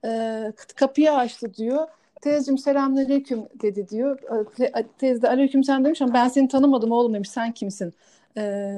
E, 0.05 0.53
kapıyı 0.77 1.13
açtı 1.13 1.55
diyor. 1.55 1.89
Teyzeciğim 2.23 2.59
selamünaleyküm 2.59 3.45
dedi 3.63 3.89
diyor. 3.89 4.19
Te, 4.57 4.73
teyze 4.99 5.23
de 5.23 5.29
aleyküm 5.29 5.65
sen 5.65 5.85
demiş 5.85 6.03
ama 6.03 6.15
ben 6.15 6.29
seni 6.29 6.49
tanımadım 6.49 6.93
oğlum 6.93 7.15
demiş. 7.15 7.31
Sen 7.31 7.53
kimsin? 7.53 7.93
E, 8.37 8.73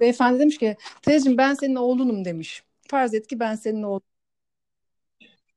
beyefendi 0.00 0.38
demiş 0.38 0.58
ki 0.58 0.76
teyzeciğim 1.02 1.38
ben 1.38 1.54
senin 1.54 1.74
oğlunum 1.74 2.24
demiş. 2.24 2.62
Farz 2.88 3.14
et 3.14 3.26
ki 3.26 3.40
ben 3.40 3.54
senin 3.54 3.82
oğlun. 3.82 4.02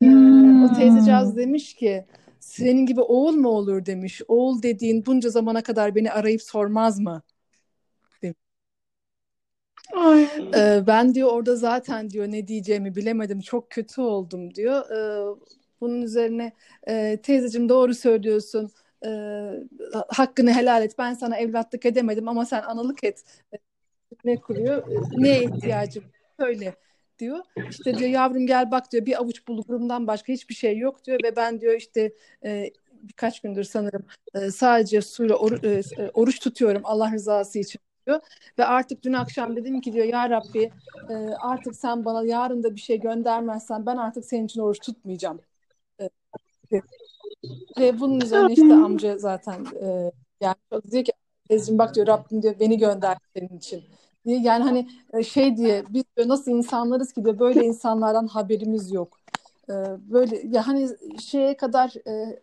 Hmm. 0.01 0.63
E, 0.63 0.65
o 0.65 0.73
teyzecağız 0.73 1.37
demiş 1.37 1.73
ki 1.73 2.05
senin 2.39 2.85
gibi 2.85 3.01
oğul 3.01 3.33
mu 3.33 3.49
olur 3.49 3.85
demiş. 3.85 4.21
Oğul 4.27 4.61
dediğin 4.63 5.05
bunca 5.05 5.29
zamana 5.29 5.63
kadar 5.63 5.95
beni 5.95 6.11
arayıp 6.11 6.41
sormaz 6.41 6.99
mı? 6.99 7.21
Ee, 10.55 10.87
ben 10.87 11.15
diyor 11.15 11.29
orada 11.31 11.55
zaten 11.55 12.09
diyor 12.09 12.27
ne 12.27 12.47
diyeceğimi 12.47 12.95
bilemedim. 12.95 13.39
Çok 13.39 13.69
kötü 13.69 14.01
oldum 14.01 14.55
diyor. 14.55 14.89
Ee, 14.91 15.35
bunun 15.81 16.01
üzerine 16.01 16.51
e, 16.87 17.17
teyzeciğim 17.23 17.69
doğru 17.69 17.93
söylüyorsun. 17.93 18.71
Ee, 19.05 19.51
hakkını 20.07 20.53
helal 20.53 20.83
et. 20.83 20.95
Ben 20.97 21.13
sana 21.13 21.37
evlatlık 21.37 21.85
edemedim 21.85 22.27
ama 22.27 22.45
sen 22.45 22.61
analık 22.61 23.03
et. 23.03 23.23
Ne 24.25 24.35
kuruyor? 24.35 24.83
Neye 25.17 25.43
ihtiyacım? 25.43 26.03
Söyle 26.39 26.75
diyor. 27.19 27.39
İşte 27.69 27.97
diyor 27.97 28.09
yavrum 28.09 28.47
gel 28.47 28.71
bak 28.71 28.91
diyor 28.91 29.05
bir 29.05 29.21
avuç 29.21 29.47
bulgurumdan 29.47 30.07
başka 30.07 30.33
hiçbir 30.33 30.55
şey 30.55 30.77
yok 30.77 31.05
diyor 31.05 31.19
ve 31.23 31.35
ben 31.35 31.61
diyor 31.61 31.73
işte 31.73 32.13
e, 32.45 32.71
birkaç 33.03 33.39
gündür 33.39 33.63
sanırım 33.63 34.05
e, 34.35 34.51
sadece 34.51 35.01
suyla 35.01 35.35
or, 35.35 35.51
e, 35.51 35.81
oruç 36.13 36.39
tutuyorum 36.39 36.81
Allah 36.85 37.11
rızası 37.11 37.59
için 37.59 37.81
diyor. 38.07 38.19
Ve 38.59 38.65
artık 38.65 39.03
dün 39.03 39.13
akşam 39.13 39.55
dedim 39.55 39.81
ki 39.81 39.93
diyor 39.93 40.05
ya 40.05 40.29
Rabbi 40.29 40.71
e, 41.09 41.13
artık 41.41 41.75
sen 41.75 42.05
bana 42.05 42.23
yarın 42.23 42.63
da 42.63 42.75
bir 42.75 42.81
şey 42.81 42.99
göndermezsen 42.99 43.85
ben 43.85 43.97
artık 43.97 44.25
senin 44.25 44.45
için 44.45 44.61
oruç 44.61 44.79
tutmayacağım. 44.79 45.39
E, 46.01 46.09
ve 47.79 47.99
bunun 47.99 48.21
üzerine 48.21 48.53
işte 48.53 48.73
amca 48.73 49.17
zaten 49.17 49.65
e, 49.81 50.11
yani 50.41 50.55
diyor 50.91 51.03
ki 51.03 51.11
teyzeciğim 51.49 51.79
bak 51.79 51.95
diyor 51.95 52.07
Rabbim 52.07 52.41
diyor 52.41 52.55
beni 52.59 52.77
gönder 52.77 53.17
senin 53.35 53.57
için 53.57 53.83
diye 54.25 54.39
yani 54.39 54.63
hani 54.63 54.89
e, 55.13 55.23
şey 55.23 55.57
diye 55.57 55.83
biz 55.89 56.03
diyor, 56.17 56.27
nasıl 56.27 56.51
insanlarız 56.51 57.13
ki 57.13 57.25
diyor 57.25 57.39
böyle 57.39 57.65
insanlardan 57.65 58.27
haberimiz 58.27 58.91
yok. 58.91 59.17
E, 59.69 59.73
böyle 59.99 60.41
ya 60.47 60.67
hani 60.67 60.89
şeye 61.19 61.57
kadar 61.57 61.93
e, 62.07 62.39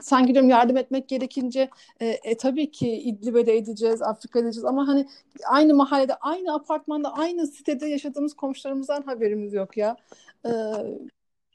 sanki 0.00 0.34
diyorum 0.34 0.50
yardım 0.50 0.76
etmek 0.76 1.08
gerekince 1.08 1.70
e, 2.00 2.06
e, 2.06 2.36
tabii 2.36 2.70
ki 2.70 2.92
İdlib'e 2.92 3.46
de 3.46 3.56
edeceğiz, 3.56 4.02
Afrika'da 4.02 4.44
edeceğiz 4.44 4.64
ama 4.64 4.88
hani 4.88 5.08
aynı 5.46 5.74
mahallede, 5.74 6.14
aynı 6.14 6.54
apartmanda, 6.54 7.14
aynı 7.14 7.46
sitede 7.46 7.86
yaşadığımız 7.86 8.34
komşularımızdan 8.34 9.02
haberimiz 9.02 9.52
yok 9.54 9.76
ya. 9.76 9.96
E, 10.46 10.50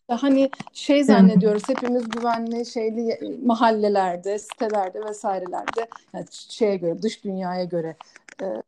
hani 0.09 0.49
şey 0.73 1.03
zannediyoruz 1.03 1.63
hepimiz 1.69 2.09
güvenli 2.09 2.65
şeyli 2.65 3.19
mahallelerde, 3.45 4.39
sitelerde 4.39 5.01
vesairelerde 5.09 5.87
yani 6.13 6.25
şeye 6.31 6.75
göre, 6.77 7.01
dış 7.01 7.23
dünyaya 7.23 7.63
göre, 7.63 7.95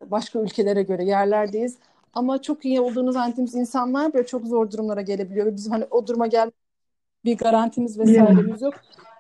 başka 0.06 0.40
ülkelere 0.40 0.84
göre 0.84 1.04
yerlerdeyiz. 1.04 1.78
Ama 2.14 2.42
çok 2.42 2.66
iyi 2.66 2.82
olduğunu 2.82 3.12
zannettiğimiz 3.12 3.56
insanlar 3.56 4.14
böyle 4.14 4.28
çok 4.28 4.48
zor 4.48 4.72
durumlara 4.72 5.02
gelebiliyor. 5.02 5.56
Bizim 5.56 5.72
hani 5.72 5.86
o 5.92 6.08
duruma 6.08 6.28
gel 6.28 6.52
bir 7.26 7.38
garantimiz 7.38 8.00
vesairemiz 8.00 8.62
yok. 8.62 8.74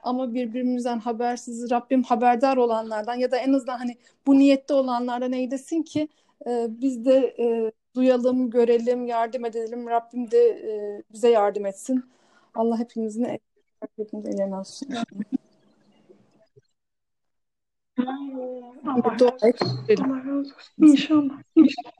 Ama 0.03 0.33
birbirimizden 0.33 0.99
habersiz 0.99 1.71
Rabbim 1.71 2.03
haberdar 2.03 2.57
olanlardan 2.57 3.15
ya 3.15 3.31
da 3.31 3.37
en 3.37 3.53
azından 3.53 3.77
hani 3.77 3.97
bu 4.27 4.39
niyette 4.39 4.73
olanlardan 4.73 5.33
eylesin 5.33 5.83
ki 5.83 6.07
e, 6.47 6.67
biz 6.69 7.05
de 7.05 7.35
e, 7.39 7.71
duyalım, 7.95 8.49
görelim, 8.49 9.05
yardım 9.05 9.45
edelim. 9.45 9.87
Rabbim 9.87 10.31
de 10.31 10.37
e, 10.37 11.03
bize 11.13 11.29
yardım 11.29 11.65
etsin. 11.65 12.05
Allah 12.55 12.79
hepimizin 12.79 13.39
ellerine 14.13 14.55
alsın. 14.55 14.93
Allah 17.97 19.13
olsun. 19.13 19.31
Allah 20.01 20.17
razı 20.17 20.39
olsun. 20.39 20.73
İnşallah. 20.77 21.41
İnşallah. 21.55 21.91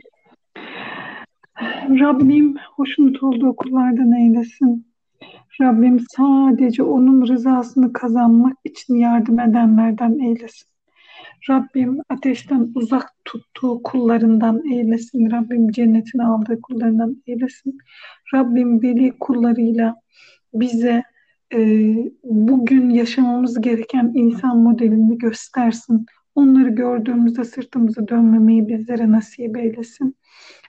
Rabbim 1.89 2.58
hoşnut 2.76 3.24
olduğu 3.24 3.56
kullardan 3.56 4.12
eylesin. 4.12 4.91
Rabbim 5.61 5.99
sadece 5.99 6.84
onun 6.84 7.28
rızasını 7.28 7.93
kazanmak 7.93 8.57
için 8.63 8.95
yardım 8.95 9.39
edenlerden 9.39 10.19
eylesin. 10.19 10.67
Rabbim 11.49 11.97
ateşten 12.09 12.72
uzak 12.76 13.09
tuttuğu 13.26 13.84
kullarından 13.84 14.65
eylesin. 14.74 15.32
Rabbim 15.32 15.72
cennetine 15.72 16.24
aldığı 16.24 16.61
kullarından 16.61 17.24
eylesin. 17.28 17.78
Rabbim 18.34 18.82
veli 18.82 19.11
kullarıyla 19.19 19.95
bize 20.53 21.03
e, 21.53 21.59
bugün 22.24 22.89
yaşamamız 22.89 23.61
gereken 23.61 24.11
insan 24.15 24.57
modelini 24.57 25.17
göstersin. 25.17 26.05
Onları 26.36 26.69
gördüğümüzde 26.69 27.43
sırtımızı 27.43 28.07
dönmemeyi 28.07 28.67
bizlere 28.67 29.11
nasip 29.11 29.57
eylesin. 29.57 30.15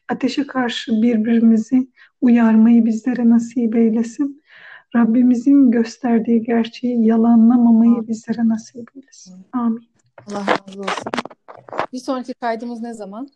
Ateşe 0.08 0.46
karşı 0.46 0.92
birbirimizi 0.92 1.88
uyarmayı 2.20 2.84
bizlere 2.84 3.30
nasip 3.30 3.76
eylesin. 3.76 4.41
Rabbimizin 4.96 5.70
gösterdiği 5.70 6.42
gerçeği 6.42 7.06
yalanlamamayı 7.06 8.08
bizlere 8.08 8.48
nasip 8.48 8.96
eylesin. 8.96 9.46
Amin. 9.52 9.88
Allah 10.26 10.46
razı 10.46 10.80
olsun. 10.80 11.12
Bir 11.92 11.98
sonraki 11.98 12.34
kaydımız 12.34 12.80
ne 12.80 12.94
zaman? 12.94 13.28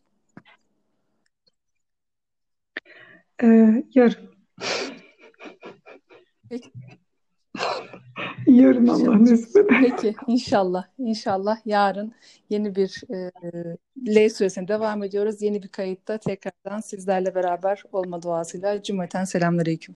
Ee, 3.43 3.85
yarın. 3.95 4.31
Peki. 6.49 6.71
Yarın 8.47 8.87
Allah 8.87 9.23
nasip 9.25 9.57
eder. 9.57 9.81
Peki 9.81 10.15
inşallah 10.27 10.85
inşallah 10.99 11.59
yarın 11.65 12.13
yeni 12.51 12.77
bir 12.77 13.03
e, 13.11 13.31
L 14.07 14.29
süresine 14.29 14.69
devam 14.69 15.03
ediyoruz. 15.03 15.43
Yeni 15.43 15.63
bir 15.63 15.69
kayıtta 15.69 16.19
tekrardan 16.19 16.81
sizlerle 16.81 17.35
beraber 17.35 17.83
olma 17.93 18.23
duasıyla 18.23 18.83
cümleten 18.83 19.25
selamünaleyküm. 19.25 19.85